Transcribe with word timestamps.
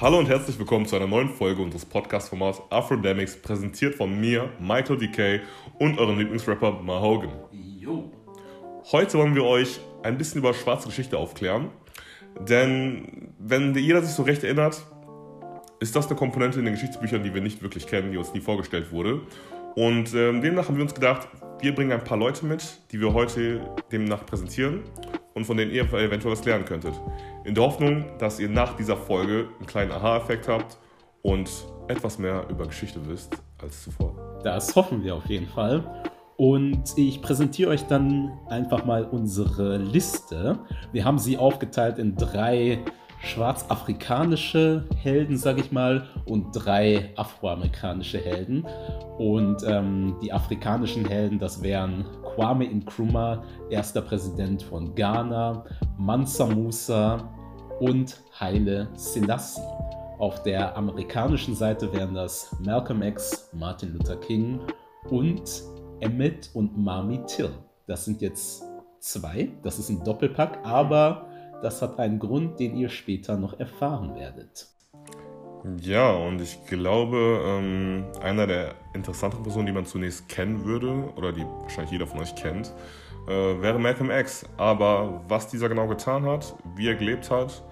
Hallo 0.00 0.16
und 0.20 0.28
herzlich 0.28 0.56
willkommen 0.60 0.86
zu 0.86 0.94
einer 0.94 1.08
neuen 1.08 1.28
Folge 1.28 1.60
unseres 1.60 1.84
Podcast-Formats 1.84 2.62
Afrodemics, 2.70 3.42
präsentiert 3.42 3.96
von 3.96 4.20
mir, 4.20 4.48
Michael 4.60 4.96
DK 4.96 5.40
und 5.80 5.98
eurem 5.98 6.20
Lieblingsrapper 6.20 6.70
Mahogan. 6.70 7.32
Jo. 7.50 8.08
Heute 8.92 9.18
wollen 9.18 9.34
wir 9.34 9.42
euch 9.42 9.80
ein 10.04 10.16
bisschen 10.16 10.38
über 10.38 10.54
schwarze 10.54 10.86
Geschichte 10.86 11.18
aufklären, 11.18 11.70
denn 12.48 13.32
wenn 13.40 13.74
jeder 13.74 14.00
sich 14.00 14.12
so 14.12 14.22
recht 14.22 14.44
erinnert, 14.44 14.86
ist 15.80 15.96
das 15.96 16.06
eine 16.06 16.14
Komponente 16.14 16.60
in 16.60 16.66
den 16.66 16.74
Geschichtsbüchern, 16.74 17.24
die 17.24 17.34
wir 17.34 17.40
nicht 17.40 17.60
wirklich 17.60 17.88
kennen, 17.88 18.12
die 18.12 18.18
uns 18.18 18.32
nie 18.32 18.40
vorgestellt 18.40 18.92
wurde. 18.92 19.22
Und 19.74 20.14
ähm, 20.14 20.42
demnach 20.42 20.68
haben 20.68 20.76
wir 20.76 20.84
uns 20.84 20.94
gedacht, 20.94 21.26
wir 21.60 21.74
bringen 21.74 21.90
ein 21.90 22.04
paar 22.04 22.18
Leute 22.18 22.46
mit, 22.46 22.82
die 22.92 23.00
wir 23.00 23.14
heute 23.14 23.62
demnach 23.90 24.24
präsentieren 24.24 24.84
und 25.38 25.44
von 25.44 25.56
denen 25.56 25.70
ihr 25.70 25.84
eventuell 25.84 26.32
was 26.32 26.44
lernen 26.44 26.64
könntet. 26.64 26.92
In 27.44 27.54
der 27.54 27.64
Hoffnung, 27.64 28.04
dass 28.18 28.38
ihr 28.40 28.48
nach 28.48 28.76
dieser 28.76 28.96
Folge 28.96 29.48
einen 29.58 29.66
kleinen 29.66 29.92
Aha-Effekt 29.92 30.48
habt 30.48 30.78
und 31.22 31.48
etwas 31.88 32.18
mehr 32.18 32.44
über 32.50 32.66
Geschichte 32.66 33.00
wisst 33.08 33.36
als 33.62 33.84
zuvor. 33.84 34.40
Das 34.42 34.74
hoffen 34.76 35.02
wir 35.02 35.14
auf 35.14 35.26
jeden 35.26 35.46
Fall. 35.46 35.84
Und 36.36 36.92
ich 36.96 37.22
präsentiere 37.22 37.70
euch 37.70 37.84
dann 37.84 38.30
einfach 38.48 38.84
mal 38.84 39.04
unsere 39.04 39.76
Liste. 39.78 40.58
Wir 40.92 41.04
haben 41.04 41.18
sie 41.18 41.38
aufgeteilt 41.38 41.98
in 41.98 42.14
drei 42.16 42.84
schwarzafrikanische 43.22 44.84
Helden, 44.96 45.36
sag 45.36 45.58
ich 45.58 45.72
mal, 45.72 46.06
und 46.24 46.52
drei 46.52 47.10
afroamerikanische 47.16 48.18
Helden. 48.18 48.64
Und 49.18 49.62
ähm, 49.66 50.16
die 50.22 50.32
afrikanischen 50.32 51.04
Helden, 51.04 51.38
das 51.38 51.62
wären 51.62 52.04
Kwame 52.34 52.66
Nkrumah, 52.66 53.42
erster 53.70 54.02
Präsident 54.02 54.62
von 54.62 54.94
Ghana, 54.94 55.64
Mansa 55.96 56.46
Musa 56.46 57.28
und 57.80 58.20
Haile 58.38 58.88
Selassie. 58.94 59.62
Auf 60.18 60.42
der 60.42 60.76
amerikanischen 60.76 61.54
Seite 61.54 61.92
wären 61.92 62.14
das 62.14 62.54
Malcolm 62.64 63.02
X, 63.02 63.50
Martin 63.52 63.92
Luther 63.92 64.16
King 64.16 64.60
und 65.10 65.62
Emmett 66.00 66.50
und 66.54 66.76
Mami 66.76 67.20
Till. 67.26 67.50
Das 67.86 68.04
sind 68.04 68.20
jetzt 68.20 68.64
zwei, 69.00 69.48
das 69.62 69.78
ist 69.78 69.90
ein 69.90 70.02
Doppelpack, 70.02 70.58
aber 70.64 71.27
das 71.62 71.82
hat 71.82 71.98
einen 71.98 72.18
Grund, 72.18 72.60
den 72.60 72.76
ihr 72.76 72.88
später 72.88 73.36
noch 73.36 73.58
erfahren 73.58 74.14
werdet. 74.14 74.68
Ja, 75.80 76.12
und 76.12 76.40
ich 76.40 76.64
glaube, 76.66 77.40
ähm, 77.44 78.04
einer 78.22 78.46
der 78.46 78.74
interessanten 78.94 79.42
Personen, 79.42 79.66
die 79.66 79.72
man 79.72 79.86
zunächst 79.86 80.28
kennen 80.28 80.64
würde, 80.64 81.12
oder 81.16 81.32
die 81.32 81.44
wahrscheinlich 81.62 81.92
jeder 81.92 82.06
von 82.06 82.20
euch 82.20 82.34
kennt, 82.36 82.72
äh, 83.26 83.60
wäre 83.60 83.78
Malcolm 83.78 84.10
X. 84.10 84.46
Aber 84.56 85.22
was 85.28 85.48
dieser 85.48 85.68
genau 85.68 85.88
getan 85.88 86.24
hat, 86.24 86.54
wie 86.76 86.88
er 86.88 86.94
gelebt 86.94 87.30
hat, 87.30 87.62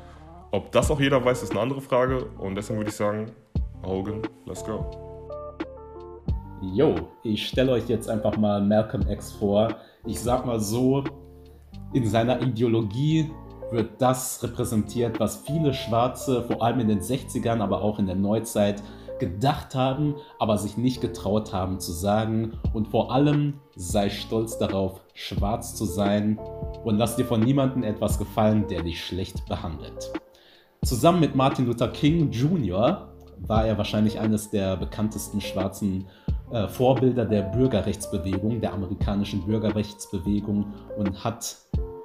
ob 0.51 0.73
das 0.73 0.91
auch 0.91 1.01
jeder 1.01 1.25
weiß, 1.25 1.43
ist 1.43 1.53
eine 1.53 1.61
andere 1.61 1.81
Frage. 1.81 2.27
Und 2.39 2.57
deswegen 2.57 2.79
würde 2.79 2.91
ich 2.91 2.97
sagen, 2.97 3.31
Hogan, 3.85 4.23
let's 4.47 4.65
go. 4.65 4.91
Jo, 6.61 6.95
ich 7.23 7.47
stelle 7.47 7.73
euch 7.73 7.89
jetzt 7.89 8.09
einfach 8.09 8.37
mal 8.37 8.61
Malcolm 8.61 9.09
X 9.09 9.33
vor. 9.33 9.69
Ich 10.05 10.21
sag 10.21 10.45
mal 10.45 10.59
so, 10.59 11.05
in 11.93 12.07
seiner 12.07 12.41
Ideologie 12.43 13.31
wird 13.71 14.01
das 14.01 14.43
repräsentiert, 14.43 15.21
was 15.21 15.37
viele 15.37 15.75
Schwarze, 15.75 16.43
vor 16.45 16.63
allem 16.63 16.81
in 16.81 16.89
den 16.89 17.01
60ern, 17.01 17.61
aber 17.61 17.83
auch 17.83 17.99
in 17.99 18.07
der 18.07 18.17
Neuzeit, 18.17 18.83
gedacht 19.19 19.75
haben, 19.75 20.17
aber 20.39 20.59
sich 20.59 20.77
nicht 20.77 21.01
getraut 21.01 21.53
haben 21.53 21.81
zu 21.81 21.93
sagen. 21.93 22.53
Und 22.73 22.89
vor 22.89 23.13
allem 23.13 23.55
sei 23.75 24.11
stolz 24.11 24.59
darauf, 24.59 25.01
schwarz 25.15 25.75
zu 25.75 25.85
sein 25.85 26.39
und 26.85 26.99
lass 26.99 27.17
dir 27.17 27.25
von 27.25 27.41
niemandem 27.41 27.83
etwas 27.83 28.19
gefallen, 28.19 28.67
der 28.69 28.83
dich 28.83 29.05
schlecht 29.05 29.47
behandelt. 29.47 30.13
Zusammen 30.85 31.21
mit 31.21 31.35
Martin 31.35 31.67
Luther 31.67 31.89
King 31.89 32.31
Jr. 32.31 33.09
war 33.39 33.67
er 33.67 33.79
wahrscheinlich 33.79 34.21
eines 34.21 34.51
der 34.51 34.77
bekanntesten 34.77 35.41
schwarzen 35.41 36.07
äh, 36.53 36.69
Vorbilder 36.69 37.25
der 37.25 37.43
Bürgerrechtsbewegung, 37.43 38.61
der 38.61 38.73
amerikanischen 38.73 39.45
Bürgerrechtsbewegung 39.45 40.73
und 40.97 41.25
hat 41.25 41.57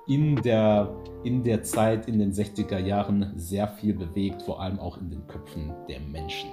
in 0.07 0.37
der, 0.37 0.89
in 1.23 1.43
der 1.43 1.61
Zeit, 1.63 2.07
in 2.07 2.19
den 2.19 2.31
60er 2.31 2.79
Jahren 2.79 3.33
sehr 3.35 3.67
viel 3.67 3.93
bewegt, 3.93 4.41
vor 4.41 4.61
allem 4.61 4.79
auch 4.79 4.97
in 4.97 5.09
den 5.09 5.27
Köpfen 5.27 5.73
der 5.87 5.99
Menschen. 5.99 6.49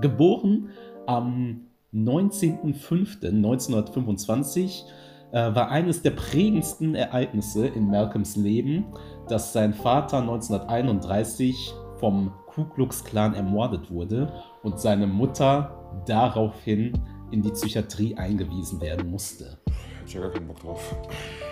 Geboren 0.00 0.70
am 1.06 1.66
19.05.1925 1.94 4.84
äh, 5.32 5.54
war 5.54 5.70
eines 5.70 6.00
der 6.02 6.12
prägendsten 6.12 6.94
Ereignisse 6.94 7.66
in 7.66 7.88
Malcolms 7.88 8.36
Leben, 8.36 8.86
dass 9.28 9.52
sein 9.52 9.74
Vater 9.74 10.18
1931 10.18 11.74
vom 11.98 12.32
Ku 12.46 12.64
Klux 12.64 13.04
Klan 13.04 13.34
ermordet 13.34 13.90
wurde 13.90 14.32
und 14.62 14.80
seine 14.80 15.06
Mutter 15.06 16.02
daraufhin 16.06 16.94
in 17.30 17.42
die 17.42 17.50
Psychiatrie 17.50 18.16
eingewiesen 18.16 18.80
werden 18.80 19.10
musste. 19.10 19.58
Ich 20.06 20.14
ja 20.14 20.20
gar 20.20 20.30
keinen 20.30 20.46
Bock 20.46 20.60
drauf. 20.60 20.94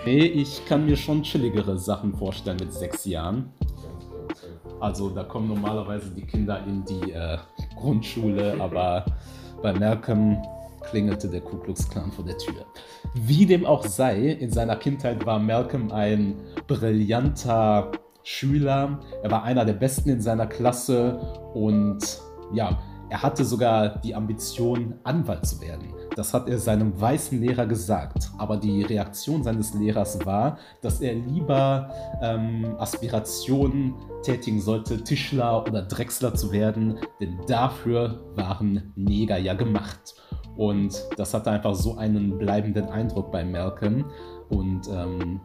Nee, 0.05 0.25
ich 0.25 0.65
kann 0.65 0.85
mir 0.85 0.95
schon 0.95 1.23
chilligere 1.23 1.77
Sachen 1.77 2.13
vorstellen 2.13 2.57
mit 2.59 2.73
sechs 2.73 3.05
Jahren. 3.05 3.51
Also 4.79 5.09
da 5.09 5.23
kommen 5.23 5.47
normalerweise 5.47 6.09
die 6.11 6.23
Kinder 6.23 6.63
in 6.65 6.83
die 6.85 7.11
äh, 7.11 7.37
Grundschule, 7.75 8.55
aber 8.59 9.05
bei 9.61 9.73
Malcolm 9.73 10.37
klingelte 10.81 11.29
der 11.29 11.41
Ku 11.41 11.57
Klux 11.57 11.87
Klan 11.89 12.11
vor 12.11 12.25
der 12.25 12.37
Tür. 12.37 12.65
Wie 13.13 13.45
dem 13.45 13.65
auch 13.65 13.85
sei, 13.85 14.29
in 14.29 14.51
seiner 14.51 14.75
Kindheit 14.75 15.25
war 15.25 15.39
Malcolm 15.39 15.91
ein 15.91 16.35
brillanter 16.67 17.91
Schüler. 18.23 18.99
Er 19.23 19.31
war 19.31 19.43
einer 19.43 19.65
der 19.65 19.73
Besten 19.73 20.09
in 20.09 20.21
seiner 20.21 20.47
Klasse 20.47 21.19
und 21.53 21.99
ja, 22.53 22.79
er 23.11 23.21
hatte 23.21 23.43
sogar 23.43 23.99
die 23.99 24.15
Ambition, 24.15 24.93
Anwalt 25.03 25.45
zu 25.45 25.59
werden. 25.59 25.93
Das 26.15 26.33
hat 26.33 26.47
er 26.47 26.57
seinem 26.57 26.99
weißen 26.99 27.41
Lehrer 27.41 27.65
gesagt. 27.65 28.31
Aber 28.37 28.55
die 28.55 28.83
Reaktion 28.83 29.43
seines 29.43 29.73
Lehrers 29.73 30.25
war, 30.25 30.57
dass 30.81 31.01
er 31.01 31.15
lieber 31.15 31.89
ähm, 32.21 32.73
Aspirationen 32.77 33.95
tätigen 34.23 34.61
sollte, 34.61 35.03
Tischler 35.03 35.61
oder 35.67 35.81
Drechsler 35.81 36.33
zu 36.35 36.53
werden, 36.53 36.99
denn 37.19 37.37
dafür 37.47 38.21
waren 38.35 38.93
Neger 38.95 39.37
ja 39.37 39.55
gemacht. 39.55 40.15
Und 40.55 41.03
das 41.17 41.33
hatte 41.33 41.51
einfach 41.51 41.75
so 41.75 41.97
einen 41.97 42.37
bleibenden 42.37 42.85
Eindruck 42.85 43.29
bei 43.29 43.43
Malcolm. 43.43 44.05
Und 44.47 44.87
ähm, 44.87 45.41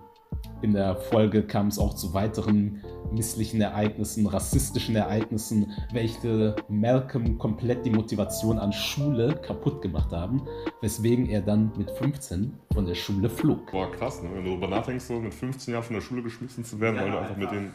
in 0.67 0.73
der 0.73 0.97
Folge 0.97 1.45
kam 1.45 1.69
es 1.69 1.79
auch 1.79 1.95
zu 1.95 2.13
weiteren 2.13 2.83
misslichen 3.13 3.61
Ereignissen, 3.61 4.27
rassistischen 4.27 4.97
Ereignissen, 4.97 5.73
welche 5.93 6.57
Malcolm 6.69 7.39
komplett 7.39 7.87
die 7.87 7.91
Motivation 7.91 8.59
an 8.59 8.73
Schule 8.73 9.37
kaputt 9.37 9.81
gemacht 9.81 10.11
haben, 10.11 10.43
weswegen 10.81 11.29
er 11.29 11.41
dann 11.41 11.71
mit 11.77 11.89
15 11.93 12.53
von 12.73 12.85
der 12.85 12.97
Schule 12.97 13.31
flog. 13.31 13.71
Boah, 13.71 13.93
krass, 13.93 14.25
ne? 14.25 14.31
wenn 14.35 14.43
du 14.43 14.51
darüber 14.51 14.67
nachdenkst, 14.67 15.05
so 15.05 15.21
mit 15.21 15.35
15 15.35 15.73
Jahren 15.73 15.85
von 15.85 15.95
der 15.95 16.01
Schule 16.01 16.25
geschmissen 16.25 16.65
zu 16.65 16.81
werden, 16.81 16.97
Ja, 16.97 17.03
weil 17.03 17.11
du 17.13 17.19
einfach 17.19 17.37
mit 17.37 17.51
den 17.53 17.73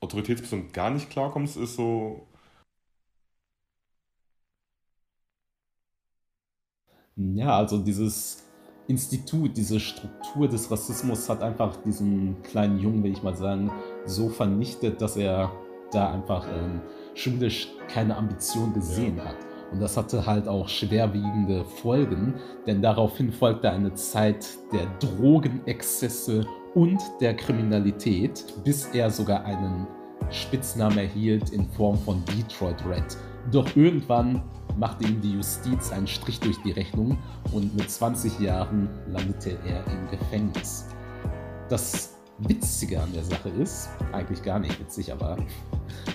Autoritätspersonen 0.00 0.72
gar 0.72 0.88
nicht 0.88 1.10
klarkommst, 1.10 1.58
ist 1.58 1.76
so. 1.76 2.26
Ja, 7.16 7.58
also 7.58 7.76
dieses 7.76 8.49
Institut, 8.90 9.56
diese 9.56 9.78
Struktur 9.78 10.48
des 10.48 10.68
Rassismus 10.68 11.28
hat 11.28 11.42
einfach 11.42 11.76
diesen 11.76 12.42
kleinen 12.42 12.78
Jungen, 12.78 13.04
will 13.04 13.12
ich 13.12 13.22
mal 13.22 13.36
sagen, 13.36 13.70
so 14.04 14.28
vernichtet, 14.28 15.00
dass 15.00 15.16
er 15.16 15.52
da 15.92 16.12
einfach 16.12 16.44
ähm, 16.48 16.80
schulisch 17.14 17.68
keine 17.88 18.16
Ambition 18.16 18.72
gesehen 18.74 19.20
hat. 19.24 19.36
Und 19.70 19.80
das 19.80 19.96
hatte 19.96 20.26
halt 20.26 20.48
auch 20.48 20.68
schwerwiegende 20.68 21.64
Folgen, 21.64 22.34
denn 22.66 22.82
daraufhin 22.82 23.30
folgte 23.30 23.70
eine 23.70 23.94
Zeit 23.94 24.44
der 24.72 24.86
Drogenexzesse 24.98 26.44
und 26.74 27.00
der 27.20 27.34
Kriminalität, 27.34 28.44
bis 28.64 28.86
er 28.86 29.10
sogar 29.10 29.44
einen 29.44 29.86
Spitznamen 30.30 30.98
erhielt 30.98 31.50
in 31.50 31.68
Form 31.70 31.96
von 31.98 32.24
Detroit 32.24 32.84
Red. 32.84 33.16
Doch 33.50 33.74
irgendwann 33.76 34.42
machte 34.76 35.04
ihm 35.04 35.20
die 35.20 35.32
Justiz 35.32 35.92
einen 35.92 36.06
Strich 36.06 36.40
durch 36.40 36.60
die 36.62 36.72
Rechnung 36.72 37.18
und 37.52 37.74
mit 37.76 37.90
20 37.90 38.38
Jahren 38.40 38.88
landete 39.08 39.58
er 39.66 39.84
im 39.86 40.08
Gefängnis. 40.10 40.86
Das 41.68 42.16
Witzige 42.38 43.00
an 43.00 43.12
der 43.12 43.24
Sache 43.24 43.50
ist, 43.50 43.90
eigentlich 44.12 44.42
gar 44.42 44.58
nicht 44.58 44.78
witzig, 44.80 45.12
aber 45.12 45.36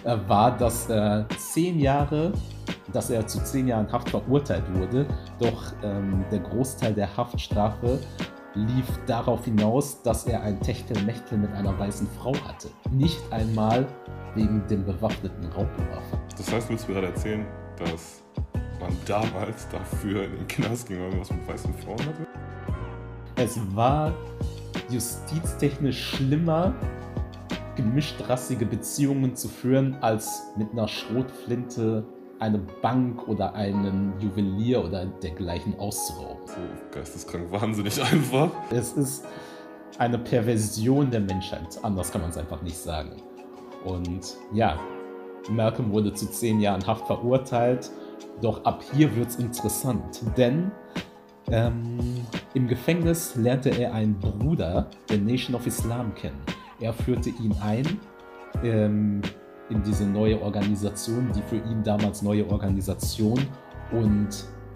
äh, 0.03 0.17
war, 0.27 0.57
dass 0.57 0.89
er 0.89 1.27
zehn 1.37 1.79
Jahre, 1.79 2.33
dass 2.91 3.09
er 3.09 3.27
zu 3.27 3.43
zehn 3.43 3.67
Jahren 3.67 3.91
Haft 3.91 4.09
verurteilt 4.09 4.63
wurde, 4.73 5.05
doch 5.39 5.73
ähm, 5.83 6.25
der 6.31 6.39
Großteil 6.39 6.93
der 6.93 7.15
Haftstrafe 7.15 7.99
lief 8.55 8.85
darauf 9.05 9.45
hinaus, 9.45 10.01
dass 10.01 10.25
er 10.25 10.41
ein 10.41 10.59
Techtelmechtel 10.61 11.37
mit 11.37 11.51
einer 11.53 11.77
weißen 11.77 12.07
Frau 12.19 12.33
hatte. 12.47 12.69
Nicht 12.91 13.21
einmal 13.31 13.85
wegen 14.33 14.65
dem 14.67 14.85
bewaffneten 14.85 15.45
Raubüberfall. 15.45 16.19
Das 16.37 16.51
heißt, 16.51 16.69
willst 16.69 16.87
du 16.87 16.91
mir 16.91 17.01
gerade 17.01 17.13
erzählen, 17.13 17.45
dass 17.77 18.23
man 18.79 18.95
damals 19.05 19.67
dafür 19.69 20.23
in 20.23 20.31
den 20.31 20.47
Knast 20.47 20.87
ging, 20.87 20.99
weil 20.99 21.09
man 21.09 21.21
was 21.21 21.31
mit 21.31 21.47
weißen 21.47 21.73
Frauen 21.73 21.99
hatte? 21.99 22.27
Es 23.35 23.59
war 23.75 24.13
justiztechnisch 24.89 26.15
schlimmer 26.15 26.73
gemischtrassige 27.75 28.65
Beziehungen 28.65 29.35
zu 29.35 29.49
führen, 29.49 29.97
als 30.01 30.43
mit 30.57 30.71
einer 30.71 30.87
Schrotflinte 30.87 32.05
eine 32.39 32.59
Bank 32.81 33.27
oder 33.27 33.53
einen 33.53 34.13
Juwelier 34.19 34.83
oder 34.83 35.05
dergleichen 35.05 35.77
auszurauben. 35.79 36.47
So 36.47 36.55
geisteskrank 36.91 37.51
wahnsinnig 37.51 38.01
einfach. 38.01 38.49
Es 38.71 38.93
ist 38.93 39.25
eine 39.97 40.17
Perversion 40.17 41.09
der 41.09 41.21
Menschheit. 41.21 41.79
Anders 41.83 42.11
kann 42.11 42.21
man 42.21 42.29
es 42.29 42.37
einfach 42.37 42.61
nicht 42.61 42.77
sagen. 42.77 43.21
Und 43.85 44.35
ja, 44.53 44.79
Malcolm 45.49 45.91
wurde 45.91 46.13
zu 46.13 46.29
zehn 46.29 46.59
Jahren 46.59 46.85
Haft 46.85 47.07
verurteilt. 47.07 47.89
Doch 48.41 48.63
ab 48.65 48.83
hier 48.93 49.15
wird 49.15 49.29
es 49.29 49.35
interessant, 49.37 50.21
denn 50.37 50.71
ähm, 51.49 52.25
im 52.53 52.67
Gefängnis 52.67 53.35
lernte 53.35 53.69
er 53.69 53.93
einen 53.93 54.19
Bruder 54.19 54.89
der 55.09 55.19
Nation 55.19 55.55
of 55.55 55.65
Islam 55.67 56.13
kennen. 56.15 56.41
Er 56.79 56.91
führte 56.91 57.29
ihn 57.29 57.55
ein 57.61 57.99
ähm, 58.63 59.21
in 59.69 59.81
diese 59.83 60.05
neue 60.05 60.41
Organisation, 60.41 61.31
die 61.33 61.41
für 61.41 61.57
ihn 61.57 61.83
damals 61.83 62.21
neue 62.21 62.47
Organisation 62.49 63.39
und 63.91 64.29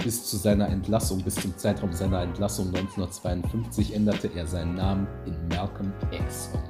bis 0.03 0.25
zu 0.29 0.37
seiner 0.37 0.69
Entlassung, 0.69 1.21
bis 1.21 1.35
zum 1.35 1.55
Zeitraum 1.57 1.91
seiner 1.91 2.21
Entlassung 2.21 2.67
1952 2.67 3.93
änderte 3.93 4.29
er 4.35 4.47
seinen 4.47 4.75
Namen 4.75 5.07
in 5.25 5.47
Malcolm 5.49 5.91
X 6.11 6.51
um. 6.53 6.61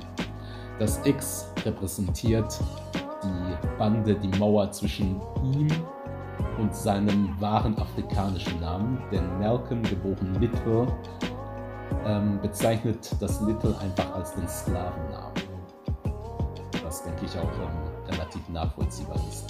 Das 0.80 1.00
X 1.06 1.48
repräsentiert 1.66 2.60
die 3.24 3.78
Bande, 3.78 4.16
die 4.16 4.30
Mauer 4.40 4.72
zwischen 4.72 5.22
ihm 5.44 5.68
und 6.58 6.74
seinem 6.74 7.40
wahren 7.40 7.78
afrikanischen 7.78 8.60
Namen, 8.60 9.02
denn 9.12 9.40
Malcolm, 9.40 9.84
geboren 9.84 10.36
Little, 10.40 10.88
ähm, 12.06 12.40
bezeichnet 12.42 13.16
das 13.20 13.42
Little 13.42 13.76
einfach 13.80 14.16
als 14.16 14.34
den 14.36 14.48
Sklavennamen. 14.48 15.34
Was 16.84 17.04
denke 17.04 17.26
ich 17.26 17.38
auch 17.38 17.44
ähm, 17.44 17.79
relativ 18.12 18.48
nachvollziehbar 18.50 19.18
ist. 19.30 19.46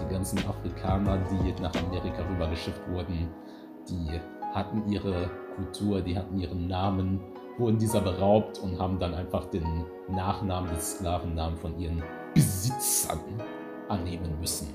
Die 0.00 0.12
ganzen 0.12 0.38
Afrikaner, 0.38 1.18
die 1.30 1.60
nach 1.60 1.74
Amerika 1.74 2.22
rübergeschifft 2.28 2.80
wurden, 2.90 3.28
die 3.88 4.20
hatten 4.54 4.90
ihre 4.90 5.30
Kultur, 5.56 6.00
die 6.00 6.16
hatten 6.16 6.38
ihren 6.38 6.68
Namen, 6.68 7.20
wurden 7.58 7.78
dieser 7.78 8.00
beraubt 8.00 8.58
und 8.60 8.78
haben 8.78 8.98
dann 8.98 9.14
einfach 9.14 9.46
den 9.46 9.84
Nachnamen 10.08 10.70
des 10.70 10.98
Sklavennamen 10.98 11.56
von 11.56 11.78
ihren 11.78 12.02
Besitzern 12.34 13.20
annehmen 13.88 14.38
müssen. 14.40 14.68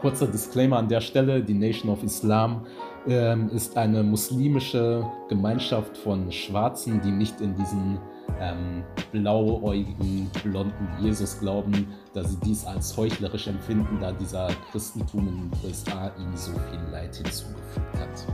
Kurzer 0.00 0.26
Disclaimer 0.26 0.78
an 0.78 0.88
der 0.88 1.00
Stelle, 1.00 1.42
die 1.42 1.54
Nation 1.54 1.90
of 1.90 2.02
Islam 2.02 2.66
ähm, 3.06 3.48
ist 3.50 3.76
eine 3.76 4.02
muslimische 4.02 5.04
Gemeinschaft 5.28 5.96
von 5.96 6.30
Schwarzen, 6.30 7.00
die 7.02 7.10
nicht 7.10 7.40
in 7.40 7.54
diesen 7.54 7.98
ähm, 8.40 8.82
blauäugigen, 9.12 10.30
blonden 10.42 10.88
Jesus 11.00 11.38
glauben, 11.38 11.88
da 12.14 12.24
sie 12.24 12.38
dies 12.44 12.64
als 12.64 12.96
heuchlerisch 12.96 13.46
empfinden, 13.46 13.98
da 14.00 14.12
dieser 14.12 14.48
Christentum 14.70 15.28
in 15.28 15.50
den 15.50 15.52
USA 15.64 16.10
ihnen 16.18 16.36
so 16.36 16.52
viel 16.52 16.80
Leid 16.90 17.16
hinzugefügt 17.16 17.96
hat. 17.98 18.26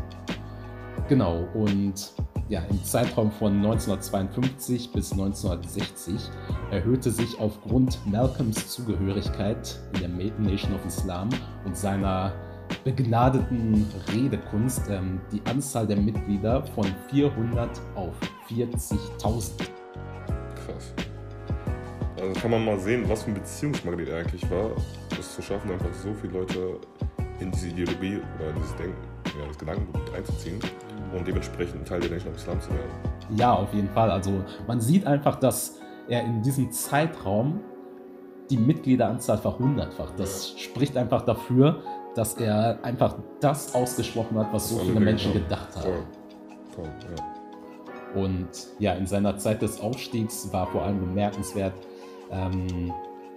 Genau, 1.08 1.44
und 1.54 2.12
ja, 2.48 2.62
im 2.68 2.82
Zeitraum 2.84 3.30
von 3.30 3.56
1952 3.56 4.92
bis 4.92 5.12
1960 5.12 6.14
erhöhte 6.70 7.10
sich 7.10 7.38
aufgrund 7.38 7.98
Malcolms 8.06 8.68
Zugehörigkeit 8.68 9.78
in 9.94 10.00
der 10.00 10.08
Nation 10.38 10.74
of 10.74 10.84
Islam 10.84 11.28
und 11.64 11.76
seiner 11.76 12.32
begnadeten 12.84 13.86
Redekunst 14.12 14.88
ähm, 14.90 15.20
die 15.32 15.42
Anzahl 15.44 15.86
der 15.86 15.96
Mitglieder 15.96 16.64
von 16.66 16.86
400 17.10 17.68
auf 17.94 18.14
40.000. 18.48 19.52
Krass. 20.54 20.94
Also 22.20 22.40
kann 22.40 22.50
man 22.50 22.64
mal 22.64 22.78
sehen, 22.78 23.08
was 23.08 23.22
für 23.22 23.30
ein 23.30 23.34
Beziehungsmagnet 23.34 24.08
er 24.08 24.18
eigentlich 24.18 24.50
war, 24.50 24.70
es 25.18 25.34
zu 25.34 25.42
schaffen, 25.42 25.70
einfach 25.72 25.92
so 25.92 26.12
viele 26.20 26.40
Leute 26.40 26.78
in 27.40 27.50
diese 27.50 27.68
Ideologie 27.68 28.20
oder 28.38 28.50
in 28.50 28.56
dieses 28.56 28.76
Denken, 28.76 28.96
ja, 29.24 29.46
das 29.46 29.58
Gedankengut 29.58 30.14
einzuziehen 30.14 30.58
und 31.16 31.26
dementsprechend 31.26 31.86
Teil 31.88 32.00
der 32.00 32.10
Nation 32.10 32.32
of 32.32 32.36
Islam 32.36 32.60
zu 32.60 32.70
werden. 32.70 32.90
Ja, 33.36 33.54
auf 33.54 33.72
jeden 33.72 33.88
Fall. 33.88 34.10
Also 34.10 34.44
man 34.66 34.80
sieht 34.80 35.06
einfach, 35.06 35.36
dass 35.36 35.78
er 36.08 36.24
in 36.24 36.42
diesem 36.42 36.70
Zeitraum 36.72 37.60
die 38.50 38.56
Mitgliederanzahl 38.56 39.38
verhundertfacht. 39.38 40.18
Das 40.18 40.58
spricht 40.58 40.96
einfach 40.96 41.22
dafür, 41.22 41.82
dass 42.14 42.34
er 42.34 42.78
einfach 42.82 43.16
das 43.40 43.74
ausgesprochen 43.74 44.38
hat, 44.38 44.52
was 44.52 44.70
so 44.70 44.78
viele 44.78 45.00
Menschen 45.00 45.32
gedacht 45.32 45.76
haben. 45.76 45.82
Voll. 45.82 46.04
Voll, 46.74 46.90
ja. 47.16 48.20
Und 48.20 48.48
ja, 48.78 48.94
in 48.94 49.06
seiner 49.06 49.36
Zeit 49.38 49.62
des 49.62 49.80
Aufstiegs 49.80 50.52
war 50.52 50.66
vor 50.66 50.82
allem 50.82 51.00
bemerkenswert, 51.00 51.74
ähm, 52.30 52.92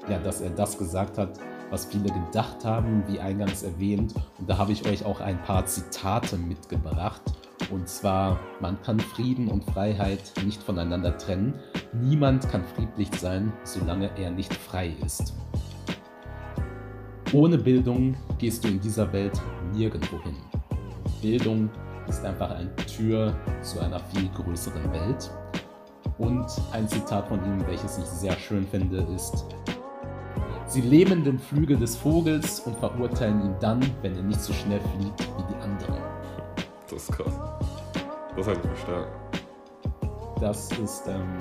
ja, 0.09 0.17
dass 0.19 0.41
er 0.41 0.49
das 0.49 0.77
gesagt 0.77 1.17
hat, 1.17 1.39
was 1.69 1.85
viele 1.85 2.11
gedacht 2.11 2.65
haben, 2.65 3.03
wie 3.07 3.19
eingangs 3.19 3.63
erwähnt. 3.63 4.13
Und 4.39 4.49
da 4.49 4.57
habe 4.57 4.71
ich 4.71 4.87
euch 4.87 5.05
auch 5.05 5.21
ein 5.21 5.41
paar 5.41 5.65
Zitate 5.65 6.37
mitgebracht. 6.37 7.21
Und 7.71 7.87
zwar, 7.87 8.39
man 8.59 8.81
kann 8.81 8.99
Frieden 8.99 9.47
und 9.47 9.63
Freiheit 9.63 10.33
nicht 10.45 10.61
voneinander 10.61 11.17
trennen. 11.17 11.59
Niemand 11.93 12.47
kann 12.49 12.63
friedlich 12.75 13.09
sein, 13.15 13.53
solange 13.63 14.11
er 14.17 14.31
nicht 14.31 14.53
frei 14.53 14.93
ist. 15.03 15.33
Ohne 17.33 17.57
Bildung 17.57 18.15
gehst 18.37 18.63
du 18.63 18.67
in 18.67 18.79
dieser 18.79 19.11
Welt 19.11 19.41
nirgendwo 19.73 20.21
hin. 20.21 20.35
Bildung 21.19 21.67
ist 22.07 22.23
einfach 22.23 22.51
eine 22.51 22.75
Tür 22.75 23.35
zu 23.63 23.79
einer 23.79 23.99
viel 23.99 24.29
größeren 24.29 24.91
Welt. 24.93 25.31
Und 26.19 26.45
ein 26.73 26.87
Zitat 26.87 27.27
von 27.27 27.43
ihm, 27.43 27.65
welches 27.65 27.97
ich 27.97 28.05
sehr 28.05 28.33
schön 28.33 28.67
finde, 28.67 28.97
ist, 29.15 29.45
Sie 30.67 30.81
lähmen 30.81 31.23
den 31.23 31.39
Flügel 31.39 31.77
des 31.77 31.95
Vogels 31.95 32.61
und 32.61 32.77
verurteilen 32.77 33.41
ihn 33.41 33.55
dann, 33.59 33.79
wenn 34.01 34.15
er 34.15 34.23
nicht 34.23 34.41
so 34.41 34.53
schnell 34.53 34.79
fliegt 34.79 35.27
wie 35.37 35.53
die 35.53 35.61
anderen. 35.61 36.01
Das 36.89 37.03
ist 37.03 37.11
krass. 37.11 37.39
Das 38.35 38.47
hat 38.47 38.63
mich 38.63 38.79
stark. 38.79 39.07
Das 40.39 40.71
ist 40.79 41.07
ähm, 41.07 41.37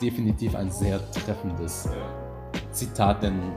definitiv 0.00 0.54
ein 0.54 0.70
sehr 0.70 0.98
treffendes 1.12 1.86
ja. 1.86 2.62
Zitat, 2.72 3.22
denn 3.22 3.52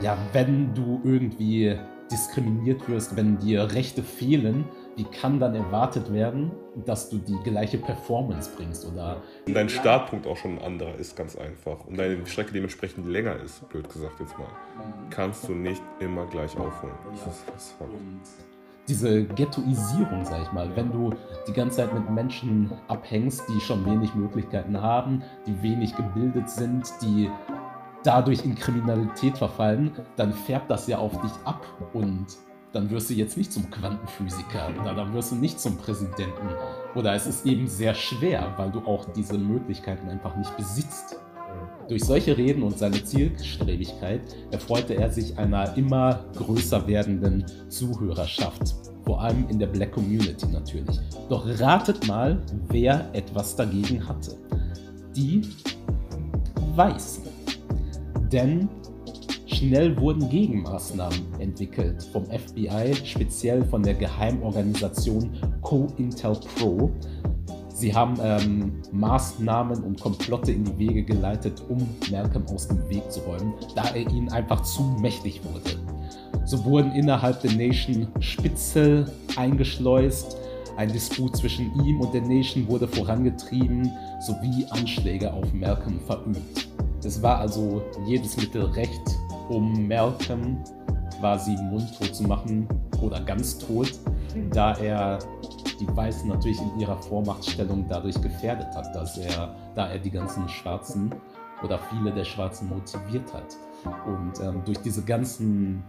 ja, 0.00 0.16
wenn 0.32 0.74
du 0.74 1.00
irgendwie 1.04 1.76
diskriminiert 2.10 2.88
wirst, 2.88 3.16
wenn 3.16 3.38
dir 3.38 3.72
Rechte 3.72 4.02
fehlen, 4.02 4.64
wie 4.96 5.04
kann 5.04 5.40
dann 5.40 5.54
erwartet 5.54 6.12
werden, 6.12 6.52
dass 6.84 7.10
du 7.10 7.18
die 7.18 7.36
gleiche 7.44 7.78
Performance 7.78 8.50
bringst 8.56 8.86
oder 8.86 9.22
und 9.46 9.54
dein 9.54 9.68
Startpunkt 9.68 10.26
auch 10.26 10.36
schon 10.36 10.58
ein 10.58 10.64
anderer 10.64 10.94
ist, 10.94 11.16
ganz 11.16 11.36
einfach. 11.36 11.84
Und 11.86 11.98
deine 11.98 12.24
Strecke 12.26 12.52
dementsprechend 12.52 13.06
länger 13.06 13.36
ist, 13.36 13.68
blöd 13.68 13.88
gesagt 13.88 14.20
jetzt 14.20 14.38
mal, 14.38 14.48
kannst 15.10 15.48
du 15.48 15.52
nicht 15.52 15.82
immer 16.00 16.26
gleich 16.26 16.56
aufholen. 16.56 16.94
Das 17.10 17.26
ist, 17.26 17.44
das 17.54 17.64
ist 17.64 18.46
diese 18.88 19.24
Ghettoisierung, 19.24 20.24
sag 20.24 20.42
ich 20.42 20.52
mal, 20.52 20.70
wenn 20.76 20.92
du 20.92 21.10
die 21.48 21.52
ganze 21.52 21.78
Zeit 21.78 21.92
mit 21.92 22.08
Menschen 22.10 22.70
abhängst, 22.88 23.42
die 23.48 23.60
schon 23.60 23.84
wenig 23.84 24.14
Möglichkeiten 24.14 24.80
haben, 24.80 25.22
die 25.46 25.60
wenig 25.62 25.96
gebildet 25.96 26.48
sind, 26.48 26.88
die 27.02 27.30
dadurch 28.02 28.44
in 28.44 28.54
Kriminalität 28.54 29.38
verfallen, 29.38 29.92
dann 30.16 30.32
färbt 30.32 30.70
das 30.70 30.86
ja 30.86 30.98
auf 30.98 31.20
dich 31.20 31.32
ab 31.44 31.66
und 31.92 32.26
dann 32.72 32.90
wirst 32.90 33.08
du 33.08 33.14
jetzt 33.14 33.36
nicht 33.36 33.52
zum 33.52 33.70
Quantenphysiker 33.70 34.68
oder 34.80 34.94
dann 34.94 35.14
wirst 35.14 35.32
du 35.32 35.36
nicht 35.36 35.58
zum 35.58 35.78
Präsidenten. 35.78 36.48
Oder 36.94 37.14
es 37.14 37.26
ist 37.26 37.46
eben 37.46 37.66
sehr 37.66 37.94
schwer, 37.94 38.52
weil 38.56 38.70
du 38.70 38.80
auch 38.80 39.06
diese 39.12 39.38
Möglichkeiten 39.38 40.08
einfach 40.08 40.36
nicht 40.36 40.54
besitzt. 40.56 41.18
Durch 41.88 42.04
solche 42.04 42.36
Reden 42.36 42.62
und 42.62 42.78
seine 42.78 43.02
Zielstrebigkeit 43.02 44.20
erfreute 44.50 44.94
er 44.94 45.10
sich 45.10 45.38
einer 45.38 45.76
immer 45.76 46.26
größer 46.36 46.86
werdenden 46.86 47.46
Zuhörerschaft, 47.68 48.74
vor 49.04 49.22
allem 49.22 49.48
in 49.48 49.58
der 49.58 49.68
Black 49.68 49.92
Community 49.92 50.46
natürlich. 50.46 50.98
Doch 51.28 51.46
ratet 51.60 52.06
mal, 52.06 52.42
wer 52.68 53.08
etwas 53.14 53.56
dagegen 53.56 54.06
hatte. 54.06 54.36
Die 55.14 55.48
Weißen. 56.74 57.35
Denn 58.32 58.68
schnell 59.46 59.98
wurden 59.98 60.28
Gegenmaßnahmen 60.28 61.18
entwickelt 61.38 62.02
vom 62.12 62.24
FBI, 62.26 62.94
speziell 63.04 63.64
von 63.64 63.82
der 63.82 63.94
Geheimorganisation 63.94 65.30
COINTELPRO, 65.62 66.90
Sie 67.76 67.94
haben 67.94 68.14
ähm, 68.22 68.72
Maßnahmen 68.90 69.84
und 69.84 70.00
Komplotte 70.00 70.50
in 70.50 70.64
die 70.64 70.78
Wege 70.78 71.02
geleitet, 71.02 71.62
um 71.68 71.86
Malcolm 72.10 72.46
aus 72.46 72.68
dem 72.68 72.88
Weg 72.88 73.12
zu 73.12 73.20
räumen, 73.20 73.52
da 73.74 73.84
er 73.88 74.10
ihnen 74.10 74.32
einfach 74.32 74.62
zu 74.62 74.82
mächtig 74.98 75.42
wurde. 75.44 75.76
So 76.46 76.64
wurden 76.64 76.92
innerhalb 76.92 77.42
der 77.42 77.52
Nation 77.52 78.08
Spitzel 78.20 79.12
eingeschleust, 79.36 80.38
ein 80.78 80.90
Disput 80.90 81.36
zwischen 81.36 81.70
ihm 81.84 82.00
und 82.00 82.14
der 82.14 82.22
Nation 82.22 82.66
wurde 82.66 82.88
vorangetrieben, 82.88 83.92
sowie 84.20 84.64
Anschläge 84.70 85.30
auf 85.34 85.52
Malcolm 85.52 86.00
verübt. 86.00 86.68
Es 87.06 87.22
war 87.22 87.38
also 87.38 87.84
jedes 88.04 88.36
Mittel 88.36 88.64
recht, 88.64 89.00
um 89.48 89.86
Malcolm 89.86 90.58
quasi 91.20 91.52
mundtot 91.52 92.12
zu 92.12 92.24
machen 92.24 92.66
oder 93.00 93.20
ganz 93.20 93.58
tot, 93.58 93.92
da 94.50 94.74
er 94.78 95.20
die 95.78 95.86
Weißen 95.96 96.28
natürlich 96.28 96.60
in 96.60 96.80
ihrer 96.80 96.96
Vormachtstellung 96.96 97.86
dadurch 97.88 98.20
gefährdet 98.20 98.74
hat, 98.74 98.92
dass 98.92 99.18
er, 99.18 99.54
da 99.76 99.88
er 99.88 100.00
die 100.00 100.10
ganzen 100.10 100.48
Schwarzen 100.48 101.14
oder 101.62 101.78
viele 101.90 102.12
der 102.12 102.24
Schwarzen 102.24 102.68
motiviert 102.68 103.32
hat. 103.32 103.56
Und 104.06 104.40
ähm, 104.44 104.62
durch 104.64 104.78
diese 104.78 105.04
ganzen 105.04 105.84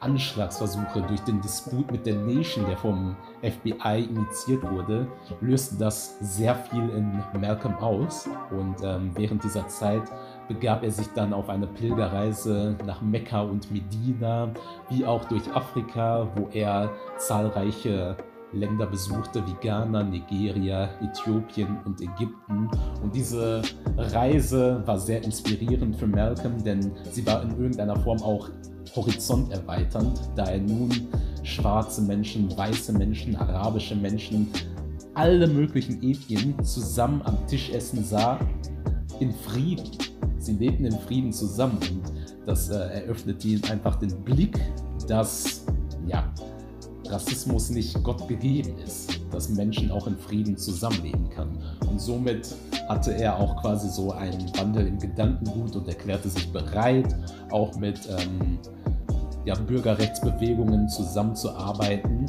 Anschlagsversuche, 0.00 1.02
durch 1.02 1.20
den 1.20 1.40
Disput 1.40 1.90
mit 1.90 2.06
der 2.06 2.16
Nation, 2.16 2.66
der 2.66 2.76
vom 2.76 3.16
FBI 3.42 4.04
initiiert 4.04 4.62
wurde, 4.70 5.06
löste 5.40 5.76
das 5.76 6.18
sehr 6.20 6.54
viel 6.54 6.88
in 6.90 7.22
Malcolm 7.40 7.74
aus. 7.76 8.28
Und 8.50 8.76
ähm, 8.82 9.10
während 9.14 9.42
dieser 9.42 9.66
Zeit 9.68 10.02
begab 10.48 10.82
er 10.82 10.90
sich 10.90 11.06
dann 11.08 11.32
auf 11.32 11.48
eine 11.48 11.66
Pilgerreise 11.66 12.76
nach 12.86 13.02
Mekka 13.02 13.42
und 13.42 13.70
Medina, 13.70 14.52
wie 14.90 15.04
auch 15.04 15.24
durch 15.24 15.46
Afrika, 15.54 16.28
wo 16.36 16.48
er 16.52 16.90
zahlreiche 17.18 18.16
Länder 18.52 18.86
besuchte 18.86 19.44
wie 19.46 19.54
Ghana, 19.60 20.02
Nigeria, 20.04 20.88
Äthiopien 21.02 21.78
und 21.84 22.00
Ägypten. 22.00 22.68
Und 23.02 23.14
diese 23.14 23.62
Reise 23.96 24.82
war 24.86 24.98
sehr 24.98 25.22
inspirierend 25.24 25.96
für 25.96 26.06
Malcolm, 26.06 26.62
denn 26.62 26.92
sie 27.10 27.26
war 27.26 27.42
in 27.42 27.50
irgendeiner 27.50 27.96
Form 27.96 28.22
auch 28.22 28.48
Horizont 28.94 29.52
erweiternd, 29.52 30.20
da 30.36 30.44
er 30.44 30.60
nun 30.60 30.90
schwarze 31.42 32.02
Menschen, 32.02 32.56
weiße 32.56 32.92
Menschen, 32.92 33.36
arabische 33.36 33.94
Menschen, 33.94 34.48
alle 35.14 35.46
möglichen 35.46 36.02
Ethnien 36.02 36.62
zusammen 36.64 37.22
am 37.24 37.46
Tisch 37.46 37.70
essen 37.70 38.04
sah, 38.04 38.38
in 39.20 39.32
Frieden. 39.32 40.05
Sie 40.46 40.52
lebten 40.52 40.84
in 40.84 40.96
Frieden 41.00 41.32
zusammen 41.32 41.78
und 41.90 42.02
das 42.46 42.68
äh, 42.68 42.76
eröffnete 42.76 43.48
ihnen 43.48 43.64
einfach 43.64 43.96
den 43.96 44.14
Blick, 44.22 44.56
dass 45.08 45.64
ja, 46.06 46.32
Rassismus 47.06 47.70
nicht 47.70 48.00
Gott 48.04 48.28
gegeben 48.28 48.78
ist, 48.78 49.20
dass 49.32 49.48
Menschen 49.48 49.90
auch 49.90 50.06
in 50.06 50.16
Frieden 50.16 50.56
zusammenleben 50.56 51.28
können. 51.30 51.58
Und 51.90 52.00
somit 52.00 52.54
hatte 52.88 53.12
er 53.12 53.36
auch 53.36 53.60
quasi 53.60 53.88
so 53.88 54.12
einen 54.12 54.56
Wandel 54.56 54.86
im 54.86 55.00
Gedankengut 55.00 55.74
und 55.74 55.88
erklärte 55.88 56.28
sich 56.28 56.52
bereit, 56.52 57.16
auch 57.50 57.74
mit 57.76 57.98
ähm, 58.08 58.60
ja, 59.44 59.54
Bürgerrechtsbewegungen 59.54 60.88
zusammenzuarbeiten, 60.88 62.26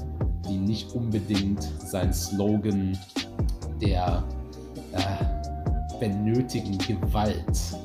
die 0.49 0.57
nicht 0.57 0.91
unbedingt 0.93 1.61
sein 1.85 2.11
Slogan 2.11 2.97
der 3.79 4.23
äh, 4.93 5.37
wenn 5.99 6.23
nötigen 6.23 6.77
Gewalt 6.79 7.77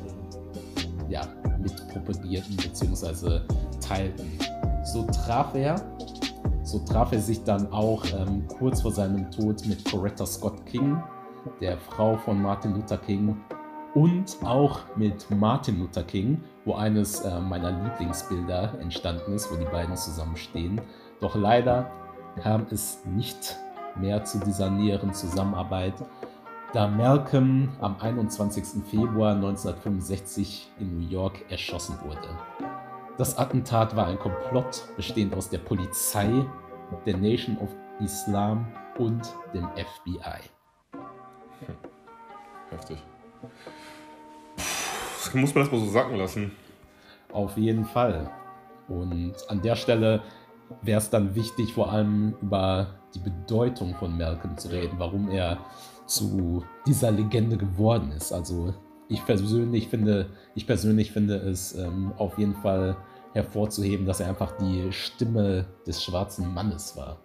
ja, 1.09 1.23
mit 1.61 1.89
propagierten 1.89 2.57
bzw. 2.57 3.41
teilten. 3.81 4.39
So 4.85 5.07
traf 5.07 5.55
er 5.55 5.77
so 6.65 6.79
traf 6.79 7.13
er 7.13 7.21
sich 7.21 7.43
dann 7.45 7.71
auch 7.73 8.05
ähm, 8.15 8.47
kurz 8.59 8.83
vor 8.83 8.93
seinem 8.93 9.31
Tod 9.31 9.67
mit 9.67 9.85
Coretta 9.91 10.25
Scott 10.25 10.65
King, 10.65 11.03
der 11.61 11.77
Frau 11.77 12.17
von 12.17 12.41
Martin 12.41 12.75
Luther 12.75 12.99
King, 12.99 13.37
und 13.95 14.37
auch 14.43 14.81
mit 14.97 15.31
Martin 15.31 15.81
Luther 15.81 16.05
King, 16.05 16.43
wo 16.65 16.75
eines 16.75 17.21
äh, 17.21 17.41
meiner 17.41 17.73
Lieblingsbilder 17.73 18.79
entstanden 18.81 19.35
ist, 19.35 19.53
wo 19.53 19.57
die 19.57 19.67
beiden 19.67 19.97
zusammenstehen. 19.97 20.81
Doch 21.21 21.35
leider 21.35 21.91
kam 22.43 22.67
es 22.71 23.05
nicht 23.05 23.59
mehr 23.97 24.25
zu 24.25 24.39
dieser 24.39 24.71
näheren 24.71 25.13
Zusammenarbeit, 25.13 25.95
da 26.73 26.89
Malcolm 26.89 27.69
am 27.81 27.97
21. 28.01 28.83
Februar 28.89 29.35
1965 29.35 30.71
in 30.81 30.99
New 30.99 31.07
York 31.07 31.45
erschossen 31.51 31.97
wurde. 32.03 32.29
Das 33.19 33.37
Attentat 33.37 33.95
war 33.95 34.07
ein 34.07 34.19
Komplott 34.19 34.85
bestehend 34.97 35.35
aus 35.35 35.51
der 35.51 35.59
Polizei, 35.59 36.47
der 37.05 37.19
Nation 37.19 37.59
of 37.59 37.69
Islam 38.01 38.67
und 38.99 39.21
dem 39.53 39.69
FBI. 39.69 40.41
Hm. 41.67 41.77
Heftig. 42.71 42.99
Das 44.57 45.35
muss 45.35 45.55
man 45.55 45.65
das 45.65 45.73
mal 45.73 45.81
so 45.81 45.91
sacken 45.91 46.17
lassen. 46.17 46.53
Auf 47.33 47.57
jeden 47.59 47.85
Fall. 47.85 48.31
Und 48.89 49.35
an 49.49 49.61
der 49.61 49.77
Stelle 49.77 50.23
wäre 50.81 50.99
es 50.99 51.11
dann 51.11 51.35
wichtig, 51.35 51.75
vor 51.75 51.93
allem 51.93 52.35
über 52.41 52.95
die 53.15 53.19
Bedeutung 53.19 53.95
von 53.95 54.17
Malcolm 54.17 54.57
zu 54.57 54.69
reden, 54.69 54.95
warum 54.99 55.29
er 55.29 55.59
zu 56.15 56.65
dieser 56.87 57.11
Legende 57.11 57.57
geworden 57.57 58.13
ist. 58.13 58.33
Also 58.33 58.75
ich 59.09 59.25
persönlich 59.25 59.89
finde, 59.89 60.31
ich 60.55 60.67
persönlich 60.67 61.13
finde 61.13 61.37
es 61.37 61.75
ähm, 61.77 62.13
auf 62.17 62.39
jeden 62.39 62.55
Fall 62.55 62.97
hervorzuheben, 63.33 64.07
dass 64.07 64.21
er 64.21 64.29
einfach 64.29 64.57
die 64.59 64.93
Stimme 64.93 65.67
des 65.87 66.03
schwarzen 66.03 66.53
Mannes 66.53 66.97
war. 66.97 67.19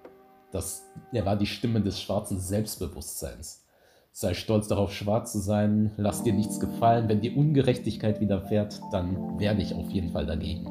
Das, 0.51 0.83
er 1.11 1.25
war 1.25 1.35
die 1.35 1.45
Stimme 1.45 1.81
des 1.81 2.01
schwarzen 2.01 2.39
Selbstbewusstseins. 2.39 3.65
Sei 4.11 4.33
stolz 4.33 4.67
darauf, 4.67 4.91
schwarz 4.93 5.33
zu 5.33 5.39
sein, 5.39 5.91
lass 5.97 6.23
dir 6.23 6.33
nichts 6.33 6.59
gefallen. 6.59 7.07
Wenn 7.07 7.21
dir 7.21 7.37
Ungerechtigkeit 7.37 8.19
widerfährt, 8.19 8.81
dann 8.91 9.39
werde 9.39 9.61
ich 9.61 9.75
auf 9.75 9.89
jeden 9.89 10.11
Fall 10.11 10.25
dagegen. 10.25 10.65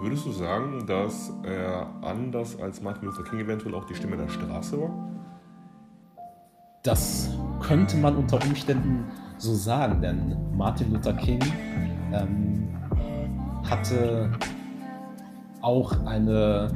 Würdest 0.00 0.26
du 0.26 0.32
sagen, 0.32 0.86
dass 0.86 1.32
er 1.44 1.86
anders 2.02 2.60
als 2.60 2.82
Martin 2.82 3.06
Luther 3.06 3.24
King 3.24 3.40
eventuell 3.40 3.74
auch 3.74 3.84
die 3.84 3.94
Stimme 3.94 4.16
der 4.16 4.28
Straße 4.28 4.80
war? 4.80 5.19
Das 6.82 7.28
könnte 7.60 7.98
man 7.98 8.16
unter 8.16 8.42
Umständen 8.42 9.04
so 9.36 9.54
sagen, 9.54 10.00
denn 10.00 10.36
Martin 10.56 10.92
Luther 10.92 11.12
King 11.12 11.40
ähm, 12.12 12.68
hatte 13.68 14.30
auch 15.60 15.92
eine 16.06 16.72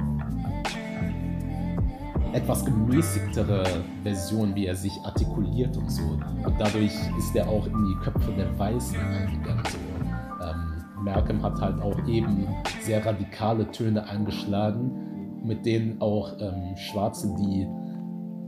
etwas 2.34 2.66
gemäßigtere 2.66 3.64
Version, 4.02 4.54
wie 4.54 4.66
er 4.66 4.76
sich 4.76 4.92
artikuliert 5.04 5.74
und 5.78 5.90
so. 5.90 6.02
Und 6.02 6.54
dadurch 6.58 6.92
ist 7.18 7.34
er 7.34 7.48
auch 7.48 7.66
in 7.66 7.86
die 7.86 8.04
Köpfe 8.04 8.32
der 8.32 8.58
Weißen 8.58 8.98
eingegangen. 8.98 9.64
So. 9.70 9.78
Ähm, 10.44 10.84
Malcolm 11.02 11.42
hat 11.42 11.58
halt 11.62 11.80
auch 11.80 11.98
eben 12.06 12.46
sehr 12.82 13.06
radikale 13.06 13.70
Töne 13.70 14.06
angeschlagen, 14.06 15.40
mit 15.42 15.64
denen 15.64 15.98
auch 16.02 16.32
ähm, 16.40 16.76
Schwarze, 16.76 17.34
die 17.38 17.66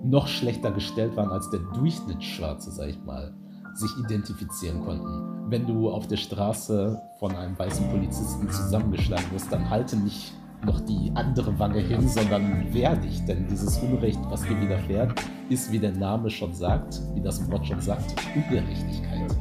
noch 0.08 0.26
schlechter 0.28 0.70
gestellt 0.70 1.16
waren 1.16 1.30
als 1.30 1.50
der 1.50 1.60
Durchschnittsschwarze, 1.74 2.70
sag 2.70 2.88
ich 2.88 3.02
mal, 3.04 3.34
sich 3.74 3.90
identifizieren 3.98 4.82
konnten. 4.84 5.50
Wenn 5.50 5.66
du 5.66 5.90
auf 5.90 6.06
der 6.06 6.16
Straße 6.16 7.00
von 7.18 7.34
einem 7.34 7.58
weißen 7.58 7.88
Polizisten 7.90 8.48
zusammengeschlagen 8.50 9.30
wirst, 9.32 9.52
dann 9.52 9.68
halte 9.68 9.96
nicht 9.96 10.32
noch 10.64 10.80
die 10.80 11.12
andere 11.14 11.58
Wange 11.58 11.80
hin, 11.80 12.08
sondern 12.08 12.72
wehr 12.72 12.96
dich, 12.96 13.24
denn 13.26 13.46
dieses 13.48 13.78
Unrecht, 13.78 14.20
was 14.30 14.42
dir 14.42 14.60
widerfährt, 14.60 15.12
ist, 15.50 15.70
wie 15.70 15.78
der 15.78 15.92
Name 15.92 16.30
schon 16.30 16.54
sagt, 16.54 17.00
wie 17.14 17.20
das 17.20 17.48
Wort 17.50 17.66
schon 17.66 17.80
sagt, 17.80 18.14
Ungerechtigkeit. 18.34 19.36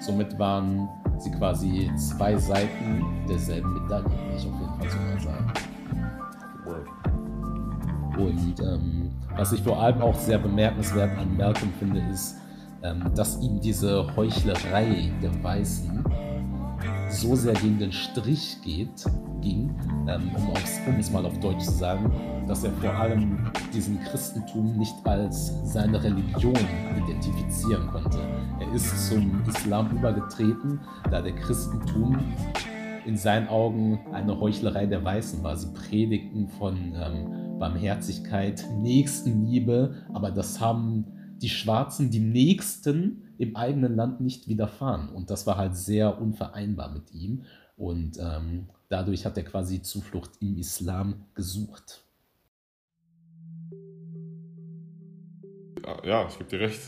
Somit 0.00 0.38
waren 0.38 0.88
sie 1.18 1.30
quasi 1.32 1.90
zwei 1.96 2.36
Seiten 2.36 3.04
derselben 3.28 3.72
Medaille, 3.74 4.04
würde 4.04 4.36
ich 4.36 4.46
auf 4.46 4.60
jeden 4.60 4.74
Fall 4.78 4.90
so 4.90 4.98
mal 4.98 5.20
sagen. 5.20 5.52
Und 8.18 8.60
ähm, 8.60 9.10
was 9.36 9.52
ich 9.52 9.62
vor 9.62 9.80
allem 9.80 10.00
auch 10.02 10.14
sehr 10.14 10.38
bemerkenswert 10.38 11.16
an 11.18 11.36
Malcolm 11.36 11.72
finde, 11.78 12.00
ist, 12.12 12.36
ähm, 12.82 13.10
dass 13.14 13.40
ihm 13.40 13.60
diese 13.60 14.14
Heuchlerei 14.16 15.10
der 15.22 15.42
Weißen 15.42 16.04
so 17.08 17.34
sehr 17.34 17.54
gegen 17.54 17.78
den 17.78 17.92
Strich 17.92 18.58
geht, 18.62 19.04
ging, 19.40 19.74
ähm, 20.08 20.30
um, 20.34 20.48
um, 20.48 20.98
es 20.98 21.10
mal 21.10 21.24
auf 21.24 21.38
Deutsch 21.40 21.64
zu 21.64 21.72
sagen, 21.72 22.12
dass 22.46 22.64
er 22.64 22.72
vor 22.72 22.94
allem 22.94 23.50
diesen 23.72 24.00
Christentum 24.04 24.76
nicht 24.76 24.94
als 25.04 25.52
seine 25.72 26.02
Religion 26.02 26.56
identifizieren 26.96 27.88
konnte. 27.88 28.18
Er 28.60 28.74
ist 28.74 29.08
zum 29.08 29.42
Islam 29.48 29.96
übergetreten, 29.96 30.80
da 31.10 31.20
der 31.20 31.34
Christentum 31.34 32.18
in 33.06 33.16
seinen 33.16 33.48
Augen 33.48 34.00
eine 34.12 34.38
Heuchlerei 34.40 34.86
der 34.86 35.04
Weißen 35.04 35.42
war. 35.42 35.56
Sie 35.56 35.72
predigten 35.72 36.48
von 36.48 36.94
ähm, 36.94 37.58
Barmherzigkeit, 37.58 38.64
Nächstenliebe, 38.78 40.06
aber 40.12 40.30
das 40.30 40.60
haben 40.60 41.06
die 41.40 41.48
Schwarzen, 41.48 42.10
die 42.10 42.20
Nächsten 42.20 43.34
im 43.38 43.56
eigenen 43.56 43.96
Land 43.96 44.20
nicht 44.20 44.48
widerfahren. 44.48 45.08
Und 45.08 45.30
das 45.30 45.46
war 45.46 45.56
halt 45.56 45.76
sehr 45.76 46.20
unvereinbar 46.20 46.92
mit 46.92 47.12
ihm. 47.12 47.44
Und 47.76 48.18
ähm, 48.18 48.68
dadurch 48.88 49.26
hat 49.26 49.36
er 49.36 49.44
quasi 49.44 49.82
Zuflucht 49.82 50.30
im 50.40 50.56
Islam 50.56 51.26
gesucht. 51.34 52.04
Ja, 56.04 56.26
ich 56.26 56.38
gebe 56.38 56.48
dir 56.48 56.60
recht, 56.60 56.80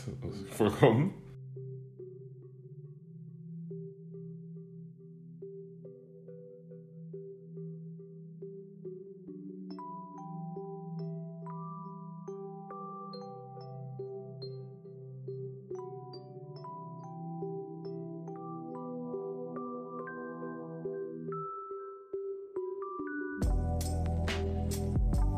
vollkommen. 0.49 1.13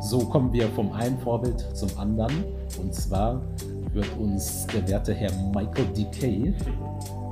So 0.09 0.25
kommen 0.25 0.51
wir 0.51 0.67
vom 0.69 0.91
einen 0.93 1.19
Vorbild 1.19 1.59
zum 1.77 1.87
anderen. 1.99 2.43
Und 2.81 2.95
zwar 2.95 3.39
wird 3.93 4.07
uns 4.17 4.65
der 4.65 4.87
werte 4.87 5.13
Herr 5.13 5.31
Michael 5.53 5.85
D.K. 5.95 6.51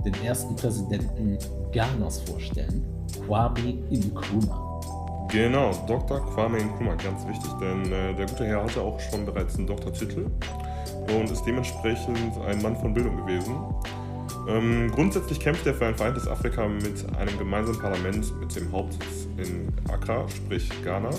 den 0.06 0.14
ersten 0.24 0.56
Präsidenten 0.56 1.40
Ghanas 1.72 2.22
vorstellen, 2.22 2.86
Kwame 3.26 3.80
Nkrumah. 3.90 5.28
Genau, 5.32 5.72
Dr. 5.88 6.20
Kwame 6.20 6.60
Nkrumah, 6.60 6.94
ganz 6.98 7.28
wichtig, 7.28 7.50
denn 7.60 7.92
äh, 7.92 8.14
der 8.14 8.28
gute 8.28 8.46
Herr 8.46 8.62
hatte 8.62 8.80
auch 8.80 9.00
schon 9.00 9.26
bereits 9.26 9.58
einen 9.58 9.66
Doktortitel 9.66 10.28
und 11.16 11.32
ist 11.32 11.44
dementsprechend 11.46 12.38
ein 12.48 12.62
Mann 12.62 12.76
von 12.76 12.94
Bildung 12.94 13.18
gewesen. 13.18 13.56
Ähm, 14.48 14.92
grundsätzlich 14.94 15.40
kämpft 15.40 15.66
er 15.66 15.74
für 15.74 15.88
ein 15.88 15.96
vereintes 15.96 16.28
Afrika 16.28 16.68
mit 16.68 17.04
einem 17.18 17.36
gemeinsamen 17.40 17.80
Parlament 17.80 18.40
mit 18.40 18.56
dem 18.56 18.72
Hauptsitz 18.72 19.28
in 19.38 19.68
Accra, 19.92 20.30
sprich 20.30 20.70
Ghana. 20.84 21.10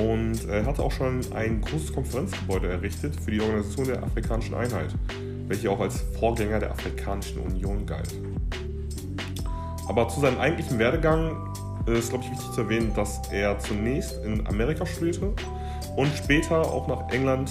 Und 0.00 0.48
er 0.48 0.64
hatte 0.64 0.82
auch 0.82 0.92
schon 0.92 1.20
ein 1.34 1.60
großes 1.60 1.92
Konferenzgebäude 1.92 2.68
errichtet 2.68 3.14
für 3.20 3.30
die 3.30 3.40
Organisation 3.40 3.86
der 3.86 4.02
Afrikanischen 4.02 4.54
Einheit, 4.54 4.94
welche 5.46 5.70
auch 5.70 5.80
als 5.80 6.00
Vorgänger 6.18 6.58
der 6.58 6.70
Afrikanischen 6.70 7.40
Union 7.40 7.84
galt. 7.84 8.14
Aber 9.88 10.08
zu 10.08 10.20
seinem 10.20 10.38
eigentlichen 10.38 10.78
Werdegang 10.78 11.52
ist, 11.86 12.10
glaube 12.10 12.24
ich, 12.24 12.30
wichtig 12.30 12.50
zu 12.52 12.62
erwähnen, 12.62 12.92
dass 12.94 13.20
er 13.30 13.58
zunächst 13.58 14.24
in 14.24 14.46
Amerika 14.46 14.86
studierte 14.86 15.32
und 15.96 16.08
später 16.16 16.60
auch 16.60 16.86
nach 16.88 17.10
England 17.10 17.50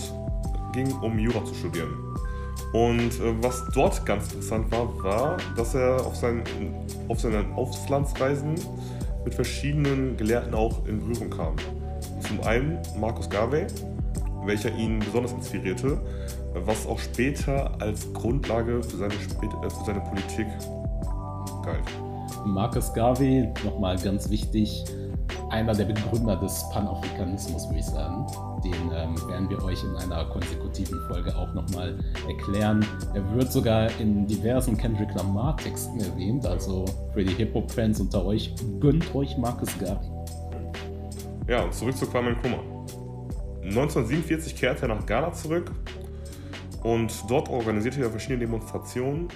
ging, 0.74 0.92
um 1.02 1.20
Jura 1.20 1.44
zu 1.46 1.54
studieren. 1.54 1.94
Und 2.74 3.20
äh, 3.20 3.34
was 3.42 3.64
dort 3.74 4.06
ganz 4.06 4.32
interessant 4.32 4.72
war, 4.72 5.04
war, 5.04 5.38
dass 5.56 5.76
er 5.76 6.06
auf 6.06 6.16
seinen, 6.16 6.44
auf 7.08 7.20
seinen 7.20 7.52
Auslandsreisen 7.54 8.56
mit 9.26 9.34
verschiedenen 9.34 10.18
Gelehrten 10.18 10.54
auch 10.54 10.86
in 10.88 11.00
Berührung 11.00 11.30
kam. 11.30 11.56
Zum 12.30 12.42
einen 12.42 12.78
Marcus 13.00 13.28
Garvey, 13.28 13.66
welcher 14.46 14.72
ihn 14.78 15.00
besonders 15.00 15.34
inspirierte, 15.34 16.00
was 16.54 16.86
auch 16.86 17.00
später 17.00 17.72
als 17.82 18.14
Grundlage 18.14 18.84
für 18.84 18.98
seine, 18.98 19.14
äh, 19.16 19.70
für 19.70 19.84
seine 19.84 20.02
Politik 20.02 20.46
galt. 21.66 21.84
Marcus 22.46 22.94
Garvey, 22.94 23.50
nochmal 23.66 23.98
ganz 23.98 24.30
wichtig, 24.30 24.86
einer 25.50 25.74
der 25.74 25.86
Begründer 25.86 26.36
des 26.36 26.64
Panafrikanismus, 26.72 27.68
würde 27.68 27.80
ich 27.80 27.86
sagen. 27.86 28.28
Den 28.64 28.92
ähm, 28.94 29.16
werden 29.28 29.50
wir 29.50 29.64
euch 29.64 29.84
in 29.84 29.96
einer 29.96 30.26
konsekutiven 30.26 31.00
Folge 31.08 31.36
auch 31.36 31.52
nochmal 31.56 31.98
erklären. 32.28 32.86
Er 33.16 33.28
wird 33.34 33.52
sogar 33.52 33.90
in 34.00 34.28
diversen 34.28 34.78
Kendrick 34.78 35.16
Lamar-Texten 35.16 36.00
erwähnt, 36.00 36.46
also 36.46 36.86
für 37.12 37.24
die 37.24 37.34
Hip-Hop-Fans 37.34 38.00
unter 38.00 38.24
euch, 38.24 38.54
gönnt 38.80 39.16
euch 39.16 39.36
Marcus 39.40 39.70
Garvey. 39.80 40.19
Ja, 41.50 41.64
und 41.64 41.74
zurück 41.74 41.98
zu 41.98 42.06
Kwame 42.06 42.30
Nkrumah. 42.34 42.62
1947 43.64 44.56
kehrte 44.56 44.84
er 44.84 44.90
nach 44.90 45.04
Ghana 45.04 45.34
zurück 45.34 45.72
und 46.84 47.12
dort 47.28 47.50
organisierte 47.50 48.04
er 48.04 48.12
verschiedene 48.12 48.46
Demonstrationen, 48.46 49.30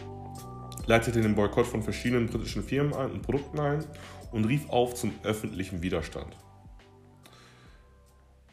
leitete 0.85 1.21
den 1.21 1.33
Boykott 1.33 1.65
von 1.65 1.81
verschiedenen 1.81 2.27
britischen 2.27 2.61
Firmen 2.61 2.93
ein 2.93 3.13
und 3.13 3.23
Produkten 3.23 3.59
ein 3.59 3.83
und 4.31 4.45
rief 4.45 4.69
auf 4.69 4.93
zum 4.93 5.11
öffentlichen 5.23 5.81
Widerstand. 5.81 6.37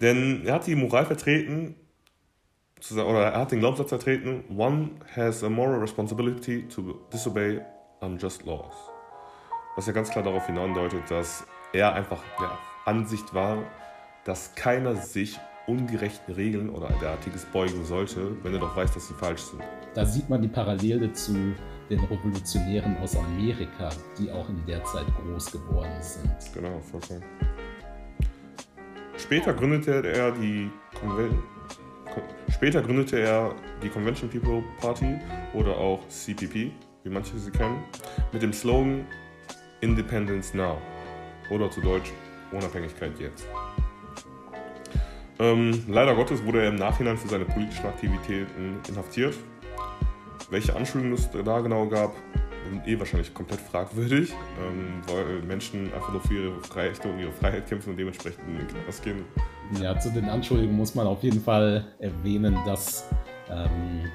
Denn 0.01 0.47
er 0.47 0.55
hat 0.55 0.67
die 0.67 0.75
Moral 0.75 1.05
vertreten, 1.05 1.75
oder 2.95 3.33
er 3.33 3.41
hat 3.41 3.53
den 3.53 3.61
Glaubenssatz 3.61 3.91
vertreten, 3.91 4.43
one 4.57 4.93
has 5.15 5.45
a 5.45 5.51
moral 5.51 5.81
responsibility 5.81 6.67
to 6.67 6.95
disobey 7.13 7.61
unjust 8.01 8.43
laws. 8.47 8.75
Was 9.77 9.87
ja 9.87 9.93
ganz 9.93 10.09
klar 10.09 10.25
darauf 10.25 10.47
hinausdeutet, 10.47 11.11
dass 11.11 11.47
er 11.75 11.93
einfach 11.93 12.23
der 12.41 12.59
Ansicht 12.85 13.35
war, 13.35 13.59
dass 14.25 14.55
keiner 14.55 14.97
sich 14.97 15.39
ungerechten 15.67 16.35
Regeln 16.35 16.71
oder 16.71 16.89
derartiges 17.01 17.45
beugen 17.47 17.85
sollte, 17.85 18.37
wenn 18.43 18.53
er 18.55 18.61
doch 18.61 18.77
weiß, 18.77 18.93
dass 18.93 19.09
sie 19.09 19.15
falsch 19.15 19.43
sind. 19.43 19.63
Da 19.95 20.05
sieht 20.05 20.29
man 20.29 20.43
die 20.43 20.49
Parallele 20.49 21.13
zu 21.13 21.55
den 21.89 22.01
Revolutionären 22.01 22.97
aus 22.99 23.17
Amerika, 23.17 23.91
die 24.19 24.31
auch 24.31 24.49
in 24.49 24.65
der 24.67 24.83
Zeit 24.85 25.07
groß 25.17 25.53
geworden 25.53 26.01
sind. 26.01 26.33
Genau, 26.55 26.81
vollkommen. 26.81 27.23
Später 29.17 29.53
gründete 29.53 30.03
er 30.09 30.33
die 30.33 30.71
Conven 30.99 31.43
Später 32.51 32.83
gründete 32.83 33.21
er 33.21 33.55
die 33.83 33.89
Convention 33.89 34.29
People 34.29 34.65
Party 34.81 35.17
oder 35.55 35.77
auch 35.77 36.07
CPP, 36.09 36.73
wie 37.05 37.11
manche 37.11 37.39
sie 37.39 37.51
kennen, 37.51 37.85
mit 38.33 38.43
dem 38.43 38.53
Slogan 38.53 39.07
Independence 39.81 40.53
Now 40.53 40.77
oder 41.51 41.71
zu 41.71 41.81
Deutsch 41.81 42.13
Unabhängigkeit 42.53 43.19
jetzt. 43.19 43.47
Ähm, 45.39 45.85
leider 45.89 46.15
Gottes 46.15 46.45
wurde 46.45 46.63
er 46.63 46.69
im 46.69 46.77
Nachhinein 46.77 47.17
für 47.17 47.29
seine 47.29 47.47
politischen 47.47 47.87
Aktivitäten 47.87 48.79
inhaftiert 48.89 49.35
welche 50.51 50.75
Anschuldigungen 50.75 51.17
es 51.17 51.31
da 51.31 51.61
genau 51.61 51.87
gab, 51.87 52.13
sind 52.69 52.87
eh 52.87 52.99
wahrscheinlich 52.99 53.33
komplett 53.33 53.61
fragwürdig, 53.61 54.33
ähm, 54.61 55.03
weil 55.07 55.43
Menschen 55.43 55.93
einfach 55.95 56.13
nur 56.13 56.21
für 56.21 56.35
ihre 56.35 56.77
Rechte 56.77 57.09
und 57.09 57.19
ihre 57.19 57.33
Freiheit 57.33 57.69
kämpfen 57.69 57.91
und 57.91 57.97
dementsprechend 57.97 58.47
in 58.49 58.59
den 58.59 58.69
Knast 58.69 59.03
gehen. 59.03 59.25
Ja, 59.81 59.99
zu 59.99 60.11
den 60.11 60.29
Anschuldigungen 60.29 60.77
muss 60.77 60.95
man 60.95 61.07
auf 61.07 61.23
jeden 61.23 61.41
Fall 61.41 61.87
erwähnen, 61.99 62.57
dass 62.67 63.09
ähm, 63.49 64.11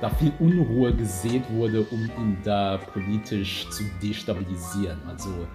da 0.00 0.10
viel 0.10 0.32
Unruhe 0.38 0.94
gesät 0.94 1.42
wurde, 1.50 1.82
um 1.90 2.04
ihn 2.18 2.38
da 2.44 2.78
politisch 2.92 3.68
zu 3.70 3.84
destabilisieren. 4.02 5.00
Also 5.08 5.46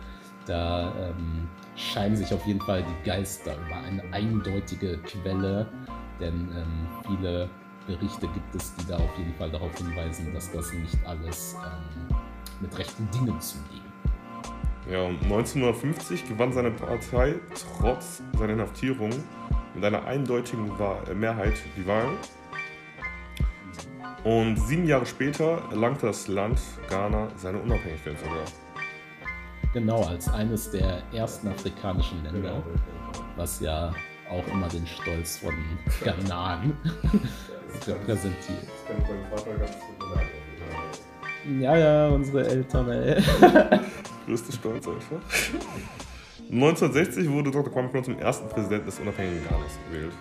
da 0.46 0.94
ähm, 1.00 1.48
scheinen 1.76 2.16
sich 2.16 2.34
auf 2.34 2.46
jeden 2.46 2.62
Fall 2.62 2.84
die 2.84 3.10
Geister 3.10 3.56
über 3.66 3.78
eine 3.78 4.04
eindeutige 4.14 4.98
Quelle, 5.00 5.68
denn 6.20 6.50
ähm, 6.56 6.88
viele 7.08 7.50
Berichte 7.88 8.28
gibt 8.28 8.56
es, 8.56 8.74
die 8.76 8.88
da 8.88 8.98
auf 8.98 9.18
jeden 9.18 9.34
Fall 9.36 9.52
darauf 9.52 9.76
hinweisen, 9.78 10.34
dass 10.34 10.52
das 10.52 10.72
nicht 10.74 10.98
alles 11.06 11.56
ähm, 11.64 12.16
mit 12.62 12.78
rechten 12.78 13.10
Dingen 13.12 13.40
zugeht. 13.40 13.82
Ja, 14.90 15.02
und 15.02 15.22
1950 15.24 16.28
gewann 16.28 16.54
seine 16.54 16.72
Partei 16.72 17.36
trotz 17.80 18.22
seiner 18.38 18.54
Inhaftierung 18.54 19.10
mit 19.74 19.84
einer 19.84 20.06
eindeutigen 20.06 20.72
äh, 20.80 21.14
Mehrheit 21.14 21.56
die 21.76 21.86
Wahlen. 21.88 22.18
Und 24.24 24.58
sieben 24.58 24.88
Jahre 24.88 25.06
später 25.06 25.62
erlangte 25.70 26.08
das 26.08 26.28
Land 26.28 26.60
Ghana 26.90 27.28
seine 27.36 27.60
Unabhängigkeit 27.60 28.18
sogar. 28.20 28.65
Genau, 29.76 30.04
als 30.06 30.30
eines 30.30 30.72
der 30.72 31.04
ersten 31.12 31.50
afrikanischen 31.50 32.24
Länder, 32.24 32.64
was 33.36 33.60
ja 33.60 33.94
auch 34.32 34.48
immer 34.48 34.70
den 34.70 34.88
Stolz 34.88 35.40
von 35.40 35.54
Ghanaren 36.02 36.78
repräsentiert. 37.86 38.70
Ja, 41.60 41.78
ja, 41.78 42.08
unsere 42.08 42.48
Eltern, 42.48 42.90
ey. 42.90 43.22
Größte 44.26 44.54
Stolz 44.54 44.88
einfach. 44.88 45.20
1960 46.50 47.30
wurde 47.30 47.52
Dr. 47.52 47.70
Kwame 47.70 47.88
Nkrumah 47.90 48.04
zum 48.06 48.18
ersten 48.18 48.48
Präsidenten 48.48 48.86
des 48.86 48.98
unabhängigen 49.02 49.44
Ghanas 49.50 49.78
gewählt. 49.90 50.14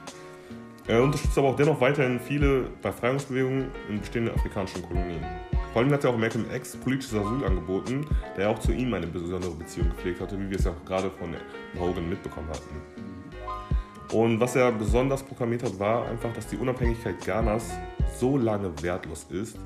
Er 0.88 1.01
unterstützte 1.01 1.38
aber 1.38 1.51
auch 1.51 1.57
dennoch 1.57 1.81
weiterhin 1.81 2.19
viele 2.19 2.71
Befreiungsbewegungen 2.83 3.71
in 3.88 4.01
bestehenden 4.01 4.35
afrikanischen 4.35 4.83
Kolonien. 4.83 5.25
Vor 5.74 5.82
allem 5.82 5.92
hat 5.92 6.04
er 6.04 6.10
auch 6.10 6.16
Malcolm 6.16 6.46
X 6.54 6.76
politisches 6.76 7.18
Asyl 7.18 7.44
angeboten, 7.44 8.06
der 8.37 8.48
auch 8.48 8.60
zu 8.60 8.70
ihm 8.70 8.94
eine 8.94 9.08
besondere 9.08 9.50
Beziehung 9.50 9.88
gepflegt 9.88 10.20
hatte, 10.20 10.38
wie 10.38 10.48
wir 10.48 10.56
es 10.56 10.66
ja 10.66 10.70
auch 10.70 10.84
gerade 10.87 11.10
von 11.10 11.34
Hogan 11.76 12.08
mitbekommen 12.08 12.48
hatten. 12.48 14.16
Und 14.16 14.38
was 14.38 14.54
er 14.54 14.70
besonders 14.70 15.24
proklamiert 15.24 15.64
hat, 15.64 15.76
war 15.80 16.06
einfach, 16.06 16.32
dass 16.32 16.46
die 16.46 16.58
Unabhängigkeit 16.58 17.16
Ghanas 17.26 17.72
so 18.20 18.38
lange 18.38 18.70
wertlos 18.84 19.26
ist, 19.30 19.58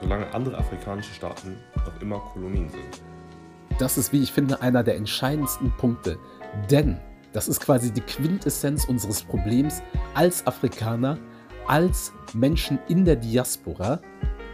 solange 0.00 0.26
andere 0.34 0.58
afrikanische 0.58 1.14
Staaten 1.14 1.56
noch 1.76 2.02
immer 2.02 2.18
Kolonien 2.18 2.68
sind. 2.68 3.02
Das 3.78 3.98
ist, 3.98 4.12
wie 4.12 4.24
ich 4.24 4.32
finde, 4.32 4.60
einer 4.60 4.82
der 4.82 4.96
entscheidendsten 4.96 5.70
Punkte. 5.76 6.18
Denn 6.68 6.98
das 7.32 7.46
ist 7.46 7.60
quasi 7.60 7.92
die 7.92 8.00
Quintessenz 8.00 8.86
unseres 8.86 9.22
Problems 9.22 9.84
als 10.14 10.44
Afrikaner, 10.48 11.16
als 11.68 12.12
Menschen 12.34 12.80
in 12.88 13.04
der 13.04 13.14
Diaspora 13.14 14.00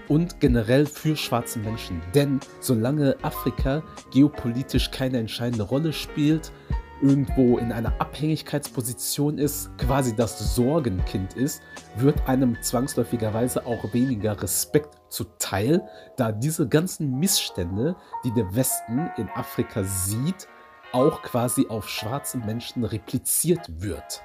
und 0.08 0.40
generell 0.40 0.86
für 0.86 1.16
schwarze 1.16 1.58
Menschen. 1.58 2.02
Denn 2.14 2.40
solange 2.60 3.16
Afrika 3.22 3.82
geopolitisch 4.10 4.90
keine 4.90 5.18
entscheidende 5.18 5.64
Rolle 5.64 5.92
spielt, 5.92 6.52
irgendwo 7.00 7.58
in 7.58 7.72
einer 7.72 8.00
Abhängigkeitsposition 8.00 9.38
ist, 9.38 9.70
quasi 9.78 10.14
das 10.16 10.54
Sorgenkind 10.54 11.34
ist, 11.34 11.62
wird 11.96 12.28
einem 12.28 12.56
zwangsläufigerweise 12.60 13.66
auch 13.66 13.92
weniger 13.92 14.40
Respekt 14.42 14.98
zuteil, 15.08 15.82
da 16.16 16.32
diese 16.32 16.68
ganzen 16.68 17.18
Missstände, 17.18 17.96
die 18.24 18.32
der 18.32 18.54
Westen 18.54 19.10
in 19.16 19.28
Afrika 19.28 19.84
sieht, 19.84 20.48
auch 20.92 21.22
quasi 21.22 21.66
auf 21.68 21.88
schwarze 21.88 22.38
Menschen 22.38 22.84
repliziert 22.84 23.80
wird. 23.80 24.22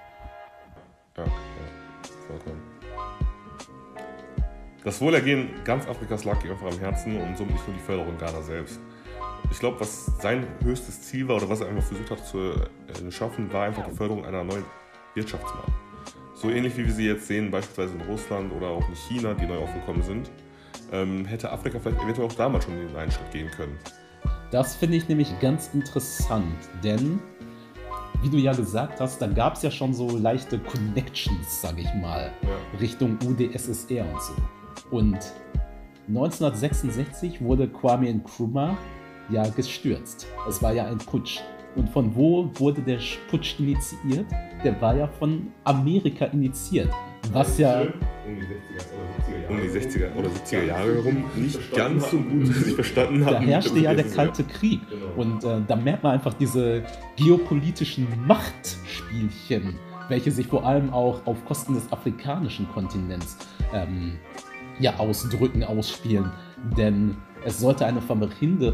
Ja, 1.17 1.26
vollkommen. 2.28 2.73
Das 4.84 5.00
Wohlergehen 5.00 5.50
ganz 5.63 5.88
Afrikas 5.88 6.24
lag 6.26 6.43
ihm 6.43 6.52
einfach 6.52 6.72
am 6.72 6.80
Herzen 6.80 7.17
und 7.17 7.38
somit 7.38 7.54
nicht 7.54 7.67
nur 7.67 7.76
die 7.76 7.84
Förderung 7.84 8.17
Ghana 8.17 8.41
selbst 8.41 8.80
ich 9.52 9.60
glaube, 9.60 9.80
was 9.80 10.06
sein 10.19 10.48
höchstes 10.63 11.02
Ziel 11.04 11.28
war 11.28 11.38
oder 11.38 11.50
was 11.50 11.62
er 11.62 11.67
einfach 11.67 11.84
versucht 11.84 12.12
hat 12.12 12.26
zu 12.26 12.39
äh, 12.39 13.12
schaffen, 13.12 13.52
war 13.54 13.65
einfach 13.65 13.86
die 13.86 13.96
Förderung 13.96 14.26
einer 14.26 14.43
neuen 14.43 14.65
Wirtschaftsmacht. 15.13 15.72
So 16.34 16.50
ähnlich 16.50 16.76
wie 16.78 16.86
wir 16.86 16.93
sie 16.93 17.06
jetzt 17.06 17.28
sehen, 17.28 17.52
beispielsweise 17.52 17.93
in 17.93 18.02
Russland 18.02 18.52
oder 18.52 18.67
auch 18.67 18.88
in 18.89 18.96
China, 18.96 19.34
die 19.34 19.46
neu 19.46 19.58
aufgekommen 19.58 20.02
sind, 20.02 20.32
ähm, 20.91 21.26
hätte 21.26 21.52
Afrika 21.52 21.80
vielleicht 21.80 22.02
eventuell 22.02 22.28
auch 22.28 22.34
damals 22.34 22.65
schon 22.65 22.76
den 22.76 22.96
einen 22.96 23.12
Schritt 23.12 23.32
gehen 23.32 23.50
können. 23.52 23.78
Das 24.52 24.76
finde 24.76 24.98
ich 24.98 25.08
nämlich 25.08 25.39
ganz 25.39 25.69
interessant, 25.74 26.58
denn 26.84 27.19
wie 28.22 28.30
du 28.30 28.38
ja 28.38 28.54
gesagt 28.54 29.00
hast, 29.00 29.22
da 29.22 29.28
gab 29.28 29.56
es 29.56 29.63
ja 29.63 29.72
schon 29.72 29.93
so 29.93 30.17
leichte 30.17 30.58
Connections, 30.60 31.62
sage 31.62 31.82
ich 31.82 31.93
mal, 31.96 32.32
ja. 32.41 32.80
Richtung 32.80 33.17
UdSSR 33.24 34.06
und 34.12 34.22
so. 34.22 34.34
Und 34.93 35.17
1966 36.08 37.41
wurde 37.41 37.67
Kwame 37.67 38.13
Nkrumah 38.13 38.77
ja 39.29 39.41
gestürzt. 39.49 40.27
Es 40.47 40.62
war 40.62 40.71
ja 40.71 40.86
ein 40.86 40.99
Putsch. 40.99 41.39
Und 41.75 41.89
von 41.89 42.15
wo 42.15 42.51
wurde 42.53 42.84
der 42.84 42.99
Putsch 43.27 43.60
initiiert? 43.60 44.27
Der 44.63 44.79
war 44.79 44.95
ja 44.95 45.08
von 45.08 45.47
Amerika 45.63 46.25
initiiert. 46.25 46.91
Was 47.32 47.58
ja. 47.58 47.82
Um 49.49 49.58
die 49.60 49.67
60er 49.67 50.13
oder 50.15 50.29
70er 50.29 50.63
Jahre 50.63 50.93
herum 50.93 51.23
nicht 51.38 51.75
ganz 51.75 52.12
so 52.12 52.17
gut 52.17 52.45
sich 52.45 52.75
verstanden 52.75 53.25
haben. 53.25 53.34
Da 53.34 53.39
herrschte 53.39 53.79
ja 53.79 53.95
der 53.95 54.06
Kalte 54.06 54.43
Krieg. 54.43 54.79
Genau. 54.88 55.08
Und 55.15 55.43
äh, 55.43 55.62
da 55.67 55.75
merkt 55.75 56.03
man 56.03 56.12
einfach 56.12 56.36
diese 56.36 56.84
geopolitischen 57.15 58.08
Machtspielchen, 58.27 59.73
welche 60.10 60.29
sich 60.29 60.45
vor 60.45 60.63
allem 60.63 60.93
auch 60.93 61.25
auf 61.25 61.43
Kosten 61.45 61.73
des 61.73 61.91
afrikanischen 61.91 62.69
Kontinents 62.69 63.38
ähm, 63.73 64.19
ja, 64.80 64.98
ausdrücken, 64.98 65.64
ausspielen. 65.64 66.32
Denn 66.78 67.18
es 67.46 67.60
sollte, 67.60 67.86
eine 67.86 68.02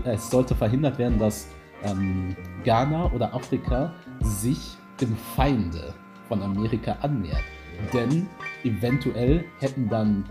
es 0.06 0.30
sollte 0.30 0.56
verhindert 0.56 0.98
werden, 0.98 1.20
dass 1.20 1.48
ähm, 1.84 2.36
Ghana 2.64 3.12
oder 3.12 3.34
Afrika 3.34 3.94
sich 4.22 4.78
dem 5.02 5.16
Feinde 5.36 5.94
von 6.28 6.42
Amerika 6.42 6.98
annähert. 7.02 7.44
Denn 7.94 8.28
eventuell 8.64 9.46
hätten 9.60 9.90
dann 9.90 10.26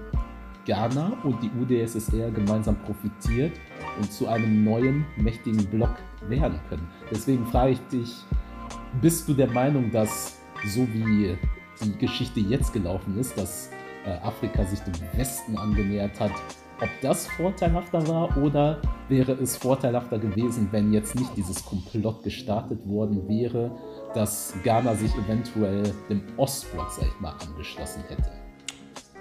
Ghana 0.67 1.17
und 1.25 1.39
die 1.43 1.51
UdSSR 1.59 2.31
gemeinsam 2.31 2.77
profitiert 2.83 3.53
und 3.99 4.13
zu 4.13 4.29
einem 4.29 4.65
neuen 4.65 5.07
mächtigen 5.17 5.65
Block 5.67 5.97
werden 6.29 6.61
können. 6.69 6.87
Deswegen 7.11 7.47
frage 7.47 7.73
ich 7.73 7.81
dich, 7.91 8.15
bist 9.01 9.29
du 9.29 9.35
der 9.35 9.51
Meinung, 9.51 9.91
dass 9.91 10.39
so 10.67 10.87
wie 10.93 11.37
die 11.83 11.99
Geschichte 11.99 12.41
jetzt 12.41 12.73
gelaufen 12.73 13.19
ist, 13.19 13.39
dass 13.39 13.71
Afrika 14.23 14.65
sich 14.65 14.81
dem 14.81 14.95
Westen 15.17 15.57
angenähert 15.57 16.19
hat, 16.21 16.33
ob 16.81 16.89
das 17.03 17.27
vorteilhafter 17.27 18.07
war 18.07 18.37
oder 18.37 18.81
wäre 19.09 19.33
es 19.33 19.57
vorteilhafter 19.57 20.19
gewesen, 20.19 20.69
wenn 20.71 20.93
jetzt 20.93 21.17
nicht 21.17 21.37
dieses 21.37 21.65
Komplott 21.65 22.23
gestartet 22.23 22.87
worden 22.87 23.29
wäre, 23.29 23.71
dass 24.15 24.55
Ghana 24.63 24.95
sich 24.95 25.13
eventuell 25.17 25.83
dem 26.09 26.23
Ostblock, 26.37 26.91
sag 26.91 27.09
ich 27.09 27.21
mal, 27.21 27.35
angeschlossen 27.47 28.05
hätte? 28.09 28.31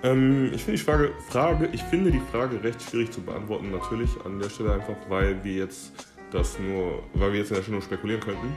Ähm, 0.04 0.52
ich, 0.54 0.64
finde 0.64 0.78
die 0.78 0.84
Frage, 0.84 1.12
Frage, 1.28 1.70
ich 1.74 1.82
finde 1.84 2.12
die 2.12 2.22
Frage 2.32 2.64
recht 2.64 2.82
schwierig 2.82 3.12
zu 3.12 3.22
beantworten, 3.22 3.72
natürlich 3.72 4.12
an 4.24 4.40
der 4.40 4.50
Stelle 4.50 4.74
einfach, 4.74 4.96
weil 5.10 5.44
wir 5.44 5.54
jetzt 5.54 5.94
das 6.32 6.60
nur, 6.60 7.04
weil 7.16 7.34
wir 7.34 7.40
jetzt 7.40 7.52
ja 7.52 7.62
schon 7.64 7.74
nur 7.74 7.82
spekulieren 7.82 8.22
könnten. 8.22 8.54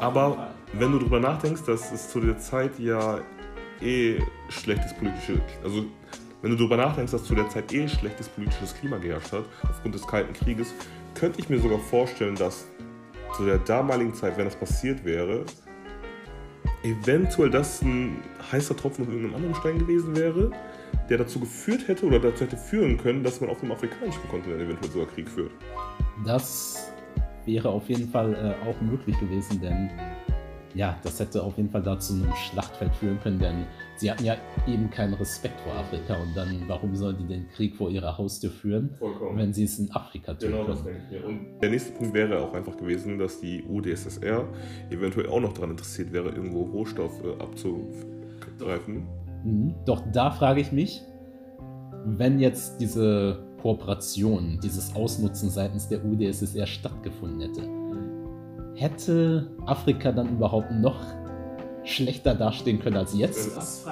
Aber 0.00 0.48
wenn 0.74 0.92
du 0.92 0.98
darüber 0.98 1.20
nachdenkst, 1.20 1.62
dass 1.64 1.92
es 1.92 2.10
zu 2.10 2.20
der 2.20 2.38
Zeit 2.38 2.78
ja 2.78 3.20
eh 3.82 4.18
schlechtes 4.48 4.94
politisches, 4.94 5.40
also 5.62 5.84
wenn 6.42 6.50
du 6.50 6.56
darüber 6.56 6.76
nachdenkst, 6.76 7.12
dass 7.12 7.24
zu 7.24 7.34
der 7.34 7.48
Zeit 7.48 7.72
eh 7.72 7.88
schlechtes 7.88 8.28
politisches 8.28 8.74
Klima 8.74 8.98
geherrscht 8.98 9.32
hat, 9.32 9.44
aufgrund 9.62 9.94
des 9.94 10.06
Kalten 10.06 10.32
Krieges, 10.32 10.74
könnte 11.14 11.40
ich 11.40 11.48
mir 11.48 11.58
sogar 11.58 11.78
vorstellen, 11.78 12.36
dass 12.36 12.66
zu 13.36 13.44
der 13.44 13.58
damaligen 13.58 14.14
Zeit, 14.14 14.36
wenn 14.36 14.44
das 14.44 14.56
passiert 14.56 15.04
wäre, 15.04 15.44
eventuell 16.82 17.50
das 17.50 17.82
ein 17.82 18.22
heißer 18.52 18.76
Tropfen 18.76 19.04
auf 19.04 19.10
irgendeinem 19.10 19.34
anderen 19.36 19.54
Stein 19.56 19.78
gewesen 19.78 20.14
wäre, 20.16 20.50
der 21.08 21.18
dazu 21.18 21.40
geführt 21.40 21.88
hätte 21.88 22.06
oder 22.06 22.18
dazu 22.18 22.44
hätte 22.44 22.56
führen 22.56 22.96
können, 22.96 23.22
dass 23.22 23.40
man 23.40 23.50
auf 23.50 23.60
dem 23.60 23.72
afrikanischen 23.72 24.22
Kontinent 24.28 24.62
eventuell 24.62 24.90
sogar 24.92 25.08
Krieg 25.08 25.28
führt. 25.28 25.52
Das 26.24 26.92
wäre 27.44 27.68
auf 27.68 27.88
jeden 27.88 28.08
Fall 28.08 28.34
äh, 28.34 28.68
auch 28.68 28.80
möglich 28.80 29.18
gewesen, 29.18 29.60
denn 29.60 29.90
ja, 30.76 30.98
das 31.02 31.18
hätte 31.18 31.42
auf 31.42 31.56
jeden 31.56 31.70
Fall 31.70 31.82
dazu 31.82 32.12
einem 32.12 32.32
Schlachtfeld 32.34 32.94
führen 32.94 33.18
können, 33.20 33.38
denn 33.38 33.66
sie 33.96 34.10
hatten 34.10 34.24
ja 34.24 34.36
eben 34.66 34.90
keinen 34.90 35.14
Respekt 35.14 35.58
vor 35.60 35.74
Afrika 35.74 36.14
und 36.14 36.36
dann, 36.36 36.62
warum 36.68 36.94
sollen 36.94 37.16
die 37.18 37.26
den 37.26 37.48
Krieg 37.48 37.74
vor 37.74 37.90
ihrer 37.90 38.16
Haustür 38.18 38.50
führen, 38.50 38.90
Vollkommen. 38.98 39.38
wenn 39.38 39.54
sie 39.54 39.64
es 39.64 39.78
in 39.78 39.90
Afrika 39.92 40.34
tun 40.34 40.50
Genau, 40.50 40.64
das 40.64 40.84
denke 40.84 41.00
ich 41.10 41.18
mir. 41.18 41.26
Und 41.26 41.60
der 41.62 41.70
nächste 41.70 41.92
Punkt 41.92 42.12
wäre 42.14 42.40
auch 42.42 42.52
einfach 42.52 42.76
gewesen, 42.76 43.18
dass 43.18 43.40
die 43.40 43.64
UdSSR 43.64 44.46
eventuell 44.90 45.28
auch 45.28 45.40
noch 45.40 45.54
daran 45.54 45.70
interessiert 45.70 46.12
wäre, 46.12 46.28
irgendwo 46.28 46.64
Rohstoffe 46.64 47.24
abzugreifen. 47.38 49.06
Mhm. 49.44 49.74
Doch 49.86 50.02
da 50.12 50.30
frage 50.30 50.60
ich 50.60 50.72
mich, 50.72 51.02
wenn 52.04 52.38
jetzt 52.38 52.80
diese 52.80 53.42
Kooperation, 53.62 54.60
dieses 54.62 54.94
Ausnutzen 54.94 55.48
seitens 55.48 55.88
der 55.88 56.04
UdSSR 56.04 56.66
stattgefunden 56.66 57.40
hätte, 57.40 57.85
hätte 58.76 59.48
Afrika 59.66 60.12
dann 60.12 60.36
überhaupt 60.36 60.70
noch 60.70 61.00
schlechter 61.84 62.34
dastehen 62.34 62.78
können 62.78 62.96
als 62.96 63.16
jetzt? 63.16 63.86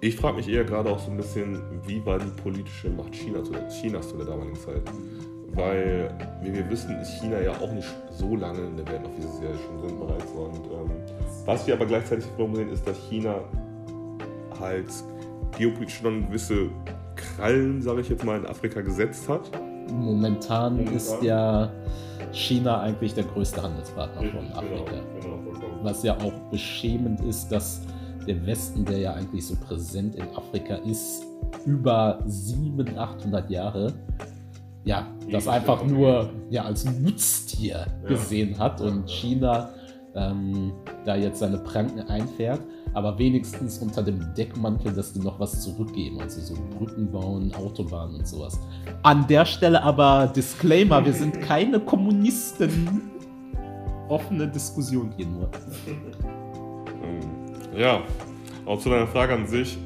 Ich 0.00 0.16
frage 0.16 0.36
mich 0.36 0.48
eher 0.48 0.64
gerade 0.64 0.90
auch 0.90 0.98
so 0.98 1.10
ein 1.10 1.16
bisschen, 1.16 1.60
wie 1.86 2.04
war 2.04 2.18
die 2.18 2.30
politische 2.42 2.90
Macht 2.90 3.14
China 3.14 3.42
zu 3.42 3.52
der, 3.52 3.68
Chinas 3.68 4.08
zu 4.08 4.16
der 4.16 4.26
damaligen 4.26 4.56
Zeit? 4.56 4.82
Weil, 5.54 6.10
wie 6.42 6.52
wir 6.52 6.68
wissen, 6.68 6.94
ist 7.00 7.20
China 7.20 7.40
ja 7.40 7.52
auch 7.52 7.72
nicht 7.72 7.88
so 8.10 8.36
lange 8.36 8.58
in 8.58 8.76
der 8.76 8.86
Welt, 8.88 9.02
wie 9.16 9.22
sie 9.22 9.28
es 9.28 9.40
ja 9.40 9.50
schon 9.64 9.88
sind 9.88 9.98
bereits. 9.98 10.30
Und 10.32 10.66
ähm, 10.66 10.90
was 11.46 11.66
wir 11.66 11.74
aber 11.74 11.86
gleichzeitig 11.86 12.24
sehen, 12.36 12.70
ist, 12.70 12.86
dass 12.86 12.98
China 13.08 13.36
halt 14.60 14.88
geopolitisch 15.56 15.98
schon 15.98 16.26
gewisse 16.26 16.68
Krallen, 17.14 17.80
sage 17.80 18.00
ich 18.00 18.08
jetzt 18.08 18.24
mal, 18.24 18.38
in 18.38 18.46
Afrika 18.46 18.80
gesetzt 18.80 19.28
hat. 19.28 19.50
Momentan, 19.90 20.76
Momentan. 20.76 20.96
ist 20.96 21.22
ja 21.22 21.70
China 22.34 22.80
eigentlich 22.80 23.14
der 23.14 23.24
größte 23.24 23.62
Handelspartner 23.62 24.30
von 24.30 24.46
genau, 24.46 24.58
Afrika. 24.58 24.92
Genau, 25.20 25.38
Was 25.82 26.02
ja 26.02 26.16
auch 26.16 26.32
beschämend 26.50 27.20
ist, 27.20 27.48
dass 27.48 27.82
der 28.26 28.44
Westen, 28.46 28.84
der 28.84 28.98
ja 28.98 29.14
eigentlich 29.14 29.46
so 29.46 29.54
präsent 29.56 30.16
in 30.16 30.24
Afrika 30.34 30.76
ist, 30.76 31.24
über 31.66 32.20
700, 32.26 32.96
800 32.96 33.50
Jahre, 33.50 33.92
ja, 34.84 35.06
das 35.30 35.48
einfach 35.48 35.84
nur 35.84 36.30
ja, 36.50 36.64
als 36.64 36.84
Nutztier 36.84 37.86
gesehen 38.06 38.58
hat 38.58 38.80
und 38.80 39.08
China 39.08 39.70
ähm, 40.14 40.72
da 41.04 41.16
jetzt 41.16 41.38
seine 41.38 41.58
Pranken 41.58 42.00
einfährt 42.00 42.60
aber 42.94 43.18
wenigstens 43.18 43.78
unter 43.78 44.02
dem 44.02 44.32
Deckmantel, 44.34 44.92
dass 44.92 45.12
die 45.12 45.18
noch 45.18 45.38
was 45.38 45.60
zurückgeben, 45.60 46.20
also 46.20 46.40
so 46.40 46.54
Brücken 46.78 47.10
bauen, 47.10 47.52
Autobahnen 47.54 48.16
und 48.16 48.26
sowas. 48.26 48.58
An 49.02 49.26
der 49.26 49.44
Stelle 49.44 49.82
aber 49.82 50.32
Disclaimer, 50.34 51.04
wir 51.04 51.12
sind 51.12 51.40
keine 51.40 51.80
Kommunisten. 51.80 53.10
Offene 54.08 54.46
Diskussion 54.48 55.12
hier 55.16 55.26
nur. 55.26 55.50
Ähm, 55.86 57.20
ja, 57.76 58.00
auch 58.64 58.78
zu 58.78 58.88
deiner 58.88 59.08
Frage 59.08 59.34
an 59.34 59.46
sich, 59.46 59.76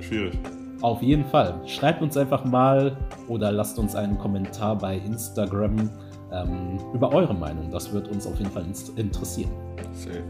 schwierig. 0.00 0.34
Auf 0.82 1.00
jeden 1.00 1.24
Fall. 1.24 1.60
Schreibt 1.66 2.02
uns 2.02 2.16
einfach 2.16 2.44
mal 2.44 2.96
oder 3.28 3.52
lasst 3.52 3.78
uns 3.78 3.94
einen 3.94 4.18
Kommentar 4.18 4.76
bei 4.76 4.96
Instagram 4.98 5.88
ähm, 6.32 6.78
über 6.92 7.12
eure 7.14 7.34
Meinung. 7.34 7.70
Das 7.70 7.92
wird 7.92 8.08
uns 8.08 8.26
auf 8.26 8.36
jeden 8.38 8.50
Fall 8.50 8.64
interessieren. 8.96 9.50
Safe. 9.94 10.24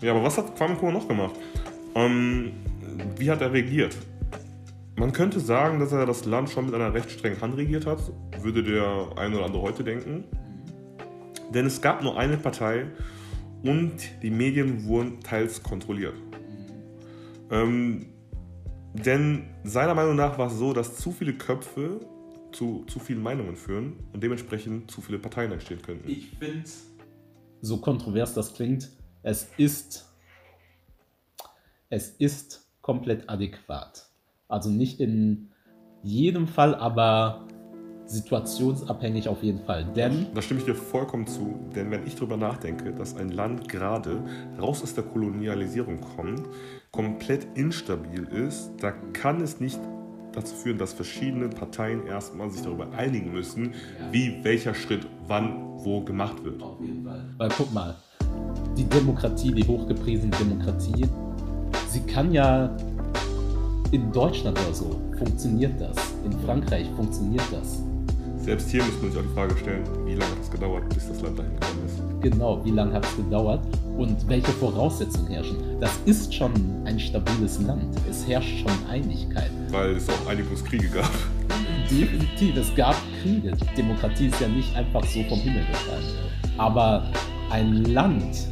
Ja, 0.00 0.12
aber 0.12 0.22
was 0.22 0.38
hat 0.38 0.56
Kwame 0.56 0.74
Nkrumah 0.74 0.92
noch 0.92 1.08
gemacht? 1.08 1.34
Ähm, 1.94 2.52
wie 3.16 3.30
hat 3.30 3.42
er 3.42 3.52
regiert? 3.52 3.96
Man 4.96 5.12
könnte 5.12 5.40
sagen, 5.40 5.78
dass 5.80 5.92
er 5.92 6.06
das 6.06 6.24
Land 6.24 6.50
schon 6.50 6.66
mit 6.66 6.74
einer 6.74 6.92
recht 6.92 7.10
strengen 7.10 7.40
Hand 7.40 7.56
regiert 7.56 7.86
hat, 7.86 8.00
würde 8.40 8.62
der 8.62 9.12
ein 9.16 9.34
oder 9.34 9.46
andere 9.46 9.62
heute 9.62 9.84
denken. 9.84 10.24
Denn 11.52 11.66
es 11.66 11.80
gab 11.80 12.02
nur 12.02 12.18
eine 12.18 12.36
Partei 12.36 12.86
und 13.62 13.92
die 14.22 14.30
Medien 14.30 14.84
wurden 14.84 15.20
teils 15.20 15.62
kontrolliert. 15.62 16.14
Ähm, 17.50 18.06
denn 18.94 19.44
seiner 19.64 19.94
Meinung 19.94 20.16
nach 20.16 20.38
war 20.38 20.48
es 20.48 20.58
so, 20.58 20.72
dass 20.72 20.96
zu 20.96 21.12
viele 21.12 21.34
Köpfe 21.34 22.00
zu 22.52 22.84
zu 22.88 22.98
vielen 22.98 23.22
Meinungen 23.22 23.56
führen 23.56 23.94
und 24.12 24.22
dementsprechend 24.22 24.90
zu 24.90 25.00
viele 25.00 25.18
Parteien 25.18 25.52
entstehen 25.52 25.80
könnten. 25.82 26.08
Ich 26.10 26.30
finde, 26.38 26.64
so 27.60 27.78
kontrovers 27.78 28.34
das 28.34 28.54
klingt, 28.54 28.90
es 29.22 29.48
ist, 29.56 30.08
es 31.88 32.10
ist 32.10 32.66
komplett 32.80 33.28
adäquat. 33.28 34.08
Also 34.48 34.70
nicht 34.70 35.00
in 35.00 35.50
jedem 36.02 36.48
Fall, 36.48 36.74
aber 36.74 37.46
situationsabhängig 38.06 39.28
auf 39.28 39.42
jeden 39.42 39.60
Fall. 39.60 39.84
Denn. 39.94 40.26
Da 40.34 40.42
stimme 40.42 40.60
ich 40.60 40.66
dir 40.66 40.74
vollkommen 40.74 41.26
zu, 41.26 41.60
denn 41.74 41.90
wenn 41.90 42.06
ich 42.06 42.16
darüber 42.16 42.36
nachdenke, 42.36 42.92
dass 42.92 43.16
ein 43.16 43.30
Land 43.30 43.68
gerade 43.68 44.22
raus 44.60 44.82
aus 44.82 44.94
der 44.94 45.04
Kolonialisierung 45.04 46.00
kommt, 46.16 46.42
komplett 46.90 47.46
instabil 47.54 48.24
ist, 48.24 48.72
da 48.80 48.90
kann 48.90 49.40
es 49.40 49.60
nicht 49.60 49.78
dazu 50.32 50.54
führen, 50.54 50.78
dass 50.78 50.92
verschiedene 50.92 51.48
Parteien 51.48 52.06
erstmal 52.06 52.50
sich 52.50 52.62
darüber 52.62 52.90
einigen 52.92 53.32
müssen, 53.32 53.74
wie 54.10 54.42
welcher 54.42 54.74
Schritt 54.74 55.06
wann 55.26 55.78
wo 55.84 56.00
gemacht 56.00 56.42
wird. 56.44 56.62
Auf 56.62 56.80
jeden 56.80 57.04
Fall. 57.04 57.24
Weil 57.36 57.48
guck 57.56 57.72
mal, 57.72 57.96
die 58.76 58.84
Demokratie, 58.84 59.52
die 59.52 59.66
hochgepriesene 59.66 60.30
Demokratie, 60.36 61.06
sie 61.88 62.00
kann 62.00 62.32
ja 62.32 62.70
in 63.90 64.12
Deutschland 64.12 64.58
oder 64.58 64.74
so 64.74 65.00
funktioniert 65.18 65.80
das. 65.80 65.96
In 66.24 66.32
Frankreich 66.44 66.86
funktioniert 66.96 67.44
das. 67.50 67.82
Selbst 68.42 68.70
hier 68.70 68.82
muss 68.82 69.02
man 69.02 69.10
sich 69.10 69.20
auch 69.20 69.24
die 69.24 69.34
Frage 69.34 69.56
stellen, 69.58 69.84
wie 70.06 70.14
lange 70.14 70.30
hat 70.30 70.40
es 70.42 70.50
gedauert, 70.50 70.88
bis 70.94 71.08
das 71.08 71.20
Land 71.20 71.38
dahin 71.38 71.52
gekommen 71.60 71.80
ist. 71.86 72.22
Genau, 72.22 72.64
wie 72.64 72.70
lange 72.70 72.94
hat 72.94 73.04
es 73.04 73.16
gedauert 73.16 73.60
und 73.98 74.16
welche 74.28 74.50
Voraussetzungen 74.52 75.28
herrschen. 75.28 75.56
Das 75.78 75.98
ist 76.06 76.34
schon 76.34 76.52
ein 76.84 76.98
stabiles 76.98 77.60
Land. 77.60 77.96
Es 78.08 78.26
herrscht 78.26 78.60
schon 78.60 78.72
Einigkeit. 78.88 79.50
Weil 79.70 79.96
es 79.96 80.08
auch 80.08 80.26
Einigungskriege 80.26 80.88
gab. 80.88 81.10
Definitiv, 81.90 82.56
es 82.56 82.74
gab 82.74 82.96
Kriege. 83.22 83.52
Demokratie 83.76 84.28
ist 84.28 84.40
ja 84.40 84.48
nicht 84.48 84.74
einfach 84.74 85.04
so 85.04 85.22
vom 85.24 85.38
Himmel 85.38 85.66
gefallen. 85.66 86.04
Aber 86.56 87.04
ein 87.50 87.84
Land, 87.84 88.48